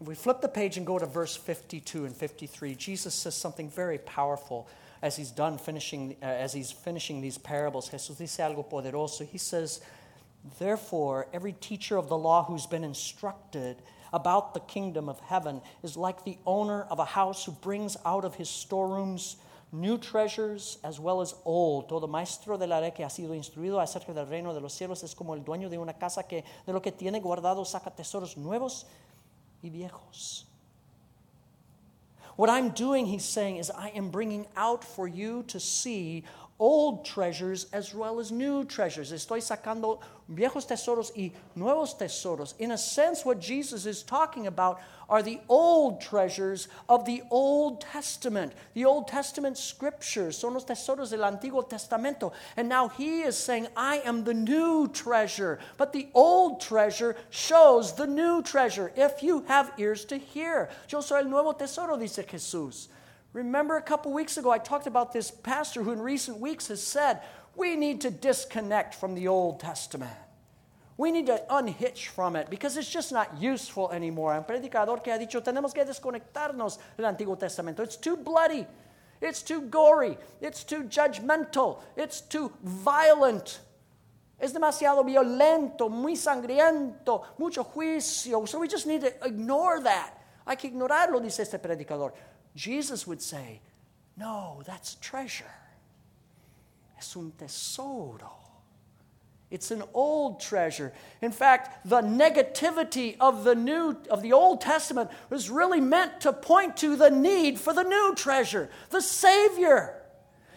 If 0.00 0.06
we 0.06 0.14
flip 0.14 0.40
the 0.40 0.48
page 0.48 0.76
and 0.76 0.86
go 0.86 0.98
to 0.98 1.06
verse 1.06 1.36
52 1.36 2.04
and 2.04 2.16
53, 2.16 2.74
Jesus 2.74 3.14
says 3.14 3.34
something 3.34 3.68
very 3.68 3.98
powerful 3.98 4.68
as 5.02 5.16
he's 5.16 5.30
done 5.30 5.58
finishing, 5.58 6.16
uh, 6.22 6.26
as 6.26 6.52
he's 6.52 6.70
finishing 6.70 7.20
these 7.20 7.38
parables. 7.38 7.90
Jesús 7.90 8.18
dice 8.18 8.38
algo 8.38 8.68
poderoso. 8.68 9.26
He 9.26 9.38
says, 9.38 9.80
Therefore, 10.58 11.26
every 11.32 11.52
teacher 11.52 11.96
of 11.96 12.08
the 12.08 12.16
law 12.16 12.44
who's 12.44 12.66
been 12.66 12.84
instructed 12.84 13.82
about 14.12 14.54
the 14.54 14.60
kingdom 14.60 15.08
of 15.08 15.18
heaven 15.20 15.60
is 15.82 15.96
like 15.96 16.24
the 16.24 16.38
owner 16.46 16.82
of 16.90 16.98
a 16.98 17.04
house 17.04 17.44
who 17.44 17.52
brings 17.52 17.96
out 18.06 18.24
of 18.24 18.36
his 18.36 18.48
storerooms 18.48 19.36
new 19.72 19.98
treasures 19.98 20.78
as 20.82 20.98
well 20.98 21.20
as 21.20 21.34
old. 21.44 21.88
Todo 21.88 22.06
maestro 22.06 22.56
de 22.56 22.66
la 22.66 22.80
ley 22.80 22.92
que 22.92 23.04
ha 23.04 23.10
sido 23.10 23.34
instruido 23.34 23.80
acerca 23.80 24.12
del 24.12 24.26
reino 24.26 24.54
de 24.54 24.60
los 24.60 24.72
cielos 24.72 25.02
es 25.02 25.14
como 25.14 25.34
el 25.34 25.44
dueño 25.44 25.68
de 25.68 25.78
una 25.78 25.92
casa 25.94 26.22
que 26.22 26.44
de 26.66 26.72
lo 26.72 26.80
que 26.80 26.92
tiene 26.92 27.20
guardado 27.20 27.64
saca 27.64 27.90
tesoros 27.90 28.36
nuevos 28.36 28.86
y 29.62 29.70
viejos. 29.70 30.46
What 32.36 32.50
I'm 32.50 32.70
doing, 32.70 33.06
he's 33.06 33.24
saying, 33.24 33.56
is 33.56 33.70
I 33.70 33.88
am 33.96 34.10
bringing 34.10 34.46
out 34.56 34.84
for 34.84 35.08
you 35.08 35.42
to 35.48 35.58
see 35.58 36.24
old 36.60 37.04
treasures 37.04 37.66
as 37.72 37.92
well 37.92 38.20
as 38.20 38.30
new 38.30 38.64
treasures. 38.64 39.12
Estoy 39.12 39.40
sacando 39.40 39.98
viejos 40.28 40.66
tesoros 40.66 41.10
y 41.16 41.32
nuevos 41.56 41.94
tesoros. 41.94 42.54
In 42.58 42.72
a 42.72 42.78
sense, 42.78 43.24
what 43.24 43.40
Jesus 43.40 43.86
is 43.86 44.02
talking 44.02 44.46
about 44.46 44.80
are 45.08 45.22
the 45.22 45.40
old 45.48 46.00
treasures 46.00 46.68
of 46.88 47.06
the 47.06 47.22
Old 47.30 47.80
Testament. 47.80 48.52
The 48.74 48.84
Old 48.84 49.08
Testament 49.08 49.56
scriptures 49.56 50.36
son 50.36 50.54
los 50.54 50.64
tesoros 50.64 51.10
del 51.10 51.20
Antiguo 51.20 51.66
Testamento. 51.66 52.32
And 52.56 52.68
now 52.68 52.88
he 52.88 53.22
is 53.22 53.36
saying, 53.36 53.68
I 53.76 53.98
am 54.04 54.24
the 54.24 54.34
new 54.34 54.88
treasure. 54.88 55.58
But 55.78 55.92
the 55.92 56.08
old 56.12 56.60
treasure 56.60 57.16
shows 57.30 57.94
the 57.94 58.06
new 58.06 58.42
treasure. 58.42 58.92
If 58.96 59.22
you 59.22 59.44
have 59.48 59.72
ears 59.78 60.04
to 60.06 60.18
hear. 60.18 60.68
Yo 60.90 61.00
soy 61.00 61.20
el 61.20 61.24
nuevo 61.24 61.52
tesoro, 61.52 61.96
dice 61.96 62.24
Jesús. 62.26 62.88
Remember 63.34 63.76
a 63.76 63.82
couple 63.82 64.12
weeks 64.12 64.38
ago, 64.38 64.50
I 64.50 64.58
talked 64.58 64.86
about 64.86 65.12
this 65.12 65.30
pastor 65.30 65.82
who 65.82 65.92
in 65.92 66.00
recent 66.00 66.38
weeks 66.38 66.68
has 66.68 66.82
said, 66.82 67.20
we 67.58 67.76
need 67.76 68.00
to 68.02 68.10
disconnect 68.10 68.94
from 68.94 69.14
the 69.14 69.28
Old 69.28 69.60
Testament. 69.60 70.16
We 70.96 71.12
need 71.12 71.26
to 71.26 71.40
unhitch 71.50 72.08
from 72.08 72.34
it 72.34 72.50
because 72.50 72.76
it's 72.76 72.90
just 72.90 73.12
not 73.12 73.40
useful 73.40 73.90
anymore. 73.92 74.34
Un 74.34 74.44
predicador 74.44 75.02
que 75.02 75.12
ha 75.12 75.18
dicho, 75.18 75.40
tenemos 75.40 75.72
que 75.72 75.84
desconectarnos 75.84 76.78
del 76.96 77.06
Antiguo 77.06 77.38
Testamento. 77.38 77.82
It's 77.82 77.96
too 77.96 78.16
bloody. 78.16 78.66
It's 79.20 79.42
too 79.42 79.62
gory. 79.62 80.18
It's 80.40 80.64
too 80.64 80.84
judgmental. 80.84 81.80
It's 81.96 82.20
too 82.20 82.52
violent. 82.62 83.60
Es 84.40 84.52
demasiado 84.52 85.04
violento, 85.04 85.88
muy 85.88 86.14
sangriento, 86.14 87.24
mucho 87.38 87.64
juicio. 87.64 88.48
So 88.48 88.60
we 88.60 88.68
just 88.68 88.86
need 88.86 89.00
to 89.02 89.12
ignore 89.24 89.80
that. 89.80 90.14
Hay 90.46 90.56
que 90.56 90.70
ignorarlo, 90.70 91.20
dice 91.20 91.40
este 91.40 91.58
predicador. 91.60 92.12
Jesus 92.54 93.06
would 93.06 93.20
say, 93.20 93.60
No, 94.16 94.62
that's 94.66 94.96
treasure. 94.96 95.52
Es 96.98 97.16
un 97.16 97.32
tesoro. 97.38 98.32
It's 99.50 99.70
an 99.70 99.82
old 99.94 100.40
treasure. 100.40 100.92
In 101.22 101.32
fact, 101.32 101.88
the 101.88 102.02
negativity 102.02 103.16
of 103.18 103.44
the 103.44 103.54
new 103.54 103.96
of 104.10 104.20
the 104.20 104.34
Old 104.34 104.60
Testament 104.60 105.10
was 105.30 105.48
really 105.48 105.80
meant 105.80 106.20
to 106.22 106.34
point 106.34 106.76
to 106.78 106.96
the 106.96 107.10
need 107.10 107.58
for 107.58 107.72
the 107.72 107.82
new 107.82 108.14
treasure, 108.14 108.68
the 108.90 109.00
Savior. 109.00 109.94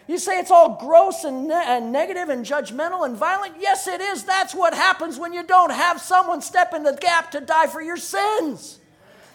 You 0.06 0.18
say 0.18 0.38
it's 0.38 0.50
all 0.50 0.76
gross 0.78 1.24
and, 1.24 1.48
ne- 1.48 1.54
and 1.54 1.90
negative 1.90 2.28
and 2.28 2.44
judgmental 2.44 3.06
and 3.06 3.16
violent. 3.16 3.54
Yes, 3.58 3.86
it 3.86 4.00
is. 4.00 4.24
That's 4.24 4.54
what 4.54 4.74
happens 4.74 5.18
when 5.18 5.32
you 5.32 5.42
don't 5.42 5.70
have 5.70 6.00
someone 6.00 6.42
step 6.42 6.74
in 6.74 6.82
the 6.82 6.92
gap 6.92 7.30
to 7.30 7.40
die 7.40 7.68
for 7.68 7.80
your 7.80 7.96
sins. 7.96 8.78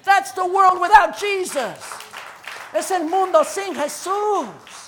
That's 0.03 0.33
the 0.33 0.45
world 0.45 0.79
without 0.79 1.17
Jesus. 1.17 1.79
Es 2.75 2.91
el 2.91 3.05
mundo 3.05 3.43
sin 3.43 3.73
Jesús. 3.73 4.86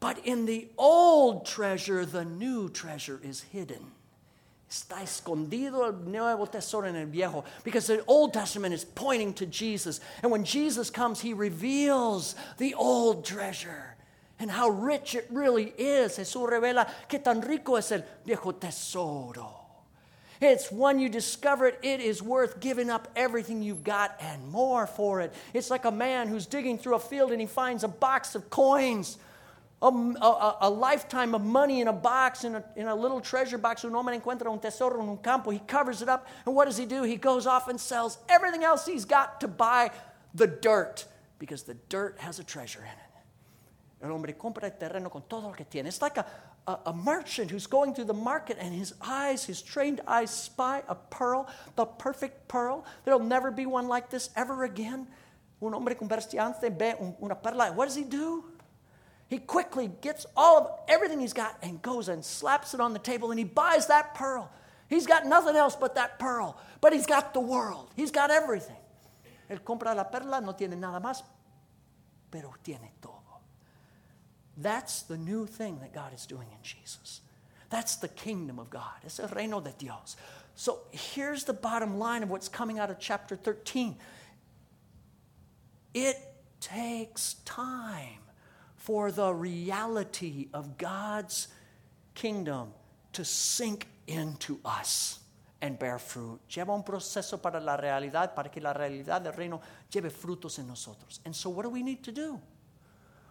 But 0.00 0.18
in 0.24 0.46
the 0.46 0.68
old 0.76 1.46
treasure, 1.46 2.04
the 2.04 2.24
new 2.24 2.68
treasure 2.68 3.20
is 3.22 3.42
hidden. 3.42 3.92
Está 4.70 5.00
escondido 5.00 5.86
el 5.86 5.92
nuevo 5.92 6.44
tesoro 6.44 6.86
en 6.86 6.96
el 6.96 7.06
viejo 7.06 7.44
because 7.64 7.86
the 7.86 8.04
Old 8.06 8.34
Testament 8.34 8.74
is 8.74 8.84
pointing 8.84 9.32
to 9.34 9.46
Jesus. 9.46 10.00
And 10.22 10.30
when 10.30 10.44
Jesus 10.44 10.90
comes, 10.90 11.20
he 11.20 11.32
reveals 11.32 12.34
the 12.58 12.74
old 12.74 13.24
treasure 13.24 13.96
and 14.38 14.50
how 14.50 14.68
rich 14.68 15.14
it 15.14 15.26
really 15.30 15.72
is. 15.78 16.18
Jesús 16.18 16.48
revela 16.50 16.86
que 17.08 17.18
tan 17.18 17.40
rico 17.40 17.76
es 17.76 17.92
el 17.92 18.02
viejo 18.26 18.52
tesoro. 18.52 19.54
It's 20.40 20.70
when 20.70 21.00
you 21.00 21.08
discover 21.08 21.66
it, 21.66 21.78
it 21.82 22.00
is 22.00 22.22
worth 22.22 22.60
giving 22.60 22.90
up 22.90 23.08
everything 23.16 23.62
you've 23.62 23.82
got 23.82 24.16
and 24.20 24.46
more 24.48 24.86
for 24.86 25.20
it. 25.20 25.32
It's 25.52 25.70
like 25.70 25.84
a 25.84 25.90
man 25.90 26.28
who's 26.28 26.46
digging 26.46 26.78
through 26.78 26.94
a 26.94 27.00
field 27.00 27.32
and 27.32 27.40
he 27.40 27.46
finds 27.46 27.82
a 27.82 27.88
box 27.88 28.34
of 28.34 28.48
coins. 28.50 29.18
A, 29.80 29.86
a, 29.86 30.56
a, 30.62 30.70
lifetime 30.70 31.36
of 31.36 31.44
money 31.44 31.80
in 31.80 31.86
a 31.86 31.92
box, 31.92 32.42
in 32.42 32.56
a, 32.56 32.64
in 32.74 32.88
a 32.88 32.94
little 32.94 33.20
treasure 33.20 33.58
box. 33.58 33.84
Un 33.84 33.94
hombre 33.94 34.18
encuentra 34.18 34.50
un 34.50 34.58
tesoro 34.58 35.00
en 35.00 35.08
un 35.08 35.18
campo. 35.18 35.50
He 35.50 35.60
covers 35.60 36.02
it 36.02 36.08
up. 36.08 36.26
And 36.46 36.54
what 36.56 36.64
does 36.64 36.76
he 36.76 36.84
do? 36.84 37.04
He 37.04 37.14
goes 37.14 37.46
off 37.46 37.68
and 37.68 37.80
sells 37.80 38.18
everything 38.28 38.64
else 38.64 38.86
he's 38.86 39.04
got 39.04 39.40
to 39.40 39.46
buy 39.46 39.92
the 40.34 40.48
dirt 40.48 41.04
because 41.38 41.62
the 41.62 41.74
dirt 41.88 42.16
has 42.18 42.40
a 42.40 42.44
treasure 42.44 42.80
in 42.80 42.86
it. 42.86 43.08
El 44.02 44.10
hombre 44.10 44.32
compra 44.32 44.64
el 44.64 44.70
terreno 44.72 45.10
con 45.10 45.22
todo 45.28 45.48
lo 45.48 45.52
que 45.52 45.64
tiene. 45.64 45.86
It's 45.86 46.02
like 46.02 46.16
a, 46.16 46.26
a, 46.66 46.78
a, 46.86 46.92
merchant 46.92 47.50
who's 47.50 47.66
going 47.66 47.94
through 47.94 48.04
the 48.04 48.14
market 48.14 48.56
and 48.60 48.72
his 48.72 48.94
eyes, 49.02 49.44
his 49.44 49.60
trained 49.60 50.00
eyes, 50.06 50.30
spy 50.30 50.82
a 50.88 50.94
pearl, 50.94 51.48
the 51.74 51.84
perfect 51.84 52.46
pearl. 52.46 52.84
There'll 53.04 53.18
never 53.18 53.50
be 53.50 53.66
one 53.66 53.88
like 53.88 54.10
this 54.10 54.30
ever 54.36 54.64
again. 54.64 55.08
Un 55.60 55.72
hombre 55.72 55.94
comerciante 55.96 56.70
ve 56.70 56.94
una 57.20 57.34
perla. 57.34 57.72
What 57.72 57.86
does 57.86 57.96
he 57.96 58.04
do? 58.04 58.44
He 59.28 59.38
quickly 59.38 59.90
gets 60.00 60.24
all 60.36 60.58
of 60.58 60.70
everything 60.88 61.20
he's 61.20 61.34
got 61.34 61.56
and 61.62 61.80
goes 61.82 62.08
and 62.08 62.24
slaps 62.24 62.72
it 62.72 62.80
on 62.80 62.94
the 62.94 62.98
table 62.98 63.30
and 63.30 63.38
he 63.38 63.44
buys 63.44 63.86
that 63.88 64.14
pearl. 64.14 64.50
He's 64.88 65.06
got 65.06 65.26
nothing 65.26 65.54
else 65.54 65.76
but 65.76 65.94
that 65.96 66.18
pearl, 66.18 66.56
but 66.80 66.94
he's 66.94 67.06
got 67.06 67.34
the 67.34 67.40
world. 67.40 67.90
He's 67.94 68.10
got 68.10 68.30
everything. 68.30 68.76
Él 69.50 69.60
compra 69.60 69.94
la 69.94 70.04
perla, 70.04 70.40
no 70.40 70.52
tiene 70.52 70.76
nada 70.76 71.00
más, 71.00 71.22
pero 72.30 72.54
tiene 72.64 72.90
todo. 73.02 73.14
That's 74.56 75.02
the 75.02 75.18
new 75.18 75.46
thing 75.46 75.78
that 75.80 75.92
God 75.92 76.14
is 76.14 76.26
doing 76.26 76.48
in 76.50 76.62
Jesus. 76.62 77.20
That's 77.70 77.96
the 77.96 78.08
kingdom 78.08 78.58
of 78.58 78.70
God. 78.70 79.04
Es 79.04 79.20
el 79.20 79.28
reino 79.28 79.60
de 79.60 79.72
Dios. 79.76 80.16
So 80.54 80.80
here's 80.90 81.44
the 81.44 81.52
bottom 81.52 81.98
line 81.98 82.22
of 82.22 82.30
what's 82.30 82.48
coming 82.48 82.78
out 82.78 82.90
of 82.90 82.98
chapter 82.98 83.36
13 83.36 83.96
it 85.94 86.16
takes 86.60 87.34
time 87.44 88.20
for 88.88 89.12
the 89.12 89.34
reality 89.34 90.48
of 90.54 90.78
God's 90.78 91.48
kingdom 92.14 92.72
to 93.12 93.22
sink 93.22 93.86
into 94.06 94.58
us 94.64 95.18
and 95.60 95.78
bear 95.78 95.98
fruit. 95.98 96.40
Lleva 96.48 96.74
un 96.74 96.82
proceso 96.82 97.36
para 97.36 97.60
la 97.60 97.76
realidad, 97.76 98.34
para 98.34 98.48
que 98.48 98.62
la 98.62 98.72
realidad 98.72 99.22
del 99.22 99.34
reino 99.34 99.60
lleve 99.92 100.10
frutos 100.10 100.58
en 100.58 100.68
nosotros. 100.68 101.20
And 101.26 101.36
so, 101.36 101.50
what 101.50 101.64
do 101.64 101.68
we 101.68 101.82
need 101.82 102.02
to 102.04 102.12
do? 102.12 102.40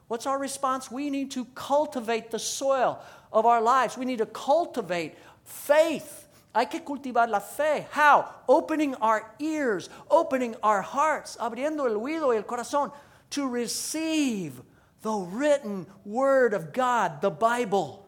What's 0.07 0.27
our 0.27 0.37
response? 0.37 0.91
We 0.91 1.09
need 1.09 1.31
to 1.31 1.45
cultivate 1.55 2.29
the 2.29 2.37
soil 2.37 2.99
of 3.33 3.47
our 3.47 3.59
lives. 3.59 3.97
We 3.97 4.05
need 4.05 4.19
to 4.19 4.27
cultivate 4.27 5.15
faith 5.43 6.27
Hay 6.53 6.65
que 6.65 6.81
cultivar 6.81 7.27
la 7.27 7.39
fe. 7.39 7.87
How? 7.89 8.29
Opening 8.47 8.93
our 8.95 9.33
ears, 9.39 9.89
opening 10.11 10.55
our 10.61 10.83
hearts, 10.83 11.35
abriendo 11.39 11.87
el 11.87 11.97
oído 11.97 12.31
y 12.31 12.37
el 12.37 12.43
corazón 12.43 12.91
to 13.31 13.47
receive 13.47 14.61
the 15.07 15.15
written 15.15 15.87
word 16.03 16.53
of 16.53 16.73
God, 16.73 17.21
the 17.21 17.29
Bible, 17.29 18.05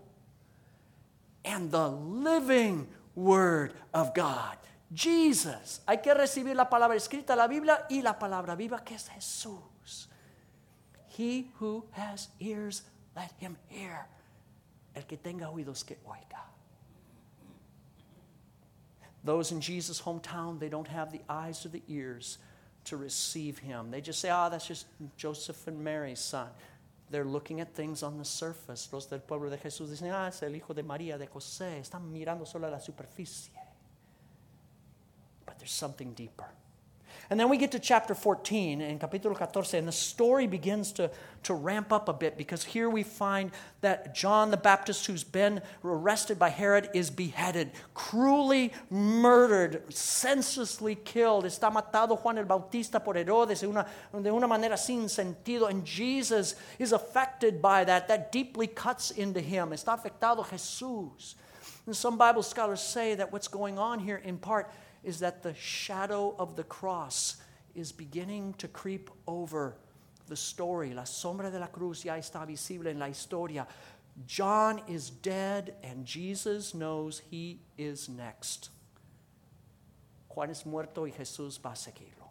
and 1.46 1.72
the 1.72 1.88
living 1.88 2.90
word 3.16 3.72
of 3.94 4.14
God, 4.14 4.58
Jesus. 4.94 5.80
Hay 5.88 5.96
que 6.04 6.14
recibir 6.14 6.58
la 6.58 6.66
palabra 6.66 6.98
escrita, 6.98 7.38
la 7.38 7.48
Biblia, 7.48 7.86
y 7.90 8.02
la 8.02 8.20
palabra 8.20 8.58
viva 8.58 8.84
que 8.84 8.98
es 8.98 9.10
Jesús. 9.16 10.08
He 11.08 11.52
who 11.60 11.86
has 11.92 12.28
ears, 12.42 12.82
let 13.16 13.32
him 13.38 13.56
hear. 13.68 14.06
El 14.94 15.04
que 15.04 15.18
tenga 15.18 15.46
oídos, 15.46 15.86
que 15.86 15.96
oiga. 16.06 16.42
Those 19.24 19.54
in 19.54 19.62
Jesus' 19.62 20.02
hometown, 20.02 20.60
they 20.60 20.68
don't 20.68 20.90
have 20.90 21.14
the 21.14 21.22
eyes 21.30 21.66
or 21.66 21.70
the 21.70 21.84
ears 21.88 22.40
to 22.86 22.98
receive 22.98 23.60
him. 23.60 23.90
They 23.90 24.02
just 24.02 24.20
say, 24.20 24.30
ah, 24.30 24.48
oh, 24.48 24.50
that's 24.50 24.68
just 24.68 24.86
Joseph 25.16 25.66
and 25.66 25.82
Mary's 25.82 26.20
son. 26.20 26.50
They're 27.12 27.26
looking 27.26 27.60
at 27.60 27.74
things 27.74 28.04
on 28.04 28.18
the 28.18 28.26
surface. 28.26 28.90
Los 28.92 29.10
del 29.10 29.22
pueblo 29.22 29.50
de 29.50 29.58
Jesús 29.58 29.90
dicen, 29.90 30.12
ah, 30.12 30.28
es 30.28 30.44
el 30.44 30.56
hijo 30.56 30.74
de 30.74 30.84
María, 30.84 31.18
de 31.18 31.28
José. 31.28 31.80
Están 31.80 32.12
mirando 32.12 32.46
solo 32.46 32.68
a 32.68 32.70
la 32.70 32.80
superficie. 32.80 33.52
But 35.46 35.58
there's 35.58 35.72
something 35.72 36.14
deeper. 36.14 36.46
And 37.32 37.40
then 37.40 37.48
we 37.48 37.58
get 37.58 37.72
to 37.74 37.80
chapter 37.80 38.16
14 38.16 38.82
in 38.82 38.98
capítulo 38.98 39.38
14, 39.38 39.78
and 39.78 39.88
the 39.88 39.92
story 39.92 40.48
begins 40.48 40.92
to, 40.94 41.12
to 41.44 41.54
ramp 41.54 41.94
up 41.94 42.10
a 42.10 42.14
bit 42.14 42.38
because 42.40 42.64
here 42.64 42.90
we 42.90 43.04
find 43.04 43.52
that 43.82 44.16
John 44.16 44.50
the 44.50 44.58
Baptist, 44.58 45.06
who's 45.06 45.24
been 45.24 45.62
arrested 45.84 46.40
by 46.40 46.50
Herod, 46.50 46.90
is 46.96 47.12
beheaded, 47.12 47.70
cruelly 47.94 48.74
murdered, 48.90 49.94
senselessly 49.94 50.96
killed. 50.96 51.46
Está 51.46 51.72
matado 51.72 52.18
Juan 52.18 52.40
el 52.40 52.46
Bautista 52.46 53.00
por 53.00 53.14
Herodes 53.14 53.60
de 53.60 53.68
una, 53.68 53.86
de 54.12 54.32
una 54.32 54.48
manera 54.48 54.76
sin 54.76 55.04
sentido, 55.04 55.70
and 55.70 55.86
Jesus 55.86 56.56
is 56.80 56.94
affected 56.94 57.62
by 57.62 57.84
that. 57.84 58.08
That 58.08 58.32
deeply 58.32 58.66
cuts 58.66 59.12
into 59.12 59.40
him. 59.40 59.70
Está 59.70 60.02
afectado 60.02 60.44
Jesús. 60.48 61.36
And 61.86 61.96
some 61.96 62.18
Bible 62.18 62.42
scholars 62.42 62.82
say 62.82 63.14
that 63.16 63.32
what's 63.32 63.48
going 63.48 63.78
on 63.78 64.00
here 64.00 64.18
in 64.18 64.38
part 64.38 64.72
is 65.04 65.20
that 65.20 65.44
the 65.44 65.54
shadow 65.54 66.36
of 66.38 66.56
the 66.56 66.64
cross 66.64 67.38
is 67.76 67.92
beginning 67.92 68.54
to 68.58 68.68
creep 68.68 69.10
over 69.28 69.76
the 70.28 70.36
story. 70.36 70.94
La 70.94 71.04
sombra 71.04 71.52
de 71.52 71.60
la 71.60 71.68
cruz 71.68 72.04
ya 72.04 72.16
está 72.16 72.46
visible 72.46 72.88
en 72.88 73.00
la 73.00 73.08
historia. 73.08 73.68
John 74.28 74.82
is 74.88 75.10
dead, 75.10 75.76
and 75.84 76.06
Jesus 76.06 76.74
knows 76.74 77.22
he 77.32 77.60
is 77.78 78.10
next. 78.10 78.70
Juan 80.28 80.50
es 80.50 80.66
muerto 80.66 81.06
y 81.06 81.12
Jesús 81.12 81.60
va 81.64 81.72
a 81.72 81.76
seguirlo. 81.76 82.28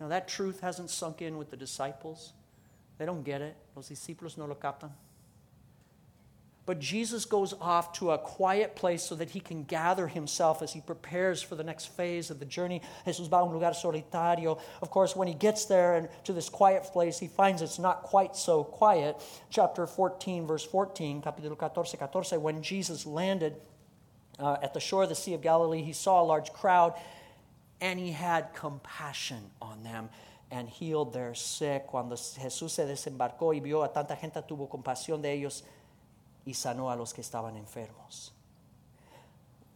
Now, 0.00 0.08
that 0.08 0.28
truth 0.28 0.60
hasn't 0.60 0.90
sunk 0.90 1.22
in 1.22 1.36
with 1.36 1.50
the 1.50 1.56
disciples. 1.56 2.32
They 2.98 3.04
don't 3.04 3.24
get 3.24 3.42
it. 3.42 3.56
Los 3.74 3.88
discípulos 3.88 4.38
no 4.38 4.46
lo 4.46 4.54
captan. 4.54 4.92
But 6.68 6.80
Jesus 6.80 7.24
goes 7.24 7.54
off 7.62 7.94
to 7.94 8.10
a 8.10 8.18
quiet 8.18 8.76
place 8.76 9.02
so 9.02 9.14
that 9.14 9.30
he 9.30 9.40
can 9.40 9.64
gather 9.64 10.06
himself 10.06 10.60
as 10.60 10.74
he 10.74 10.82
prepares 10.82 11.40
for 11.40 11.54
the 11.54 11.64
next 11.64 11.86
phase 11.86 12.28
of 12.28 12.40
the 12.40 12.44
journey. 12.44 12.82
Jesús 13.06 13.26
va 13.26 13.36
a 13.36 13.44
un 13.44 13.54
lugar 13.54 13.70
solitario. 13.70 14.60
Of 14.82 14.90
course, 14.90 15.16
when 15.16 15.28
he 15.28 15.32
gets 15.32 15.64
there 15.64 15.94
and 15.94 16.10
to 16.24 16.34
this 16.34 16.50
quiet 16.50 16.82
place, 16.82 17.18
he 17.18 17.26
finds 17.26 17.62
it's 17.62 17.78
not 17.78 18.02
quite 18.02 18.36
so 18.36 18.64
quiet. 18.64 19.16
Chapter 19.48 19.86
14, 19.86 20.46
verse 20.46 20.62
14, 20.62 21.22
capítulo 21.22 21.58
14, 21.58 22.06
14, 22.12 22.42
when 22.42 22.60
Jesus 22.60 23.06
landed 23.06 23.56
uh, 24.38 24.58
at 24.62 24.74
the 24.74 24.80
shore 24.80 25.04
of 25.04 25.08
the 25.08 25.14
Sea 25.14 25.32
of 25.32 25.40
Galilee, 25.40 25.80
he 25.80 25.94
saw 25.94 26.20
a 26.20 26.26
large 26.26 26.52
crowd 26.52 26.92
and 27.80 27.98
he 27.98 28.12
had 28.12 28.52
compassion 28.52 29.40
on 29.62 29.84
them 29.84 30.10
and 30.50 30.68
healed 30.68 31.14
their 31.14 31.34
sick. 31.34 31.86
Cuando 31.86 32.14
Jesús 32.14 32.72
se 32.72 32.84
desembarcó 32.84 33.54
y 33.54 33.60
vio 33.60 33.82
a 33.82 33.88
tanta 33.88 34.16
gente, 34.16 34.42
tuvo 34.42 34.68
compasión 34.68 35.22
de 35.22 35.32
ellos 35.32 35.64
y 36.48 36.54
sanó 36.54 36.90
a 36.90 36.96
los 36.96 37.12
que 37.12 37.20
estaban 37.20 37.56
enfermos. 37.56 38.32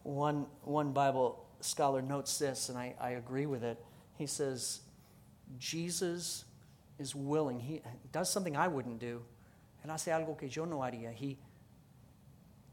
One, 0.03 0.47
one 0.65 0.91
Bible 0.91 1.35
scholar 1.61 2.01
notes 2.01 2.39
this, 2.39 2.69
and 2.69 2.79
I, 2.79 2.95
I 2.99 3.11
agree 3.11 3.45
with 3.45 3.63
it. 3.63 3.77
He 4.17 4.25
says, 4.25 4.81
Jesus 5.59 6.45
is 6.97 7.13
willing. 7.13 7.59
He 7.59 7.81
does 8.11 8.31
something 8.31 8.57
I 8.57 8.67
wouldn't 8.67 8.99
do. 8.99 9.21
Él 9.85 9.91
hace 9.91 10.07
algo 10.07 10.35
que 10.35 10.49
yo 10.49 10.65
no 10.65 10.77
haría. 10.79 11.13
He, 11.13 11.37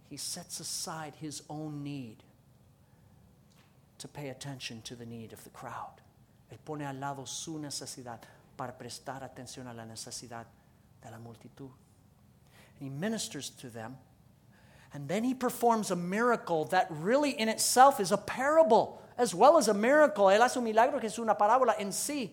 he 0.08 0.16
sets 0.16 0.60
aside 0.60 1.12
his 1.20 1.42
own 1.50 1.82
need 1.82 2.22
to 3.98 4.08
pay 4.08 4.30
attention 4.30 4.80
to 4.82 4.96
the 4.96 5.04
need 5.04 5.34
of 5.34 5.44
the 5.44 5.50
crowd. 5.50 6.00
Él 6.50 6.58
pone 6.64 6.86
al 6.86 6.98
lado 6.98 7.26
su 7.26 7.58
necesidad 7.58 8.20
para 8.56 8.72
prestar 8.72 9.20
atención 9.22 9.68
a 9.68 9.74
la 9.74 9.84
necesidad 9.84 10.46
de 11.02 11.10
la 11.10 11.18
multitud 11.18 11.68
he 12.80 12.88
ministers 12.88 13.50
to 13.50 13.68
them. 13.68 13.96
And 14.92 15.08
then 15.08 15.22
he 15.22 15.34
performs 15.34 15.90
a 15.90 15.96
miracle 15.96 16.64
that 16.66 16.88
really 16.90 17.30
in 17.30 17.48
itself 17.48 18.00
is 18.00 18.10
a 18.10 18.16
parable 18.16 19.00
as 19.16 19.34
well 19.34 19.58
as 19.58 19.68
a 19.68 19.74
miracle. 19.74 20.26
Él 20.26 20.40
hace 20.40 20.56
un 20.56 20.64
milagro 20.64 20.98
que 20.98 21.06
es 21.06 21.18
una 21.18 21.34
parábola 21.34 21.78
en 21.78 21.90
sí. 21.90 22.30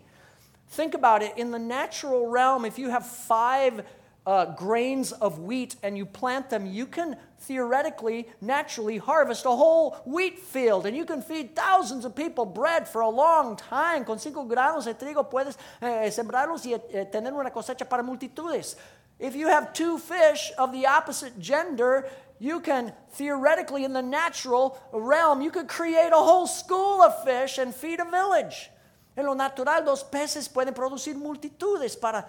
Think 0.69 0.95
about 0.95 1.21
it. 1.21 1.33
In 1.37 1.51
the 1.51 1.59
natural 1.59 2.27
realm, 2.27 2.65
if 2.65 2.79
you 2.79 2.89
have 2.89 3.05
five 3.05 3.85
uh, 4.25 4.45
grains 4.55 5.11
of 5.11 5.39
wheat 5.39 5.75
and 5.83 5.97
you 5.97 6.05
plant 6.05 6.49
them, 6.49 6.65
you 6.65 6.85
can 6.85 7.17
theoretically, 7.39 8.27
naturally 8.41 8.97
harvest 8.97 9.45
a 9.45 9.49
whole 9.49 9.95
wheat 10.05 10.39
field 10.39 10.85
and 10.85 10.97
you 10.97 11.05
can 11.05 11.21
feed 11.21 11.55
thousands 11.55 12.03
of 12.03 12.15
people 12.15 12.45
bread 12.45 12.87
for 12.87 13.01
a 13.01 13.09
long 13.09 13.55
time. 13.55 14.03
Con 14.03 14.17
cinco 14.17 14.45
granos 14.45 14.85
de 14.85 14.93
trigo 14.93 15.29
puedes 15.29 15.57
eh, 15.81 16.09
sembrarlos 16.09 16.65
y 16.65 16.73
eh, 16.73 17.05
tener 17.05 17.33
una 17.33 17.51
cosecha 17.51 17.87
para 17.87 18.03
multitudes. 18.03 18.75
If 19.19 19.35
you 19.35 19.47
have 19.47 19.73
two 19.73 19.97
fish 19.97 20.51
of 20.57 20.71
the 20.71 20.85
opposite 20.85 21.39
gender, 21.39 22.07
you 22.39 22.59
can 22.59 22.93
theoretically, 23.13 23.83
in 23.83 23.93
the 23.93 24.01
natural 24.01 24.79
realm, 24.91 25.41
you 25.41 25.49
could 25.49 25.67
create 25.67 26.11
a 26.11 26.17
whole 26.17 26.45
school 26.45 27.01
of 27.01 27.23
fish 27.23 27.57
and 27.57 27.73
feed 27.73 27.99
a 27.99 28.05
village. 28.05 28.69
En 29.15 29.25
lo 29.25 29.33
natural, 29.33 29.83
dos 29.83 30.03
peces 30.03 30.47
pueden 30.47 30.75
producir 30.75 31.15
multitudes 31.15 31.95
para, 31.99 32.25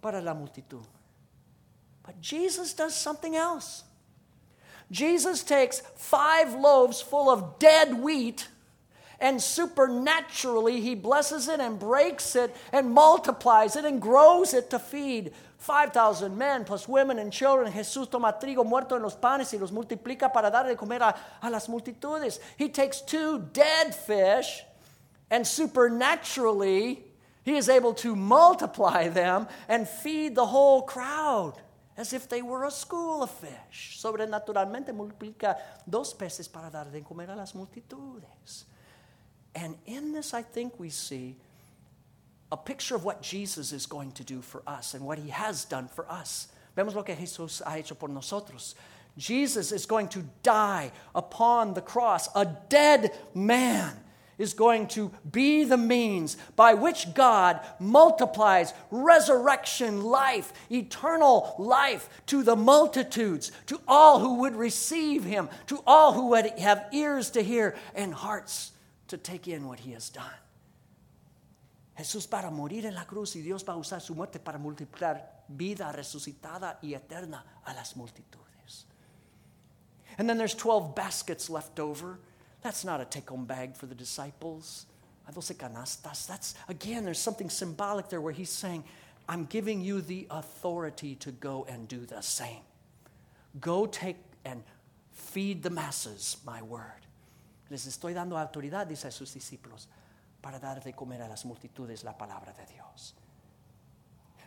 para 0.00 0.20
la 0.20 0.34
multitud. 0.34 0.84
But 2.06 2.20
Jesus 2.20 2.72
does 2.72 2.94
something 2.94 3.34
else. 3.34 3.82
Jesus 4.90 5.42
takes 5.42 5.80
five 5.96 6.54
loaves 6.54 7.00
full 7.00 7.28
of 7.28 7.58
dead 7.58 8.00
wheat 8.00 8.46
and 9.20 9.42
supernaturally 9.42 10.80
he 10.80 10.94
blesses 10.94 11.48
it 11.48 11.60
and 11.60 11.78
breaks 11.78 12.36
it 12.36 12.54
and 12.72 12.90
multiplies 12.90 13.76
it 13.76 13.84
and 13.84 14.00
grows 14.00 14.54
it 14.54 14.70
to 14.70 14.78
feed 14.78 15.32
5,000 15.58 16.36
men 16.36 16.64
plus 16.64 16.88
women 16.88 17.18
and 17.18 17.32
children. 17.32 17.70
Jesús 17.72 18.08
toma 18.08 18.32
trigo 18.40 18.64
muerto 18.64 18.96
en 18.96 19.02
los 19.02 19.16
panes 19.16 19.52
y 19.52 19.58
los 19.58 19.72
multiplica 19.72 20.32
para 20.32 20.50
dar 20.50 20.66
de 20.66 20.76
comer 20.76 21.02
a, 21.02 21.14
a 21.42 21.50
las 21.50 21.68
multitudes. 21.68 22.38
He 22.56 22.68
takes 22.68 23.00
two 23.00 23.40
dead 23.52 23.94
fish 23.94 24.64
and 25.30 25.46
supernaturally 25.46 27.04
he 27.44 27.56
is 27.56 27.68
able 27.68 27.94
to 27.94 28.14
multiply 28.14 29.08
them 29.08 29.48
and 29.68 29.88
feed 29.88 30.34
the 30.34 30.46
whole 30.46 30.82
crowd 30.82 31.54
as 31.96 32.12
if 32.12 32.28
they 32.28 32.42
were 32.42 32.64
a 32.64 32.70
school 32.70 33.22
of 33.22 33.30
fish. 33.30 33.98
Sobrenaturalmente 34.00 34.92
multiplica 34.92 35.56
dos 35.86 36.14
peces 36.14 36.46
para 36.46 36.70
dar 36.70 36.84
de 36.84 37.00
comer 37.00 37.30
a 37.30 37.34
las 37.34 37.54
multitudes. 37.54 38.64
And 39.54 39.76
in 39.86 40.12
this, 40.12 40.34
I 40.34 40.42
think 40.42 40.78
we 40.78 40.90
see 40.90 41.36
a 42.50 42.56
picture 42.56 42.94
of 42.94 43.04
what 43.04 43.22
Jesus 43.22 43.72
is 43.72 43.86
going 43.86 44.12
to 44.12 44.24
do 44.24 44.40
for 44.40 44.62
us 44.66 44.94
and 44.94 45.04
what 45.04 45.18
he 45.18 45.30
has 45.30 45.64
done 45.64 45.88
for 45.88 46.10
us. 46.10 46.48
Vemos 46.74 46.94
lo 46.94 47.02
que 47.02 47.14
Jesús 47.14 47.62
ha 47.62 47.72
hecho 47.72 47.94
por 47.94 48.08
nosotros. 48.08 48.74
Jesus 49.16 49.72
is 49.72 49.84
going 49.84 50.08
to 50.08 50.24
die 50.42 50.92
upon 51.14 51.74
the 51.74 51.80
cross. 51.80 52.28
A 52.34 52.46
dead 52.68 53.10
man 53.34 53.96
is 54.38 54.54
going 54.54 54.86
to 54.86 55.10
be 55.30 55.64
the 55.64 55.76
means 55.76 56.36
by 56.54 56.74
which 56.74 57.12
God 57.14 57.60
multiplies 57.80 58.72
resurrection 58.90 60.02
life, 60.02 60.52
eternal 60.70 61.56
life 61.58 62.08
to 62.26 62.44
the 62.44 62.56
multitudes, 62.56 63.50
to 63.66 63.80
all 63.88 64.20
who 64.20 64.34
would 64.34 64.54
receive 64.54 65.24
him, 65.24 65.48
to 65.66 65.82
all 65.86 66.12
who 66.12 66.28
would 66.28 66.46
have 66.58 66.86
ears 66.92 67.30
to 67.30 67.42
hear 67.42 67.74
and 67.94 68.14
hearts 68.14 68.70
to 69.08 69.18
take 69.18 69.48
in 69.48 69.66
what 69.66 69.80
he 69.80 69.92
has 69.92 70.08
done. 70.08 70.30
Jesús 71.98 72.26
para 72.28 72.50
morir 72.50 72.86
en 72.86 72.94
la 72.94 73.04
cruz 73.04 73.36
y 73.36 73.42
Dios 73.42 73.64
va 73.68 73.74
a 73.74 73.76
usar 73.76 74.00
su 74.00 74.14
muerte 74.14 74.38
para 74.38 74.58
multiplicar 74.58 75.44
vida 75.48 75.90
resucitada 75.92 76.78
y 76.80 76.94
eterna 76.94 77.44
a 77.64 77.74
las 77.74 77.96
multitudes. 77.96 78.86
And 80.16 80.28
then 80.28 80.38
there's 80.38 80.54
12 80.54 80.94
baskets 80.94 81.50
left 81.50 81.78
over. 81.78 82.18
That's 82.62 82.84
not 82.84 83.00
a 83.00 83.04
take 83.04 83.28
home 83.28 83.46
bag 83.46 83.76
for 83.76 83.86
the 83.86 83.94
disciples. 83.94 84.86
Canastas. 85.30 86.26
That's, 86.26 86.54
again, 86.68 87.04
there's 87.04 87.18
something 87.18 87.50
symbolic 87.50 88.08
there 88.08 88.20
where 88.20 88.32
he's 88.32 88.50
saying, 88.50 88.82
I'm 89.28 89.44
giving 89.44 89.82
you 89.82 90.00
the 90.00 90.26
authority 90.30 91.16
to 91.16 91.30
go 91.30 91.66
and 91.68 91.86
do 91.86 92.06
the 92.06 92.22
same. 92.22 92.62
Go 93.60 93.86
take 93.86 94.16
and 94.44 94.62
Feed 95.18 95.62
the 95.62 95.70
masses 95.70 96.38
my 96.46 96.62
word. 96.62 97.06
Les 97.70 97.86
estoy 97.86 98.14
dando 98.14 98.36
autoridad, 98.36 98.88
dice 98.88 99.04
a 99.06 99.10
sus 99.10 99.34
discípulos, 99.34 99.86
para 100.42 100.58
dar 100.58 100.80
de 100.80 100.92
comer 100.92 101.20
a 101.22 101.28
las 101.28 101.44
multitudes 101.44 102.04
la 102.04 102.12
palabra 102.12 102.52
de 102.54 102.72
Dios. 102.72 103.14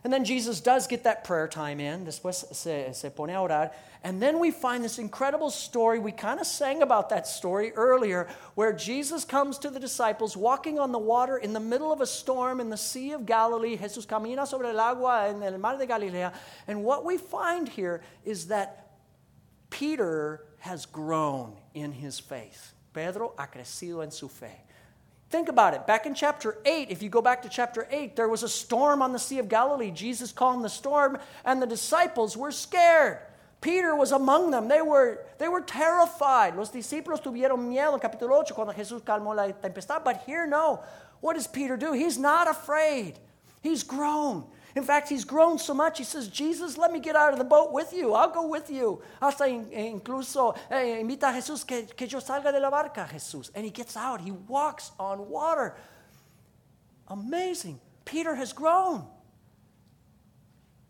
And 0.03 0.11
then 0.11 0.25
Jesus 0.25 0.61
does 0.61 0.87
get 0.87 1.03
that 1.03 1.23
prayer 1.23 1.47
time 1.47 1.79
in. 1.79 2.05
Después 2.05 2.51
se, 2.55 2.91
se 2.93 3.09
pone 3.09 3.29
a 3.29 3.39
orar. 3.39 3.71
And 4.03 4.19
then 4.19 4.39
we 4.39 4.49
find 4.49 4.83
this 4.83 4.97
incredible 4.97 5.51
story. 5.51 5.99
We 5.99 6.11
kind 6.11 6.39
of 6.39 6.47
sang 6.47 6.81
about 6.81 7.09
that 7.09 7.27
story 7.27 7.71
earlier, 7.73 8.27
where 8.55 8.73
Jesus 8.73 9.23
comes 9.23 9.59
to 9.59 9.69
the 9.69 9.79
disciples 9.79 10.35
walking 10.35 10.79
on 10.79 10.91
the 10.91 10.97
water 10.97 11.37
in 11.37 11.53
the 11.53 11.59
middle 11.59 11.93
of 11.93 12.01
a 12.01 12.07
storm 12.07 12.59
in 12.59 12.69
the 12.69 12.77
Sea 12.77 13.11
of 13.11 13.27
Galilee. 13.27 13.77
Jesús 13.77 14.07
camina 14.07 14.47
sobre 14.47 14.69
el 14.69 14.79
agua 14.79 15.27
en 15.29 15.43
el 15.43 15.59
mar 15.59 15.77
de 15.77 15.85
Galilea. 15.85 16.33
And 16.67 16.83
what 16.83 17.05
we 17.05 17.17
find 17.17 17.69
here 17.69 18.01
is 18.25 18.47
that 18.47 18.87
Peter 19.69 20.45
has 20.61 20.87
grown 20.87 21.55
in 21.75 21.91
his 21.91 22.19
faith. 22.19 22.73
Pedro 22.91 23.33
ha 23.37 23.45
crecido 23.45 24.01
en 24.01 24.09
su 24.09 24.27
fe. 24.27 24.63
Think 25.31 25.47
about 25.47 25.73
it. 25.73 25.87
Back 25.87 26.05
in 26.05 26.13
chapter 26.13 26.57
8, 26.65 26.89
if 26.89 27.01
you 27.01 27.07
go 27.07 27.21
back 27.21 27.41
to 27.43 27.49
chapter 27.49 27.87
8, 27.89 28.17
there 28.17 28.27
was 28.27 28.43
a 28.43 28.49
storm 28.49 29.01
on 29.01 29.13
the 29.13 29.17
Sea 29.17 29.39
of 29.39 29.47
Galilee. 29.47 29.89
Jesus 29.89 30.33
calmed 30.33 30.65
the 30.65 30.69
storm, 30.69 31.17
and 31.45 31.61
the 31.61 31.65
disciples 31.65 32.35
were 32.35 32.51
scared. 32.51 33.17
Peter 33.61 33.95
was 33.95 34.11
among 34.11 34.51
them. 34.51 34.67
They 34.67 34.81
were, 34.81 35.23
they 35.37 35.47
were 35.47 35.61
terrified. 35.61 36.57
Los 36.57 36.71
discípulos 36.71 37.21
tuvieron 37.21 37.69
miedo 37.69 37.93
en 37.93 38.01
capítulo 38.01 38.31
8 38.41 38.53
cuando 38.53 38.73
Jesús 38.73 39.01
calmó 39.03 39.33
la 39.33 39.47
tempestad. 39.53 40.03
But 40.03 40.23
here, 40.25 40.45
no. 40.45 40.81
What 41.21 41.35
does 41.35 41.47
Peter 41.47 41.77
do? 41.77 41.93
He's 41.93 42.17
not 42.17 42.49
afraid. 42.49 43.17
He's 43.61 43.83
grown. 43.83 44.43
In 44.75 44.83
fact, 44.83 45.09
he's 45.09 45.25
grown 45.25 45.59
so 45.59 45.73
much, 45.73 45.97
he 45.97 46.03
says, 46.03 46.27
Jesus, 46.27 46.77
let 46.77 46.91
me 46.91 46.99
get 46.99 47.15
out 47.15 47.33
of 47.33 47.39
the 47.39 47.45
boat 47.45 47.71
with 47.73 47.91
you. 47.93 48.13
I'll 48.13 48.31
go 48.31 48.47
with 48.47 48.69
you. 48.69 49.01
Hasta 49.21 49.45
incluso 49.45 50.55
eh, 50.69 50.99
invita 50.99 51.29
a 51.29 51.33
Jesús 51.33 51.65
que, 51.65 51.87
que 51.95 52.07
yo 52.07 52.19
salga 52.19 52.51
de 52.51 52.59
la 52.59 52.69
barca, 52.69 53.07
Jesús. 53.11 53.51
And 53.53 53.65
he 53.65 53.71
gets 53.71 53.97
out. 53.97 54.21
He 54.21 54.31
walks 54.31 54.91
on 54.99 55.29
water. 55.29 55.75
Amazing. 57.07 57.79
Peter 58.05 58.35
has 58.35 58.53
grown. 58.53 59.05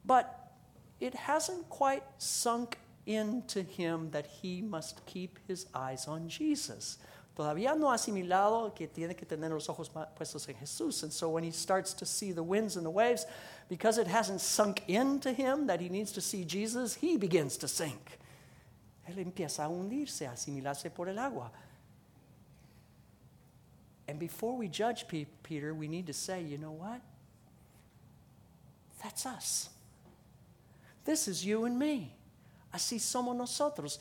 But 0.05 0.53
it 0.99 1.15
hasn't 1.15 1.67
quite 1.69 2.03
sunk 2.19 2.77
into 3.05 3.63
him 3.63 4.11
that 4.11 4.27
he 4.27 4.61
must 4.61 5.05
keep 5.05 5.39
his 5.47 5.65
eyes 5.73 6.07
on 6.07 6.29
Jesus. 6.29 6.99
Todavía 7.35 7.75
no 7.77 7.89
ha 7.89 7.95
asimilado 7.95 8.75
que 8.75 8.87
tiene 8.87 9.15
que 9.15 9.25
tener 9.25 9.49
los 9.51 9.69
ojos 9.69 9.89
puestos 9.89 10.47
en 10.49 10.55
Jesús. 10.55 11.03
And 11.03 11.11
so 11.11 11.29
when 11.29 11.43
he 11.43 11.51
starts 11.51 11.93
to 11.93 12.05
see 12.05 12.31
the 12.31 12.43
winds 12.43 12.75
and 12.75 12.85
the 12.85 12.89
waves, 12.89 13.25
because 13.71 13.97
it 13.97 14.07
hasn't 14.07 14.41
sunk 14.41 14.83
into 14.89 15.31
him 15.31 15.67
that 15.67 15.79
he 15.79 15.87
needs 15.87 16.11
to 16.11 16.19
see 16.19 16.43
Jesus, 16.43 16.95
he 16.95 17.15
begins 17.15 17.55
to 17.55 17.69
sink. 17.69 18.19
Él 19.09 19.17
empieza 19.17 19.63
a 19.63 19.69
hundirse, 19.69 20.27
a 20.27 20.31
asimilarse 20.31 20.93
por 20.93 21.07
el 21.07 21.17
agua. 21.17 21.49
And 24.09 24.19
before 24.19 24.57
we 24.57 24.67
judge 24.67 25.05
Peter, 25.07 25.73
we 25.73 25.87
need 25.87 26.05
to 26.07 26.13
say, 26.13 26.41
you 26.41 26.57
know 26.57 26.73
what? 26.73 26.99
That's 29.01 29.25
us. 29.25 29.69
This 31.05 31.29
is 31.29 31.45
you 31.45 31.63
and 31.63 31.79
me. 31.79 32.13
Así 32.75 32.99
somos 32.99 33.37
nosotros. 33.37 33.99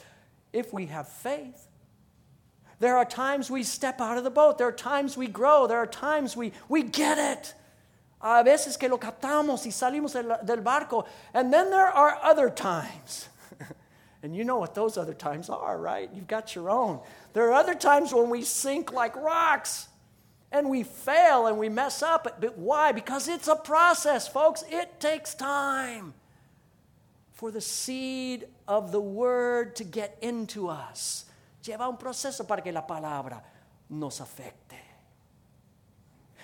If 0.53 0.73
we 0.73 0.87
have 0.87 1.07
faith, 1.09 1.69
there 2.81 2.97
are 2.97 3.05
times 3.05 3.53
we 3.53 3.63
step 3.63 4.01
out 4.01 4.19
of 4.19 4.25
the 4.25 4.31
boat. 4.31 4.59
There 4.59 4.67
are 4.67 4.73
times 4.73 5.17
we 5.17 5.29
grow. 5.29 5.69
There 5.69 5.79
are 5.79 5.87
times 5.87 6.37
we, 6.37 6.51
we 6.69 6.83
get 6.83 7.19
it. 7.19 7.55
A 8.23 8.43
veces 8.45 8.79
que 8.79 8.89
lo 8.89 8.99
captamos 8.99 9.65
y 9.65 9.73
salimos 9.73 10.13
del, 10.13 10.61
barco. 10.61 11.07
And 11.33 11.53
then 11.53 11.71
there 11.71 11.87
are 11.87 12.19
other 12.23 12.51
times. 12.51 13.29
and 14.23 14.37
you 14.37 14.45
know 14.45 14.59
what 14.59 14.75
those 14.75 14.99
other 14.99 15.15
times 15.15 15.49
are, 15.49 15.79
right? 15.79 16.11
You've 16.13 16.29
got 16.29 16.55
your 16.55 16.69
own. 16.69 17.01
There 17.33 17.49
are 17.49 17.55
other 17.55 17.75
times 17.75 18.13
when 18.13 18.29
we 18.29 18.43
sink 18.43 18.93
like 18.93 19.17
rocks 19.17 19.89
and 20.53 20.69
we 20.69 20.83
fail 20.83 21.47
and 21.47 21.59
we 21.59 21.69
mess 21.71 22.03
up. 22.03 22.41
But 22.41 22.59
why? 22.59 22.93
Because 22.93 23.27
it's 23.27 23.49
a 23.49 23.57
process, 23.57 24.29
folks. 24.29 24.65
It 24.69 25.01
takes 25.01 25.35
time 25.35 26.13
for 27.33 27.51
the 27.51 27.61
seed 27.61 28.47
of 28.69 28.93
the 28.93 29.01
word 29.01 29.77
to 29.77 29.85
get 29.85 30.19
into 30.21 30.69
us. 30.69 31.25
Lleva 31.65 31.89
un 31.89 31.97
proceso 31.97 32.45
para 32.45 32.61
que 32.61 32.71
la 32.71 32.83
palabra 32.83 33.43
nos 33.89 34.21
afecte. 34.21 34.90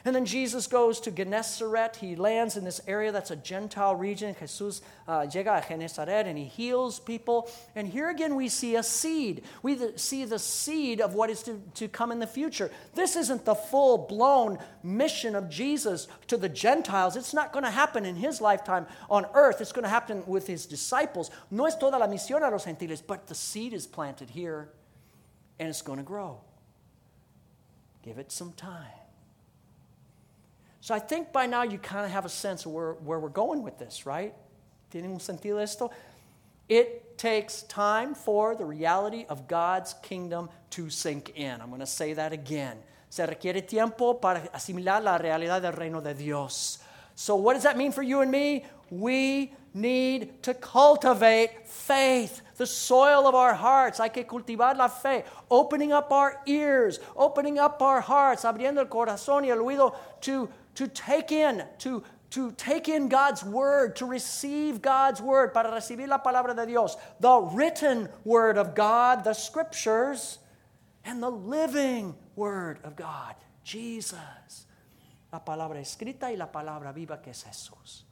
And 0.07 0.15
then 0.15 0.25
Jesus 0.25 0.69
goes 0.69 1.01
to 1.01 1.11
Gennesaret. 1.11 1.97
He 1.97 2.15
lands 2.15 2.57
in 2.57 2.63
this 2.63 2.81
area 2.87 3.11
that's 3.11 3.33
a 3.33 3.37
Gentile 3.37 3.97
region. 3.97 4.37
Jesús 4.37 4.81
uh, 5.09 5.23
llega 5.23 5.59
a 5.59 5.61
Gennesaret 5.61 6.29
and 6.29 6.39
he 6.39 6.45
heals 6.45 7.01
people. 7.01 7.51
And 7.75 7.89
here 7.89 8.09
again, 8.09 8.37
we 8.37 8.49
see 8.49 8.77
a 8.77 8.85
seed. 8.85 9.43
We 9.65 9.77
see 9.97 10.25
the 10.25 10.39
seed 10.39 11.01
of 11.01 11.15
what 11.15 11.29
is 11.29 11.43
to, 11.43 11.61
to 11.75 11.89
come 11.89 12.13
in 12.13 12.21
the 12.21 12.27
future. 12.29 12.71
This 12.95 13.17
isn't 13.17 13.45
the 13.45 13.57
full 13.57 13.99
blown 13.99 14.61
mission 14.85 15.35
of 15.35 15.51
Jesus 15.51 16.07
to 16.29 16.37
the 16.37 16.49
Gentiles. 16.49 17.17
It's 17.17 17.35
not 17.35 17.53
going 17.53 17.65
to 17.65 17.71
happen 17.73 18.07
in 18.07 18.15
his 18.15 18.41
lifetime 18.41 18.87
on 19.11 19.27
earth, 19.35 19.61
it's 19.61 19.73
going 19.73 19.83
to 19.83 19.89
happen 19.89 20.23
with 20.25 20.47
his 20.47 20.67
disciples. 20.67 21.33
No 21.51 21.65
es 21.65 21.77
toda 21.77 21.99
la 21.99 22.07
misión 22.07 22.47
a 22.47 22.51
los 22.53 22.65
gentiles, 22.65 23.01
but 23.01 23.27
the 23.27 23.35
seed 23.35 23.73
is 23.73 23.89
planted 23.89 24.31
here 24.31 24.69
and 25.59 25.69
it's 25.69 25.83
going 25.83 25.99
to 25.99 26.05
grow. 26.05 26.43
Give 28.05 28.19
it 28.19 28.31
some 28.31 28.53
time. 28.53 28.87
So 30.87 30.95
I 30.95 31.01
think 31.01 31.33
by 31.33 31.47
now 31.47 31.65
you 31.65 31.79
kind 31.79 32.07
of 32.07 32.13
have 32.13 32.25
a 32.25 32.29
sense 32.29 32.65
of 32.65 32.71
where, 32.71 32.93
where 32.93 33.19
we're 33.19 33.29
going 33.29 33.65
with 33.65 33.77
this, 33.77 34.07
right? 34.07 34.33
¿Tiene 34.89 35.07
un 35.07 35.19
sentido 35.19 35.61
esto? 35.61 35.91
It 36.69 37.19
takes 37.19 37.63
time 37.63 38.15
for 38.15 38.55
the 38.55 38.65
reality 38.65 39.27
of 39.29 39.49
God's 39.49 39.95
kingdom 39.95 40.49
to 40.71 40.89
sink 40.89 41.33
in. 41.35 41.61
I'm 41.61 41.71
going 41.71 41.81
to 41.81 41.87
say 41.87 42.13
that 42.13 42.33
again. 42.33 42.77
Se 43.11 43.27
requiere 43.27 43.67
tiempo 43.67 44.15
para 44.15 44.49
asimilar 44.55 45.03
la 45.03 45.19
realidad 45.19 45.61
del 45.61 45.73
reino 45.73 46.01
de 46.01 46.15
Dios. 46.15 46.79
So, 47.17 47.35
what 47.35 47.55
does 47.55 47.65
that 47.65 47.77
mean 47.77 47.91
for 47.91 48.05
you 48.05 48.21
and 48.21 48.31
me? 48.31 48.65
We 48.89 49.55
need 49.75 50.41
to 50.45 50.55
cultivate 50.55 51.67
faith, 51.67 52.43
the 52.59 52.67
soil 52.67 53.27
of 53.27 53.35
our 53.35 53.55
hearts. 53.55 53.99
Hay 53.99 54.11
que 54.11 54.23
cultivar 54.23 54.77
la 54.77 54.87
fe, 54.87 55.25
opening 55.51 55.91
up 55.91 56.13
our 56.13 56.41
ears, 56.47 57.01
opening 57.17 57.59
up 57.59 57.83
our 57.83 58.01
hearts, 58.01 58.45
abriendo 58.45 58.79
el 58.79 58.87
corazón 58.87 59.45
y 59.45 59.51
el 59.51 59.59
oído 59.59 59.97
to, 60.21 60.49
to 60.77 60.87
take 60.87 61.33
in, 61.33 61.65
to, 61.79 62.03
to 62.31 62.53
take 62.53 62.89
in 62.89 63.09
God's 63.09 63.43
word, 63.43 63.97
to 63.97 64.07
receive 64.07 64.81
God's 64.81 65.21
word, 65.21 65.53
para 65.53 65.71
recibir 65.71 66.07
la 66.07 66.19
palabra 66.19 66.55
de 66.55 66.67
Dios, 66.67 66.97
the 67.21 67.41
written 67.41 68.09
word 68.25 68.59
of 68.59 68.75
God, 68.75 69.25
the 69.25 69.35
scriptures, 69.35 70.39
and 71.05 71.23
the 71.23 71.31
living 71.31 72.15
word 72.35 72.79
of 72.85 72.97
God, 72.97 73.35
Jesus. 73.65 74.67
La 75.33 75.41
palabra 75.41 75.81
escrita 75.81 76.25
y 76.25 76.35
la 76.37 76.47
palabra 76.47 76.95
viva 76.95 77.19
que 77.23 77.31
es 77.31 77.45
Jesús. 77.45 78.03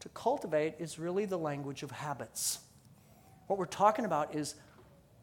To 0.00 0.08
cultivate 0.10 0.74
is 0.78 0.98
really 0.98 1.24
the 1.24 1.38
language 1.38 1.82
of 1.82 1.90
habits. 1.90 2.58
What 3.46 3.58
we're 3.58 3.66
talking 3.66 4.04
about 4.04 4.34
is 4.34 4.54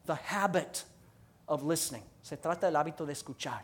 the 0.06 0.14
habit 0.14 0.84
of 1.48 1.62
listening. 1.62 2.02
Se 2.22 2.36
trata 2.36 2.62
del 2.62 2.74
hábito 2.74 3.06
de 3.06 3.12
escuchar. 3.12 3.60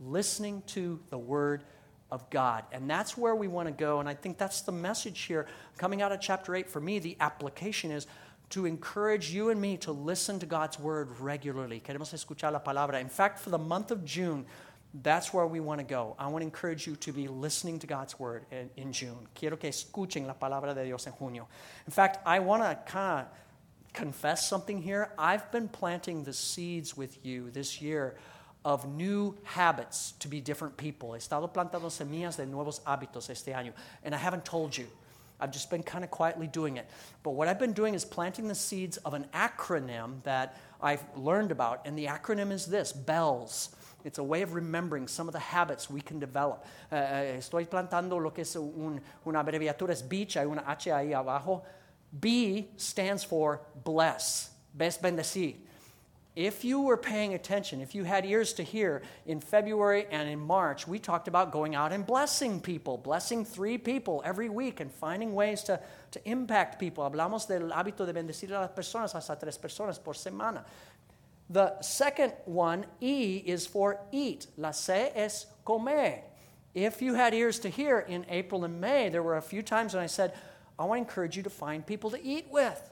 Listening 0.00 0.62
to 0.68 1.00
the 1.10 1.18
Word 1.18 1.64
of 2.10 2.28
God. 2.30 2.64
And 2.72 2.88
that's 2.88 3.16
where 3.16 3.34
we 3.34 3.48
want 3.48 3.68
to 3.68 3.72
go. 3.72 4.00
And 4.00 4.08
I 4.08 4.14
think 4.14 4.38
that's 4.38 4.60
the 4.60 4.72
message 4.72 5.22
here 5.22 5.46
coming 5.78 6.02
out 6.02 6.12
of 6.12 6.20
chapter 6.20 6.54
8. 6.54 6.68
For 6.68 6.80
me, 6.80 6.98
the 6.98 7.16
application 7.20 7.90
is 7.90 8.06
to 8.50 8.64
encourage 8.64 9.30
you 9.30 9.50
and 9.50 9.60
me 9.60 9.76
to 9.78 9.92
listen 9.92 10.38
to 10.38 10.46
God's 10.46 10.78
Word 10.78 11.08
regularly. 11.18 11.80
Queremos 11.80 12.12
escuchar 12.12 12.52
la 12.52 12.60
palabra. 12.60 13.00
In 13.00 13.08
fact, 13.08 13.38
for 13.38 13.50
the 13.50 13.58
month 13.58 13.90
of 13.90 14.04
June, 14.04 14.46
that's 15.02 15.32
where 15.32 15.46
we 15.46 15.60
want 15.60 15.80
to 15.80 15.84
go. 15.84 16.14
I 16.18 16.26
want 16.28 16.42
to 16.42 16.46
encourage 16.46 16.86
you 16.86 16.96
to 16.96 17.12
be 17.12 17.28
listening 17.28 17.78
to 17.80 17.86
God's 17.86 18.18
word 18.18 18.46
in, 18.50 18.70
in 18.76 18.92
June. 18.92 19.28
Quiero 19.34 19.56
que 19.56 19.68
escuchen 19.68 20.26
la 20.26 20.34
palabra 20.34 20.74
de 20.74 20.84
Dios 20.84 21.06
en 21.06 21.12
junio. 21.12 21.48
In 21.86 21.92
fact, 21.92 22.18
I 22.26 22.38
want 22.38 22.62
to 22.62 22.78
kind 22.90 23.26
of 23.26 23.92
confess 23.92 24.48
something 24.48 24.80
here. 24.80 25.12
I've 25.18 25.50
been 25.52 25.68
planting 25.68 26.24
the 26.24 26.32
seeds 26.32 26.96
with 26.96 27.24
you 27.24 27.50
this 27.50 27.80
year 27.80 28.16
of 28.66 28.84
new 28.84 29.32
habits 29.44 30.14
to 30.18 30.26
be 30.26 30.40
different 30.40 30.76
people. 30.76 31.12
He 31.12 31.20
estado 31.20 31.46
plantando 31.46 31.88
semillas 31.88 32.36
de 32.36 32.46
nuevos 32.46 32.80
hábitos 32.80 33.30
este 33.30 33.52
año, 33.52 33.72
and 34.02 34.12
I 34.12 34.18
haven't 34.18 34.44
told 34.44 34.76
you. 34.76 34.88
I've 35.38 35.52
just 35.52 35.70
been 35.70 35.84
kind 35.84 36.02
of 36.02 36.10
quietly 36.10 36.48
doing 36.48 36.76
it. 36.76 36.90
But 37.22 37.32
what 37.32 37.46
I've 37.46 37.60
been 37.60 37.74
doing 37.74 37.94
is 37.94 38.04
planting 38.04 38.48
the 38.48 38.56
seeds 38.56 38.96
of 38.98 39.14
an 39.14 39.26
acronym 39.32 40.20
that 40.24 40.56
I've 40.82 41.04
learned 41.14 41.52
about, 41.52 41.86
and 41.86 41.96
the 41.96 42.06
acronym 42.06 42.50
is 42.50 42.66
this 42.66 42.92
BELLS. 42.92 43.68
It's 44.04 44.18
a 44.18 44.24
way 44.24 44.42
of 44.42 44.54
remembering 44.54 45.06
some 45.06 45.28
of 45.28 45.32
the 45.32 45.38
habits 45.38 45.88
we 45.88 46.00
can 46.00 46.18
develop. 46.18 46.64
Uh, 46.90 46.96
estoy 46.96 47.68
plantando 47.70 48.20
lo 48.20 48.30
que 48.30 48.42
es 48.42 48.56
un, 48.56 49.00
una 49.24 49.44
abreviatura, 49.44 49.90
es 49.90 50.02
beach, 50.02 50.36
hay 50.36 50.44
una 50.44 50.64
H 50.66 50.90
ahí 50.90 51.12
abajo. 51.12 51.62
B 52.18 52.70
stands 52.78 53.22
for 53.22 53.60
bless, 53.84 54.50
best 54.74 55.00
bendecir. 55.02 55.54
If 56.36 56.66
you 56.66 56.82
were 56.82 56.98
paying 56.98 57.32
attention, 57.32 57.80
if 57.80 57.94
you 57.94 58.04
had 58.04 58.26
ears 58.26 58.52
to 58.54 58.62
hear, 58.62 59.00
in 59.24 59.40
February 59.40 60.06
and 60.10 60.28
in 60.28 60.38
March, 60.38 60.86
we 60.86 60.98
talked 60.98 61.28
about 61.28 61.50
going 61.50 61.74
out 61.74 61.94
and 61.94 62.06
blessing 62.06 62.60
people, 62.60 62.98
blessing 62.98 63.42
three 63.42 63.78
people 63.78 64.22
every 64.22 64.50
week 64.50 64.80
and 64.80 64.92
finding 64.92 65.34
ways 65.34 65.62
to, 65.62 65.80
to 66.10 66.28
impact 66.28 66.78
people. 66.78 67.10
Hablamos 67.10 67.48
del 67.48 67.70
hábito 67.70 68.04
de 68.04 68.12
bendecir 68.12 68.50
a 68.50 68.60
las 68.60 68.70
personas, 68.72 69.14
hasta 69.14 69.34
tres 69.34 69.56
personas 69.56 69.98
por 69.98 70.12
semana. 70.12 70.62
The 71.48 71.80
second 71.80 72.34
one, 72.44 72.84
E, 73.00 73.42
is 73.46 73.66
for 73.66 73.98
eat. 74.12 74.46
La 74.58 74.72
C 74.72 74.92
es 75.14 75.46
comer. 75.64 76.20
If 76.74 77.00
you 77.00 77.14
had 77.14 77.32
ears 77.32 77.58
to 77.60 77.70
hear 77.70 78.00
in 78.00 78.26
April 78.28 78.64
and 78.64 78.78
May, 78.78 79.08
there 79.08 79.22
were 79.22 79.38
a 79.38 79.42
few 79.42 79.62
times 79.62 79.94
when 79.94 80.02
I 80.02 80.06
said, 80.06 80.34
I 80.78 80.84
want 80.84 80.98
to 80.98 81.08
encourage 81.08 81.34
you 81.34 81.42
to 81.44 81.50
find 81.50 81.86
people 81.86 82.10
to 82.10 82.22
eat 82.22 82.48
with. 82.50 82.90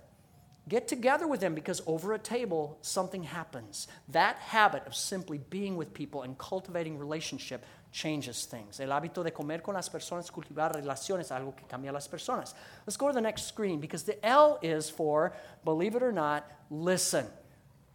Get 0.66 0.88
together 0.88 1.26
with 1.26 1.40
them 1.40 1.54
because 1.54 1.82
over 1.86 2.14
a 2.14 2.18
table, 2.18 2.78
something 2.80 3.22
happens. 3.22 3.86
That 4.08 4.36
habit 4.36 4.86
of 4.86 4.94
simply 4.94 5.38
being 5.50 5.76
with 5.76 5.92
people 5.92 6.22
and 6.22 6.38
cultivating 6.38 6.98
relationship 6.98 7.64
changes 7.92 8.46
things. 8.46 8.80
El 8.80 8.88
hábito 8.88 9.22
de 9.22 9.30
comer 9.30 9.60
con 9.60 9.74
las 9.74 9.90
personas, 9.90 10.30
cultivar 10.30 10.72
relaciones, 10.74 11.30
algo 11.30 11.54
que 11.54 11.66
cambia 11.66 11.92
las 11.92 12.08
personas. 12.08 12.54
Let's 12.86 12.96
go 12.96 13.08
to 13.08 13.12
the 13.12 13.20
next 13.20 13.46
screen 13.46 13.78
because 13.78 14.04
the 14.04 14.24
L 14.24 14.58
is 14.62 14.88
for, 14.88 15.34
believe 15.64 15.96
it 15.96 16.02
or 16.02 16.12
not, 16.12 16.50
listen. 16.70 17.26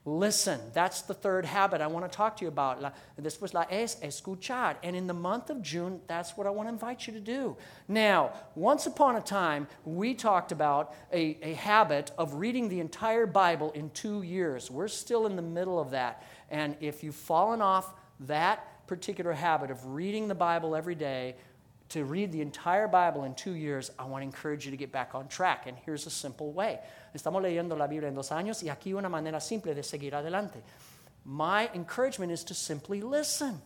Listen. 0.10 0.60
That's 0.74 1.04
the 1.04 1.14
third 1.14 1.46
habit 1.46 1.82
I 1.82 1.88
want 1.88 2.12
to 2.12 2.16
talk 2.16 2.38
to 2.38 2.46
you 2.46 2.48
about. 2.48 2.82
La, 2.82 2.92
was 3.40 3.54
la 3.54 3.66
es 3.70 3.96
escuchar. 4.02 4.76
And 4.82 4.96
in 4.96 5.06
the 5.06 5.14
month 5.14 5.52
of 5.52 5.62
June, 5.62 6.02
that's 6.08 6.36
what 6.36 6.48
I 6.48 6.50
want 6.50 6.68
to 6.68 6.74
invite 6.74 7.06
you 7.06 7.14
to 7.14 7.20
do. 7.20 7.56
Now, 7.88 8.34
once 8.56 8.88
upon 8.88 9.18
a 9.18 9.22
time, 9.22 9.68
we 9.86 10.16
talked 10.16 10.52
about 10.52 10.96
a, 11.14 11.38
a 11.44 11.54
habit 11.54 12.12
of 12.18 12.34
reading 12.34 12.70
the 12.70 12.80
entire 12.80 13.28
Bible 13.28 13.72
in 13.74 13.92
two 13.92 14.24
years. 14.24 14.72
We're 14.72 14.88
still 14.88 15.28
in 15.28 15.36
the 15.36 15.44
middle 15.44 15.80
of 15.80 15.92
that. 15.92 16.24
And 16.50 16.76
if 16.80 17.04
you've 17.04 17.14
fallen 17.14 17.62
off 17.62 17.94
that 18.22 18.88
particular 18.88 19.34
habit 19.34 19.70
of 19.70 19.86
reading 19.86 20.28
the 20.28 20.36
Bible 20.36 20.76
every 20.76 20.96
day, 20.96 21.36
to 21.90 22.06
read 22.06 22.32
the 22.32 22.42
entire 22.42 22.88
Bible 22.88 23.24
in 23.24 23.34
two 23.34 23.54
years, 23.54 23.92
I 23.98 24.06
want 24.06 24.22
to 24.22 24.26
encourage 24.26 24.66
you 24.66 24.72
to 24.72 24.78
get 24.78 24.92
back 24.92 25.16
on 25.16 25.28
track. 25.28 25.66
And 25.68 25.76
here's 25.86 26.06
a 26.06 26.12
simple 26.12 26.52
way. 26.52 26.80
Estamos 27.16 27.42
leyendo 27.42 27.78
la 27.78 27.88
Biblia 27.88 28.08
en 28.08 28.16
dos 28.16 28.30
años 28.30 28.64
y 28.64 28.70
aquí 28.70 28.94
una 28.96 29.10
manera 29.10 29.42
simple 29.42 29.74
de 29.74 29.82
seguir 29.82 30.14
adelante. 30.14 30.62
My 31.26 31.70
encouragement 31.74 32.32
is 32.32 32.44
to 32.46 32.54
simply 32.54 33.02
listen. 33.02 33.62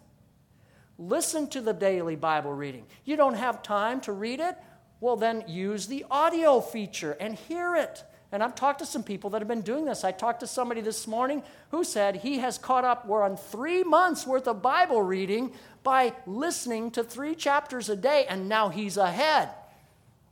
Listen 0.97 1.47
to 1.49 1.61
the 1.61 1.73
daily 1.73 2.15
Bible 2.15 2.53
reading. 2.53 2.85
You 3.03 3.17
don't 3.17 3.35
have 3.35 3.61
time 3.61 3.99
to 4.01 4.13
read 4.13 4.39
it? 4.39 4.55
Well, 4.99 5.17
then 5.17 5.43
use 5.47 5.87
the 5.87 6.05
audio 6.09 6.61
feature 6.61 7.17
and 7.19 7.35
hear 7.35 7.75
it. 7.75 8.03
And 8.33 8.41
I've 8.41 8.55
talked 8.55 8.79
to 8.79 8.85
some 8.87 9.03
people 9.03 9.29
that 9.29 9.41
have 9.41 9.47
been 9.47 9.61
doing 9.61 9.85
this. 9.85 10.03
I 10.03 10.11
talked 10.11 10.39
to 10.39 10.47
somebody 10.47 10.81
this 10.81 11.05
morning 11.05 11.43
who 11.69 11.83
said 11.83 12.15
he 12.15 12.39
has 12.39 12.57
caught 12.57 12.83
up, 12.83 13.05
we're 13.05 13.21
on 13.21 13.37
three 13.37 13.83
months 13.83 14.25
worth 14.25 14.47
of 14.47 14.59
Bible 14.59 15.03
reading 15.03 15.51
by 15.83 16.13
listening 16.25 16.89
to 16.91 17.03
three 17.03 17.35
chapters 17.35 17.89
a 17.89 17.95
day, 17.95 18.25
and 18.27 18.49
now 18.49 18.69
he's 18.69 18.97
ahead. 18.97 19.49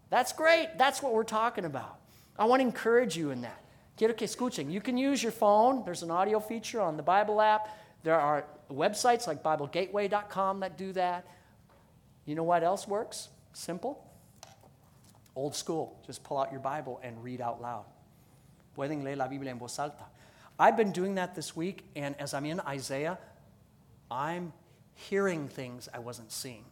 That's 0.10 0.34
great. 0.34 0.80
That's 0.80 1.04
what 1.04 1.14
we're 1.14 1.24
talking 1.24 1.64
about. 1.64 2.00
I 2.40 2.46
want 2.46 2.62
to 2.62 2.66
encourage 2.66 3.16
you 3.16 3.30
in 3.30 3.42
that. 3.42 3.62
Quiero 3.98 4.16
que 4.16 4.26
escuchen. 4.26 4.72
You 4.72 4.82
can 4.82 4.98
use 4.98 5.22
your 5.22 5.32
phone. 5.32 5.86
There's 5.86 6.02
an 6.02 6.10
audio 6.10 6.40
feature 6.40 6.82
on 6.82 6.98
the 6.98 7.04
Bible 7.04 7.40
app. 7.40 7.70
There 8.02 8.20
are 8.20 8.46
websites 8.72 9.28
like 9.28 9.44
BibleGateway.com 9.44 10.62
that 10.62 10.76
do 10.76 10.92
that. 10.94 11.28
You 12.26 12.34
know 12.34 12.44
what 12.44 12.64
else 12.64 12.88
works? 12.88 13.30
Simple. 13.54 14.04
Old 15.36 15.56
school. 15.56 16.00
Just 16.06 16.24
pull 16.24 16.38
out 16.38 16.52
your 16.52 16.60
Bible 16.60 17.00
and 17.04 17.24
read 17.24 17.42
out 17.42 17.62
loud. 17.62 17.86
Pueden 18.76 19.04
leer 19.04 19.16
la 19.16 19.28
Biblia 19.28 19.52
en 19.52 19.60
voz 19.60 19.78
alta. 19.80 20.06
I've 20.60 20.78
been 20.78 20.92
doing 20.92 21.16
that 21.16 21.36
this 21.36 21.56
week, 21.56 21.84
and 21.96 22.16
as 22.20 22.34
I'm 22.34 22.46
in 22.46 22.60
Isaiah, 22.60 23.18
I'm 24.10 24.54
hearing 24.94 25.48
things 25.48 25.90
I 25.94 26.00
wasn't 26.00 26.32
seeing. 26.32 26.66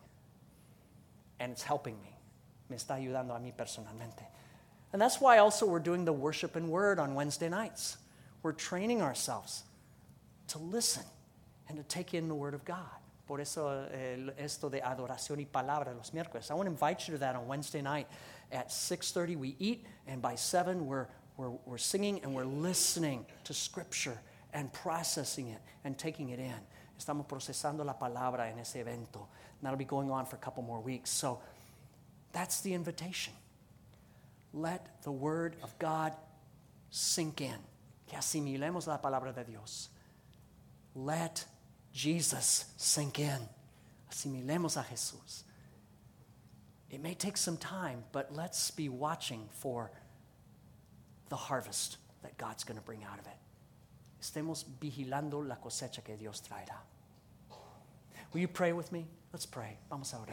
And 1.40 1.52
it's 1.52 1.64
helping 1.64 2.00
me. 2.02 2.16
Me 2.70 2.78
está 2.78 2.96
ayudando 2.96 3.36
a 3.36 3.40
mí 3.40 3.54
personalmente. 3.58 4.24
And 4.92 5.02
that's 5.02 5.22
why 5.22 5.38
also 5.38 5.66
we're 5.66 5.80
doing 5.80 6.06
the 6.06 6.14
worship 6.14 6.56
and 6.56 6.70
word 6.70 7.00
on 7.00 7.16
Wednesday 7.16 7.50
nights. 7.50 7.98
We're 8.44 8.54
training 8.54 9.02
ourselves 9.02 9.64
to 10.50 10.60
listen 10.60 11.04
and 11.68 11.78
to 11.78 11.84
take 11.84 12.14
in 12.14 12.28
the 12.28 12.36
word 12.36 12.54
of 12.54 12.66
God. 12.66 12.99
Por 13.30 13.42
eso 13.42 13.86
eh, 13.92 14.34
esto 14.40 14.72
de 14.72 14.82
adoración 14.82 15.40
y 15.40 15.46
palabra 15.46 15.94
los 15.94 16.14
miércoles. 16.14 16.50
I 16.50 16.56
want 16.56 16.66
to 16.66 16.72
invite 16.72 17.08
you 17.08 17.14
to 17.14 17.20
that 17.20 17.36
on 17.36 17.48
Wednesday 17.48 17.80
night 17.80 18.08
at 18.52 18.70
6.30. 18.70 19.38
We 19.38 19.56
eat, 19.60 19.86
and 20.08 20.20
by 20.20 20.34
7, 20.34 20.88
we're, 20.88 21.06
we're, 21.38 21.52
we're 21.68 21.78
singing 21.78 22.22
and 22.24 22.34
we're 22.34 22.44
listening 22.44 23.28
to 23.44 23.54
Scripture 23.54 24.18
and 24.52 24.74
processing 24.74 25.50
it 25.50 25.62
and 25.84 25.96
taking 25.96 26.30
it 26.30 26.40
in. 26.40 26.60
Estamos 26.98 27.28
procesando 27.28 27.86
la 27.86 27.94
palabra 27.94 28.50
en 28.50 28.58
ese 28.58 28.78
evento. 28.78 29.20
And 29.20 29.62
that'll 29.62 29.78
be 29.78 29.86
going 29.86 30.10
on 30.10 30.26
for 30.26 30.36
a 30.36 30.40
couple 30.40 30.64
more 30.64 30.80
weeks. 30.80 31.12
So 31.12 31.40
that's 32.32 32.62
the 32.62 32.74
invitation. 32.74 33.34
Let 34.56 35.04
the 35.04 35.12
word 35.12 35.56
of 35.62 35.78
God 35.78 36.14
sink 36.90 37.42
in. 37.42 37.60
Que 38.08 38.18
asimilemos 38.18 38.88
la 38.88 38.98
palabra 38.98 39.36
de 39.36 39.44
Dios. 39.44 39.90
Let 40.96 41.46
Jesus 42.00 42.64
sink 42.78 43.20
in. 43.20 43.40
Asimilemos 44.10 44.78
a 44.78 44.86
Jesús. 44.86 45.44
It 46.90 47.04
may 47.04 47.14
take 47.14 47.36
some 47.36 47.58
time, 47.58 48.06
but 48.14 48.34
let's 48.34 48.72
be 48.72 48.88
watching 48.88 49.50
for 49.52 49.92
the 51.28 51.36
harvest 51.36 51.98
that 52.24 52.38
God's 52.38 52.64
going 52.64 52.80
to 52.80 52.86
bring 52.86 53.04
out 53.04 53.20
of 53.20 53.28
it. 53.28 53.34
Estemos 54.22 54.64
vigilando 54.80 55.46
la 55.46 55.56
cosecha 55.56 56.02
que 56.02 56.16
Dios 56.16 56.42
traerá. 56.42 56.78
Will 58.32 58.40
you 58.40 58.48
pray 58.48 58.72
with 58.72 58.94
me? 58.94 59.06
Let's 59.34 59.46
pray. 59.46 59.78
Vamos 59.90 60.14
a 60.14 60.16
orar. 60.16 60.30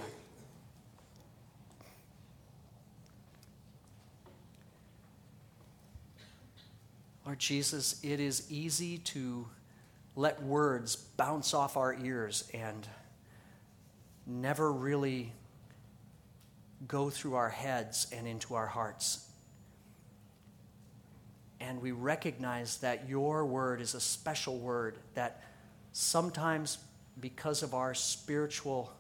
Lord 7.24 7.40
Jesus, 7.40 7.98
it 8.04 8.20
is 8.20 8.46
easy 8.52 8.98
to 8.98 9.48
let 10.16 10.42
words 10.42 10.96
bounce 10.96 11.52
off 11.52 11.76
our 11.76 11.94
ears 11.94 12.48
and 12.54 12.88
never 14.26 14.72
really 14.72 15.32
go 16.88 17.10
through 17.10 17.34
our 17.34 17.50
heads 17.50 18.06
and 18.12 18.26
into 18.26 18.54
our 18.54 18.66
hearts. 18.66 19.28
And 21.60 21.80
we 21.80 21.92
recognize 21.92 22.78
that 22.78 23.08
your 23.08 23.44
word 23.44 23.80
is 23.80 23.94
a 23.94 24.00
special 24.00 24.58
word 24.58 24.98
that 25.14 25.42
sometimes, 25.92 26.78
because 27.20 27.62
of 27.62 27.74
our 27.74 27.94
spiritual 27.94 28.92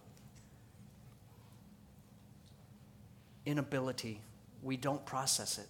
inability, 3.46 4.20
we 4.62 4.76
don't 4.76 5.04
process 5.06 5.58
it. 5.58 5.68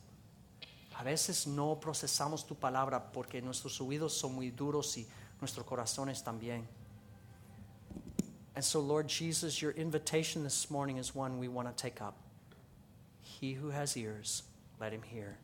A 0.98 1.04
veces 1.04 1.46
no 1.46 1.76
procesamos 1.76 2.46
tu 2.46 2.54
palabra 2.54 3.12
porque 3.12 3.42
nuestros 3.42 3.78
oídos 3.80 4.12
son 4.12 4.34
muy 4.34 4.50
duros 4.50 4.96
y 4.96 5.04
nuestros 5.40 5.66
corazones 5.66 6.22
también. 6.22 6.62
And 8.54 8.64
so, 8.64 8.80
Lord 8.80 9.08
Jesus, 9.08 9.60
your 9.60 9.72
invitation 9.72 10.42
this 10.42 10.70
morning 10.70 10.96
is 10.96 11.14
one 11.14 11.38
we 11.38 11.46
want 11.46 11.68
to 11.68 11.74
take 11.82 12.00
up. 12.00 12.16
He 13.20 13.52
who 13.52 13.68
has 13.68 13.96
ears, 13.96 14.44
let 14.80 14.92
him 14.92 15.02
hear. 15.02 15.36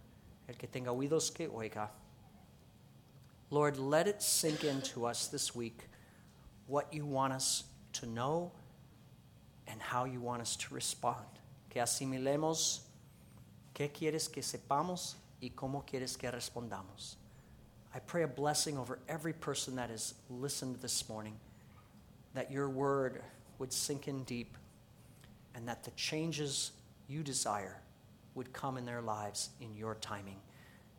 El 0.48 0.54
que 0.54 0.66
tenga 0.66 0.90
oídos 0.90 1.32
que 1.32 1.48
oiga. 1.48 1.88
Lord, 3.50 3.76
let 3.76 4.08
it 4.08 4.22
sink 4.22 4.64
into 4.64 5.04
us 5.04 5.26
this 5.26 5.54
week 5.54 5.80
what 6.66 6.92
you 6.92 7.04
want 7.04 7.34
us 7.34 7.64
to 7.92 8.06
know 8.06 8.50
and 9.66 9.80
how 9.82 10.06
you 10.06 10.20
want 10.20 10.40
us 10.40 10.56
to 10.56 10.74
respond. 10.74 11.26
Que 11.68 11.82
asimilemos 11.82 12.80
qué 13.74 13.90
quieres 13.92 14.32
que 14.32 14.42
sepamos 14.42 15.16
y 15.42 15.50
cómo 15.54 15.84
quieres 15.84 16.16
que 16.16 16.30
respondamos. 16.30 17.16
I 17.94 17.98
pray 17.98 18.22
a 18.22 18.28
blessing 18.28 18.78
over 18.78 18.98
every 19.08 19.32
person 19.32 19.76
that 19.76 19.90
has 19.90 20.14
listened 20.30 20.76
this 20.76 21.08
morning, 21.08 21.34
that 22.34 22.50
your 22.50 22.68
word 22.68 23.20
would 23.58 23.72
sink 23.72 24.08
in 24.08 24.24
deep, 24.24 24.56
and 25.54 25.68
that 25.68 25.84
the 25.84 25.90
changes 25.92 26.72
you 27.06 27.22
desire 27.22 27.76
would 28.34 28.52
come 28.52 28.78
in 28.78 28.86
their 28.86 29.02
lives 29.02 29.50
in 29.60 29.76
your 29.76 29.94
timing. 29.96 30.40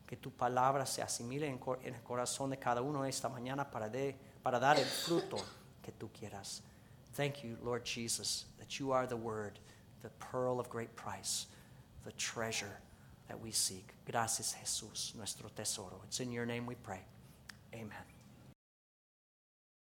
Que 0.06 0.16
tu 0.16 0.30
palabra 0.30 0.86
se 0.86 1.02
asimile 1.02 1.44
en, 1.44 1.58
el 1.84 1.94
corazón 2.08 2.50
de 2.50 2.56
cada 2.56 2.80
uno 2.80 3.02
esta 3.02 3.28
mañana 3.28 3.68
para, 3.68 3.88
de, 3.88 4.14
para 4.44 4.60
dar 4.60 4.78
el 4.78 4.84
fruto 4.84 5.42
que 5.82 5.92
tú 5.98 6.08
quieras. 6.12 6.60
Thank 7.14 7.42
you, 7.42 7.56
Lord 7.62 7.84
Jesus, 7.84 8.44
that 8.58 8.78
you 8.78 8.92
are 8.92 9.06
the 9.06 9.16
word, 9.16 9.58
the 10.02 10.10
pearl 10.20 10.60
of 10.60 10.68
great 10.68 10.94
price, 10.94 11.46
the 12.04 12.12
treasure 12.12 12.78
that 13.28 13.40
we 13.40 13.50
seek. 13.50 13.94
Gracias, 14.06 14.54
Jesús, 14.60 15.14
nuestro 15.14 15.48
tesoro. 15.48 16.00
It's 16.04 16.20
in 16.20 16.32
your 16.32 16.46
name 16.46 16.66
we 16.66 16.74
pray. 16.74 17.04
Amen. 17.74 18.13